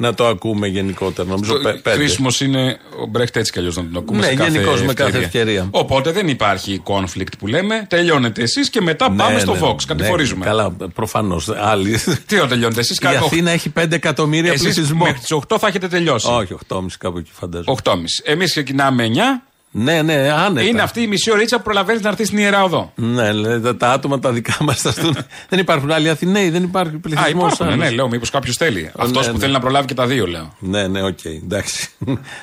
να 0.00 0.14
το 0.14 0.26
ακούμε 0.26 0.66
γενικότερα. 0.66 1.28
Νομίζω 1.28 1.54
πέ- 1.58 1.76
πέντε. 1.82 1.96
Κρίσιμο 1.96 2.28
είναι 2.42 2.78
ο 3.02 3.06
Μπρέχτ 3.06 3.36
έτσι 3.36 3.52
κι 3.52 3.58
αλλιώς 3.58 3.76
να 3.76 3.82
τον 3.82 3.96
ακούμε. 3.96 4.18
Ναι, 4.20 4.26
σε 4.26 4.34
κάθε 4.34 4.50
γενικώς 4.50 4.82
με 4.82 4.92
κάθε 4.94 5.18
ευκαιρία. 5.18 5.26
ευκαιρία. 5.26 5.68
Οπότε 5.70 6.10
δεν 6.12 6.28
υπάρχει 6.28 6.82
conflict 6.86 7.32
που 7.38 7.46
λέμε. 7.46 7.86
Τελειώνετε 7.88 8.42
εσείς 8.42 8.70
και 8.70 8.80
μετά 8.80 9.10
πάμε 9.10 9.32
Ναι, 9.32 9.38
στο 9.38 9.52
ναι, 9.52 9.58
Vox. 9.62 9.68
ναι, 9.68 9.84
Κατηφορίζουμε. 9.86 10.44
καλά, 10.44 10.70
προφανώς. 10.94 11.48
Άλλοι. 11.48 11.98
Τι 12.26 12.38
ώρα 12.38 12.46
τελειώνετε 12.48 12.80
εσείς, 12.80 12.96
Η 12.96 13.06
Αθήνα 13.06 13.50
έχει 13.50 13.70
5 13.70 13.92
εκατομμύρια 13.94 14.52
Εσείς 14.52 14.62
πληθυσμό. 14.74 15.04
μέχρι 15.04 15.18
τις 15.18 15.30
8 15.32 15.58
θα 15.58 15.66
έχετε 15.66 15.88
τελειώσει. 15.88 16.28
Όχι, 16.30 16.52
8,5 16.52 16.96
κάπου 16.98 17.18
εκεί 17.18 17.30
φαντάζομαι. 17.32 17.76
8.30. 17.84 18.22
Εμείς 18.24 18.50
ξεκινάμε 18.50 19.04
9. 19.04 19.42
Ναι, 19.72 20.02
ναι, 20.02 20.14
άνετα. 20.14 20.66
Είναι 20.66 20.82
αυτή 20.82 21.02
η 21.02 21.06
μισή 21.06 21.30
ωρίτσα 21.30 21.56
που 21.56 21.62
προλαβαίνεις 21.62 22.02
να 22.02 22.08
έρθεις 22.08 22.26
στην 22.26 22.38
ιερά 22.38 22.62
οδό. 22.62 22.92
Ναι, 22.94 23.32
λέτε, 23.32 23.74
τα 23.74 23.92
άτομα 23.92 24.18
τα 24.18 24.32
δικά 24.32 24.56
μας 24.60 24.80
θα 24.80 24.92
στούν. 24.92 25.16
δεν 25.48 25.58
υπάρχουν 25.58 25.90
άλλοι 25.90 26.08
Αθηναίοι, 26.08 26.50
δεν 26.50 26.62
υπάρχει 26.62 26.94
Α, 26.94 26.98
πληθυσμός. 26.98 27.52
υπάρχουν, 27.52 27.78
ναι, 27.78 27.90
λέω, 27.90 28.08
μήπως 28.08 28.30
κάποιος 28.30 28.56
θέλει. 28.56 28.90
Αυτός 28.98 29.26
ναι, 29.26 29.32
που 29.32 29.36
ναι. 29.38 29.42
θέλει 29.42 29.52
να 29.52 29.60
προλάβει 29.60 29.86
και 29.86 29.94
τα 29.94 30.06
δύο, 30.06 30.26
λέω. 30.26 30.54
Ναι, 30.58 30.86
ναι, 30.86 31.02
οκ, 31.02 31.24
εντάξει. 31.24 31.88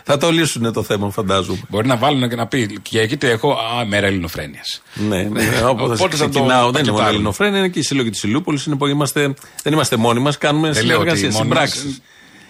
θα 0.04 0.18
το 0.18 0.32
λύσουν 0.32 0.74
το 0.74 0.84
θέμα, 0.84 1.10
φαντάζομαι. 1.12 1.60
Μπορεί 1.70 1.88
να 1.88 1.96
βάλουν 1.98 2.30
και 2.30 2.36
να 2.36 2.48
πει 2.48 2.80
και 2.82 3.00
εκεί 3.00 3.18
έχω 3.26 3.52
α, 3.52 3.86
μέρα 3.86 4.08
ελληνοφρένειας. 4.08 4.82
Ναι, 4.94 5.22
ναι. 5.24 5.42
Οπότε 5.70 5.94
Οπότε 5.94 6.16
θα 6.16 6.24
το 6.24 6.30
ξεκινάω. 6.30 6.48
Δεν 6.48 6.52
είναι 6.52 6.62
μόνο 6.62 6.74
πακετάρουν. 6.84 7.13
Ελληνοφρένια, 7.13 7.60
είναι 7.60 7.68
και 7.68 7.80
η 7.80 7.84
σύλλογη 7.84 8.10
της 8.10 8.24
Ηλούπολη. 8.24 8.60
Είναι 8.68 8.76
που 8.76 8.88
είμαστε, 8.88 9.34
δεν 9.63 9.74
είμαστε 9.74 9.96
μόνοι 9.96 10.20
μας, 10.20 10.38
κάνουμε 10.38 10.72
Δεν 10.72 10.86
λέω 10.86 11.00
ότι 11.00 11.10
συνεργασία, 11.10 11.40
μόνοι 11.44 11.50
μας- 11.54 11.70
συμπράξεις. 11.72 12.02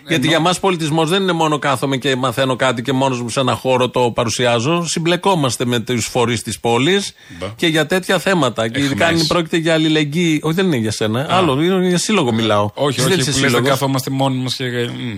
Γιατί 0.08 0.28
για 0.28 0.40
μας 0.40 0.60
πολιτισμός 0.60 1.10
δεν 1.10 1.22
είναι 1.22 1.32
μόνο 1.32 1.60
κάθομαι 1.60 1.98
και 1.98 2.16
μαθαίνω 2.16 2.56
κάτι 2.56 2.82
και 2.82 2.92
μόνος 2.94 3.22
μου 3.22 3.30
σε 3.30 3.40
ένα 3.40 3.54
χώρο 3.54 3.90
το 3.90 4.12
παρουσιάζω. 4.12 4.86
Συμπλεκόμαστε 4.88 5.66
με 5.66 5.80
τους 5.80 6.06
φορείς 6.06 6.42
της 6.44 6.60
πόλης 6.60 7.14
και 7.56 7.68
για 7.68 7.86
τέτοια 7.86 8.20
θέματα. 8.20 8.68
Και 8.68 8.80
ειδικά 8.80 9.08
αν 9.08 9.16
έχεις. 9.16 9.28
πρόκειται 9.28 9.58
για 9.58 9.74
αλληλεγγύη. 9.74 10.40
Όχι, 10.44 10.56
δεν 10.56 10.66
είναι 10.66 10.76
για 10.78 10.92
σένα. 10.92 11.28
Άλλο, 11.30 11.62
είναι 11.64 11.88
για 11.88 11.98
σύλλογο 11.98 12.32
μιλάω. 12.32 12.70
Όχι, 12.74 13.00
Εσύ 13.00 13.10
δεν 13.10 13.20
όχι, 13.20 13.30
είσαι 13.30 13.32
που 13.32 13.38
λες 13.38 13.42
δεν 13.42 13.50
σύλλογος. 13.50 13.70
καθόμαστε 13.70 14.10
μόνοι 14.10 14.38
μας 14.38 14.56
και, 14.56 14.66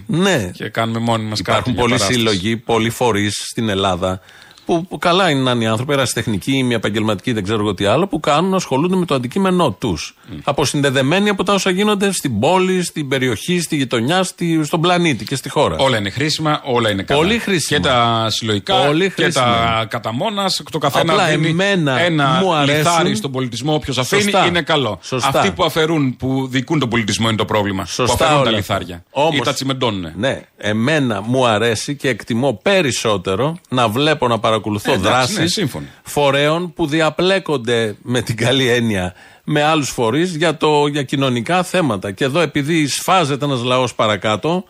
μ, 0.06 0.18
Ναι. 0.22 0.52
και 0.54 0.70
κάνουμε 0.70 1.00
μόνοι 1.00 1.24
μας 1.24 1.42
κάτι. 1.42 1.50
Υπάρχουν 1.60 1.74
για 1.74 1.82
πολλοί 1.82 1.94
παράσταση. 1.94 2.20
σύλλογοι, 2.20 2.58
πολλοί 2.58 2.90
φορείς 2.90 3.34
στην 3.50 3.70
Ελλάδα 3.70 4.22
που, 4.70 4.86
που 4.86 4.98
καλά 4.98 5.30
είναι 5.30 5.42
να 5.42 5.52
είναι 5.52 5.64
οι 5.64 5.68
άνθρωποι, 5.68 5.94
ερασιτεχνικοί 5.94 6.58
ή 6.58 6.64
μια 6.64 6.76
επαγγελματική, 6.76 7.32
δεν 7.34 7.44
ξέρω 7.44 7.60
εγώ 7.60 7.74
τι 7.74 7.86
άλλο, 7.86 8.08
που 8.08 8.20
κάνουν, 8.20 8.54
ασχολούνται 8.54 8.96
με 8.96 9.06
το 9.06 9.16
αντικείμενό 9.16 9.72
τους. 9.72 10.16
Αποσυνδεδεμένοι 10.44 11.30
από 11.30 11.44
τα 11.44 11.54
όσα 11.54 11.70
γίνονται 11.70 12.12
στην 12.12 12.40
πόλη, 12.40 12.84
στην 12.84 13.08
περιοχή, 13.08 13.62
στη 13.62 13.76
γειτονιά, 13.76 14.24
στη, 14.24 14.64
στον 14.64 14.82
πλανήτη 14.82 15.26
και 15.26 15.36
στη 15.36 15.50
χώρα. 15.50 15.76
Όλα 15.80 15.98
είναι 15.98 16.10
χρήσιμα, 16.10 16.62
όλα 16.66 16.90
είναι 16.90 17.04
καλά. 17.04 17.20
Πολύ 17.22 17.40
χρήσιμα. 17.40 17.80
Και 17.80 17.88
τα 17.88 18.26
συλλογικά 18.30 18.76
Πολύ 18.86 19.04
και 19.14 19.22
χρήσιμα. 19.22 19.46
τα 19.46 19.86
κατά 19.90 20.14
μόνας, 20.14 20.62
Το 20.72 20.78
καθένα 20.78 21.14
Απλά 21.14 21.26
δίνει 21.28 21.48
εμένα 21.50 22.00
ένα 22.00 22.40
μου 22.44 22.54
αρέσουν- 22.56 22.78
λιθάρι 22.78 23.16
στον 23.16 23.32
πολιτισμό. 23.32 23.74
Όποιος 23.74 23.98
αφήνει 23.98 24.22
Σωστά. 24.22 24.46
είναι 24.46 24.62
καλό. 24.62 25.00
Σωστά. 25.02 25.28
Αυτοί 25.40 25.52
που 25.52 25.64
αφαιρούν, 25.64 26.16
που 26.18 26.48
δικούν 26.50 26.80
τον 26.80 26.90
πολιτισμό 26.90 27.28
είναι 27.28 27.38
το 27.38 27.46
πρόβλημα. 27.46 27.86
Σωστά 27.86 28.06
που 28.18 28.24
αφαιρούν 28.24 28.44
τα 28.44 28.50
όλα 28.50 28.58
λιθάρια. 28.58 29.04
Όμως- 29.12 29.36
Ή 29.36 29.42
τα 29.42 29.54
τσιμεντώνουν. 29.54 30.12
Ναι, 30.16 30.42
εμένα 30.58 31.22
μου 31.22 31.46
αρέσει 31.48 31.96
και 31.96 32.10
εκτιμώ 32.10 32.60
περισσότερο 32.62 33.58
να 33.70 33.88
βλέπω 33.90 34.28
να 34.28 34.40
παρακολουθώ 34.40 34.58
Ε, 34.66 34.92
εντάξει, 34.92 35.00
δράσεις 35.10 35.38
ναι, 35.38 35.48
σύμφωνοι. 35.48 35.86
φορέων 36.04 36.74
που 36.74 36.88
διαπλέκονται 36.88 37.96
με 38.02 38.22
την 38.22 38.38
καλή 38.38 38.68
έννοια 38.68 39.14
με 39.44 39.64
άλλους 39.64 39.90
φορείς 39.90 40.36
για, 40.36 40.58
το- 40.58 40.88
για 40.88 41.04
κοινωνικά 41.04 41.64
θέματα. 41.64 42.12
Και 42.12 42.24
εδώ 42.24 42.40
επειδή 42.40 42.88
σφάζεται 42.88 43.46
ένας 43.46 43.64
λαός 43.64 43.96
παρακάτω 43.96 44.64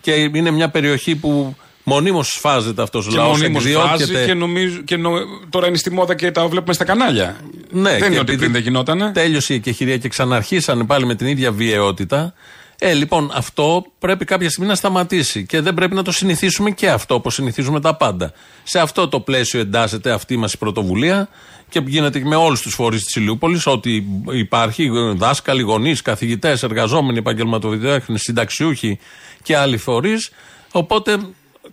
και 0.00 0.12
είναι 0.12 0.50
μια 0.50 0.68
περιοχή 0.68 1.14
που 1.16 1.56
μονίμως 1.84 2.28
σφάζεται 2.32 2.82
αυτός 2.82 3.06
ο 3.06 3.10
Και 3.10 3.16
λαός. 3.16 3.38
μονίμως 3.38 3.72
βάζει 3.72 4.12
και, 4.26 4.34
νομίζω, 4.34 4.80
και 4.84 4.96
νο- 4.96 5.18
τώρα 5.50 5.66
είναι 5.66 5.76
στη 5.76 5.90
μόδα 5.92 6.14
και 6.14 6.30
τα 6.30 6.46
βλέπουμε 6.48 6.72
στα 6.72 6.84
κανάλια. 6.84 7.36
Ναι, 7.70 7.90
δεν 7.90 7.98
και 7.98 8.04
είναι 8.04 8.14
ότι 8.14 8.20
επειδή 8.20 8.36
πριν 8.38 8.52
δεν 8.52 8.62
γινότανε. 8.62 9.10
Τέλειωσε 9.12 9.52
η 9.52 9.56
εκεχηρία 9.56 9.96
και 9.96 10.08
ξαναρχίσανε 10.08 10.84
πάλι 10.84 11.06
με 11.06 11.14
την 11.14 11.26
ίδια 11.26 11.52
βιαιότητα. 11.52 12.34
Ε, 12.82 12.92
λοιπόν, 12.92 13.30
αυτό 13.34 13.84
πρέπει 13.98 14.24
κάποια 14.24 14.48
στιγμή 14.50 14.68
να 14.68 14.74
σταματήσει 14.74 15.46
και 15.46 15.60
δεν 15.60 15.74
πρέπει 15.74 15.94
να 15.94 16.02
το 16.02 16.12
συνηθίσουμε 16.12 16.70
και 16.70 16.90
αυτό 16.90 17.14
όπως 17.14 17.34
συνηθίζουμε 17.34 17.80
τα 17.80 17.96
πάντα. 17.96 18.32
Σε 18.62 18.78
αυτό 18.78 19.08
το 19.08 19.20
πλαίσιο 19.20 19.60
εντάσσεται 19.60 20.10
αυτή 20.10 20.36
μας 20.36 20.52
η 20.52 20.58
πρωτοβουλία 20.58 21.28
και 21.68 21.82
γίνεται 21.86 22.18
και 22.18 22.24
με 22.24 22.36
όλους 22.36 22.60
τους 22.60 22.74
φορείς 22.74 23.04
της 23.04 23.14
Ηλιούπολης. 23.14 23.66
Ότι 23.66 24.06
υπάρχει 24.30 24.90
δάσκαλοι, 25.14 25.62
γονείς, 25.62 26.02
καθηγητές, 26.02 26.62
εργαζόμενοι, 26.62 27.18
επαγγελματοβιδέχνε, 27.18 28.18
συνταξιούχοι 28.18 28.98
και 29.42 29.56
άλλοι 29.56 29.76
φορείς. 29.76 30.30
Οπότε 30.72 31.18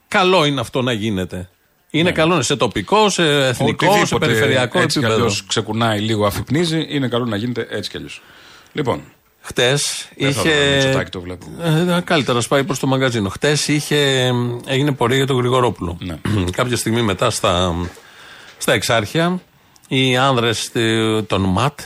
καλό 0.08 0.46
είναι 0.46 0.60
αυτό 0.60 0.82
να 0.82 0.92
γίνεται. 0.92 1.50
Είναι 1.90 2.12
καλό 2.12 2.34
είναι 2.34 2.44
σε 2.44 2.56
τοπικό, 2.56 3.10
σε 3.10 3.24
εθνικό, 3.24 3.86
σε 3.86 3.92
Ναι. 3.92 4.00
Οτιδήποτε 4.00 4.26
περιφερειακό 4.26 4.80
έτσι 4.80 5.00
κι 5.00 5.06
επίπεδο. 5.06 5.24
αλλιώς 5.24 5.46
ξεκουνάει 5.46 6.00
λίγο, 6.00 6.26
αφυπνίζει, 6.26 6.86
είναι 6.90 7.08
καλό 7.08 7.26
να 7.26 7.36
γίνεται 7.36 7.68
έτσι 7.70 7.90
κι 7.90 7.98
αλλιώς. 7.98 8.22
Λοιπόν, 8.74 9.02
Χτες 9.48 10.08
δεν 10.18 10.34
θα 10.34 10.42
είχε. 10.42 10.50
δω, 10.70 10.76
Μητσοτάκη 10.76 11.10
το 11.10 11.22
βλέπω. 11.22 11.46
Ε, 11.98 12.02
καλύτερα, 12.04 12.42
σπάει 12.42 12.64
προς 12.64 12.80
το 12.80 12.88
μαγκαζίνο. 12.88 13.30
Χτες 13.30 13.68
είχε, 13.68 14.32
έγινε 14.66 14.92
πορεία 14.92 15.18
για 15.18 15.26
τον 15.28 15.38
Γρηγορόπουλο. 15.38 15.98
Ναι. 16.02 16.18
Κάποια 16.58 16.78
στιγμή 16.78 17.02
μετά 17.02 17.30
στα, 17.30 17.76
στα 18.58 18.74
εξάρχεια, 18.74 19.42
οι 19.88 20.18
άνδρες 20.18 20.72
των 21.28 21.42
ΜΑΤ, 21.42 21.80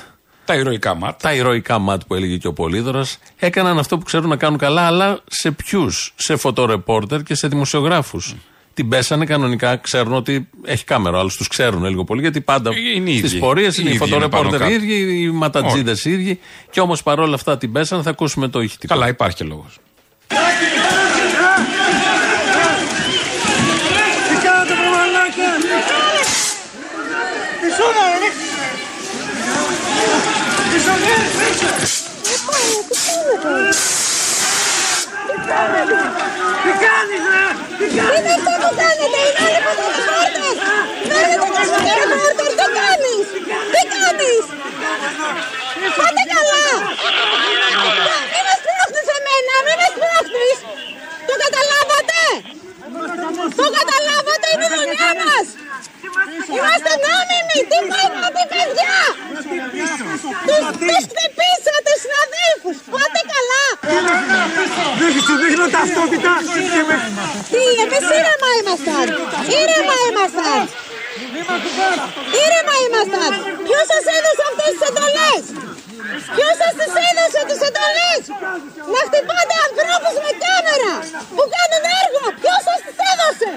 Τα 0.45 0.55
ηρωικά 0.55 0.95
μάτ. 0.95 1.21
τα 1.21 1.33
ηρωικά 1.33 1.79
ΜΑΤ 1.79 2.01
που 2.07 2.15
έλεγε 2.15 2.37
και 2.37 2.47
ο 2.47 2.53
Πολύδωρας, 2.53 3.17
έκαναν 3.39 3.77
αυτό 3.79 3.97
που 3.97 4.03
ξέρουν 4.03 4.29
να 4.29 4.35
κάνουν 4.35 4.57
καλά, 4.57 4.81
αλλά 4.81 5.19
σε 5.27 5.51
ποιους, 5.51 6.13
σε 6.15 6.35
φωτορεπόρτερ 6.35 7.23
και 7.23 7.35
σε 7.35 7.47
δημοσιογράφους. 7.47 8.35
Την 8.73 8.89
πέσανε 8.89 9.25
κανονικά, 9.25 9.75
ξέρουν 9.77 10.13
ότι 10.13 10.49
έχει 10.65 10.83
κάμερα, 10.83 11.19
άλλους 11.19 11.35
τους 11.37 11.47
ξέρουν 11.47 11.85
λίγο 11.85 12.03
πολύ, 12.03 12.21
γιατί 12.21 12.41
πάντα 12.41 12.71
Είναι 12.95 13.09
οι 13.09 13.17
στις 13.17 13.31
ίδιοι. 13.31 13.39
πορείες 13.39 13.77
Οι 13.77 13.81
είναι 13.81 13.89
οι 13.89 13.93
ίδιοι 13.93 14.03
είναι 14.05 14.13
φωτορεπόρτερ 14.13 14.59
πάνω 14.59 14.71
οι 14.71 14.75
κάτω. 14.75 14.85
ίδιοι, 14.85 15.21
οι 15.21 15.29
ματατζίδες 15.31 16.05
οι 16.05 16.11
ίδιοι. 16.11 16.39
Και 16.69 16.79
όμως 16.79 17.03
παρόλα 17.03 17.35
αυτά 17.35 17.57
την 17.57 17.71
πέσανε, 17.71 18.01
θα 18.03 18.09
ακούσουμε 18.09 18.47
το 18.47 18.61
ηχητικό. 18.61 18.93
Καλά, 18.93 19.07
υπάρχει 19.07 19.35
και 19.35 19.43
λόγο. 19.43 19.65
Τι 24.29 24.35
κάνετε 24.45 24.73
βρε 24.79 24.89
μαλάκα! 24.95 25.49
Μισούνα 27.61 28.05
ρε! 28.21 28.29
Μισουνέ! 30.71 31.17
Τι 35.27 35.35
κάνεις 35.47 35.87
ρε! 35.91 36.03
Τι 36.63 36.71
κάνεις! 36.85 37.23
Είναι 38.15 38.31
αυτό 38.37 38.51
που 38.61 38.69
κάνετε, 38.81 39.19
είναι 39.27 39.41
όλοι 39.45 39.59
φωτορεπόρτερ! 39.65 40.55
Φέρετε 41.09 41.45
τους 41.55 41.67
φωτορεπόρτερ, 41.73 42.49
τι 42.59 42.65
κάνεις! 42.79 43.25
Τι 43.73 43.81
κάνεις! 43.95 44.43
Πάτε 45.97 46.23
καλά! 46.33 46.65
Μη 48.31 48.39
με 48.47 48.53
σπρώχνεις 48.59 49.07
εμένα, 49.17 49.55
μη 49.65 49.73
με 49.81 49.87
σπρώχνεις! 49.95 50.57
Το 51.27 51.33
καταλάβατε! 51.43 52.21
Το 53.59 53.65
καταλάβατε, 53.77 54.47
είναι 54.53 54.67
η 54.69 54.71
δουλειά 54.77 55.11
μας! 55.21 55.45
Είμαστε 56.55 56.91
νόμιμοι, 57.05 57.57
τι 57.69 57.77
πάτε 57.91 58.43
παιδιά! 58.51 58.95
Τους, 60.47 60.63
τους 60.87 61.01
χτυπήσατε 61.11 61.91
συναδέλφους, 62.03 62.77
πάτε 62.93 63.21
καλά! 63.33 63.63
Δείχνεις, 64.99 65.23
σου 65.27 65.35
δείχνω 65.43 65.65
ταυτότητα 65.75 66.33
και 66.73 66.81
με... 66.89 66.95
Τι, 67.53 67.63
εμείς 67.83 68.05
ήρεμα 68.17 68.49
ήμασταν! 68.59 69.05
Ήρεμα 69.61 69.95
ήμασταν! 70.09 70.61
Ήρεμα 72.43 72.75
ήμασταν! 72.85 73.31
Ποιος 73.67 73.85
σας 73.91 74.05
έδωσε 74.17 74.43
αυτές 74.49 74.69
τις 74.75 74.83
εντολές! 74.89 75.43
Ποιος 76.35 76.55
σας 76.61 76.73
τις 76.79 76.93
έδωσε 77.09 77.39
τις 77.49 77.59
εντολές! 77.67 78.21
Να 78.93 78.99
χτυπάτε 79.07 79.55
ανθρώπους 79.67 80.15
με 80.25 80.31
κάμερα 80.43 80.93
που 81.35 81.43
κάνουν 81.55 81.83
έργο! 82.01 82.23
Ποιος 82.41 82.61
σας 82.67 82.79
τις 82.85 82.97
έδωσε! 83.11 83.49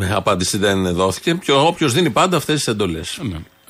Με 0.00 0.06
απάντηση 0.38 0.58
δεν 0.58 0.94
δόθηκε. 0.94 1.38
Όποιος 1.52 1.92
δίνει 1.92 2.10
πάντα 2.10 2.36
αυτές 2.36 2.54
τις 2.54 2.66
εντολές. 2.66 3.20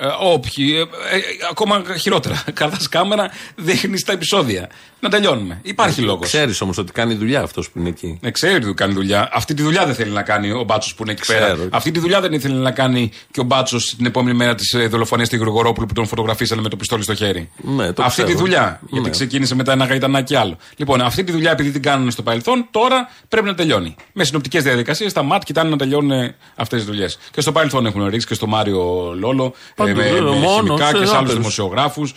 Ε, 0.00 0.06
όποιοι, 0.20 0.74
ε, 1.10 1.16
ε, 1.16 1.20
ακόμα 1.50 1.82
χειρότερα. 1.98 2.44
Καρδά 2.54 2.78
κάμερα, 2.90 3.30
δείχνεις 3.56 4.04
τα 4.04 4.12
επεισόδια. 4.12 4.68
Να 5.00 5.08
τελειώνουμε. 5.08 5.60
Υπάρχει 5.62 6.00
λόγος. 6.00 6.26
Ξέρεις 6.26 6.60
όμως 6.60 6.78
ότι 6.78 6.92
κάνει 6.92 7.14
δουλειά 7.14 7.40
αυτός 7.42 7.70
που 7.70 7.78
είναι 7.78 7.88
εκεί. 7.88 8.18
Ναι, 8.22 8.30
ξέρει 8.30 8.54
ότι 8.54 8.74
κάνει 8.74 8.92
δουλειά. 8.92 9.28
Αυτή 9.32 9.54
τη 9.54 9.62
δουλειά 9.62 9.86
δεν 9.86 9.94
θέλει 9.94 10.10
να 10.10 10.22
κάνει 10.22 10.50
ο 10.50 10.62
Μπάτσος 10.62 10.94
που 10.94 11.02
είναι 11.02 11.12
εκεί 11.12 11.20
Ξέρω. 11.20 11.40
πέρα. 11.40 11.68
Αυτή 11.70 11.90
τη 11.90 11.98
δουλειά 11.98 12.20
δεν 12.20 12.32
ήθελε 12.32 12.54
να 12.54 12.70
κάνει 12.70 13.10
και 13.30 13.40
ο 13.40 13.42
Μπάτσος 13.42 13.94
την 13.96 14.06
επόμενη 14.06 14.36
μέρα 14.36 14.54
της 14.54 14.76
δολοφονίας 14.88 15.28
του 15.28 15.36
Γρηγορόπουλου 15.36 15.86
που 15.86 15.92
τον 15.94 16.06
φωτογραφίσανε 16.06 16.60
με 16.62 16.68
το 16.68 16.76
πιστόλι 16.76 17.02
στο 17.02 17.14
χέρι. 17.14 17.50
Ναι, 17.62 17.92
το 17.92 18.02
αυτή 18.02 18.22
ξέρω. 18.22 18.28
τη 18.28 18.42
δουλειά. 18.42 18.80
Ναι. 18.82 18.88
Γιατί 18.90 19.10
ξεκίνησε 19.10 19.54
μετά 19.54 19.72
ένα 19.72 19.84
γαϊτανάκι 19.84 20.34
άλλο. 20.34 20.56
Λοιπόν, 20.76 21.00
αυτή 21.00 21.24
τη 21.24 21.32
δουλειά 21.32 21.50
επειδή 21.50 21.70
την 21.70 21.82
κάνουν 21.82 22.10
στο 22.10 22.22
παρελθόν, 22.22 22.66
τώρα 22.70 23.08
πρέπει 23.28 23.46
να 23.46 23.54
τελειώνει. 23.54 23.94
Με 24.12 24.24
συνοπτικές 24.24 24.62
διαδικασίες, 24.62 25.12
τα 25.12 25.22
ΜΑΤ 25.22 25.42
κοιτάνε 25.44 25.70
να 25.70 25.76
τελειώνουν 25.76 26.32
αυτές 26.54 26.78
τις 26.78 26.88
δουλειές. 26.88 27.18
Και 27.30 27.40
στο 27.40 27.52
παρελθόν 27.52 27.86
έχουν 27.86 28.06
ρίξει 28.06 28.26
και 28.26 28.34
στο 28.34 28.46
Μάριο 28.46 29.12
Λόλο, 29.18 29.54
Παντού, 29.74 29.90
ε, 29.90 29.94
με, 29.94 30.06
ε, 30.08 30.20
με 30.20 30.30
μόνος, 30.30 30.54
χημικά 30.54 30.92
και 30.92 30.98
σε 30.98 31.04
σε 31.06 31.10
άλλους 31.10 31.12
άπειρους. 31.12 31.34
δημοσιογράφους. 31.34 32.14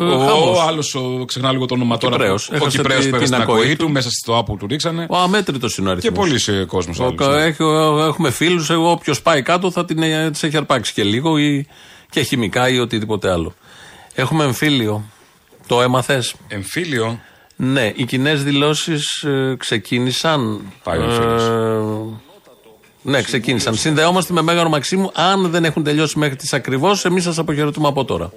Ε, 0.00 0.04
ο 0.04 0.18
χαμός. 0.18 0.60
άλλος, 0.60 0.96
ξεχνά 1.24 1.52
λίγο 1.52 1.66
το 1.66 1.74
όνομα 1.74 1.96
τώρα. 1.96 2.16
Κυπρέος. 2.16 2.48
Ο 2.50 2.54
Έχασε 2.54 2.76
Κυπρέος 2.76 3.04
τη- 3.04 3.10
που 3.10 3.16
την 3.16 3.26
στην 3.26 3.40
ακοή 3.40 3.60
ακοή 3.60 3.76
του. 3.76 3.84
του, 3.86 3.90
μέσα 3.92 4.08
στο 4.10 4.36
άπου 4.38 4.56
του 4.56 4.66
ρίξανε. 4.66 5.06
Ο 5.10 5.16
αμέτρητος 5.16 5.76
είναι 5.76 5.90
ο 5.90 5.94
Και 5.94 6.06
αριθμός. 6.06 6.28
πολλοί 6.48 6.66
κόσμος 6.66 6.98
Ο- 7.00 7.14
άλλο. 7.20 7.34
έχει- 7.36 7.62
Έχουμε 8.08 8.30
φίλους, 8.30 8.70
εγώ 8.70 8.90
όποιος 8.90 9.22
πάει 9.22 9.42
κάτω 9.42 9.70
θα 9.70 9.84
την 9.84 10.02
ε, 10.02 10.30
τις 10.30 10.42
έχει 10.42 10.56
αρπάξει 10.56 10.92
και 10.92 11.04
λίγο 11.04 11.38
ή 11.38 11.66
και 12.10 12.22
χημικά 12.22 12.68
ή 12.68 12.78
οτιδήποτε 12.78 13.30
άλλο. 13.30 13.54
Έχουμε 14.14 14.44
εμφύλιο. 14.44 15.02
Το 15.66 15.82
έμαθες; 15.82 16.34
Εμφύλιο; 16.48 17.20
Ναι, 17.56 17.92
οι 17.94 18.04
κοινές 18.04 18.42
δηλώσεις 18.44 19.24
ξεκίνησαν. 19.58 20.60
Πάει 20.82 20.98
ο 20.98 21.10
φίλος. 21.10 21.42
Ε, 21.42 22.20
ναι, 23.02 23.22
ξεκίνησαν. 23.22 23.74
Συνδεόμαστε 23.74 24.32
με 24.32 24.42
Μέγαρο 24.42 24.68
Μαξίμου. 24.68 25.10
Αν 25.14 25.50
δεν 25.50 25.64
έχουν 25.64 25.82
τελειώσει 25.84 26.18
μέχρι 26.18 26.36
τις 26.36 26.52
ακριβώς, 26.52 27.04
εμείς 27.04 27.22
σας 27.22 27.38
αποχαιρετούμε 27.38 27.88
από 27.88 28.04
τώρα. 28.04 28.30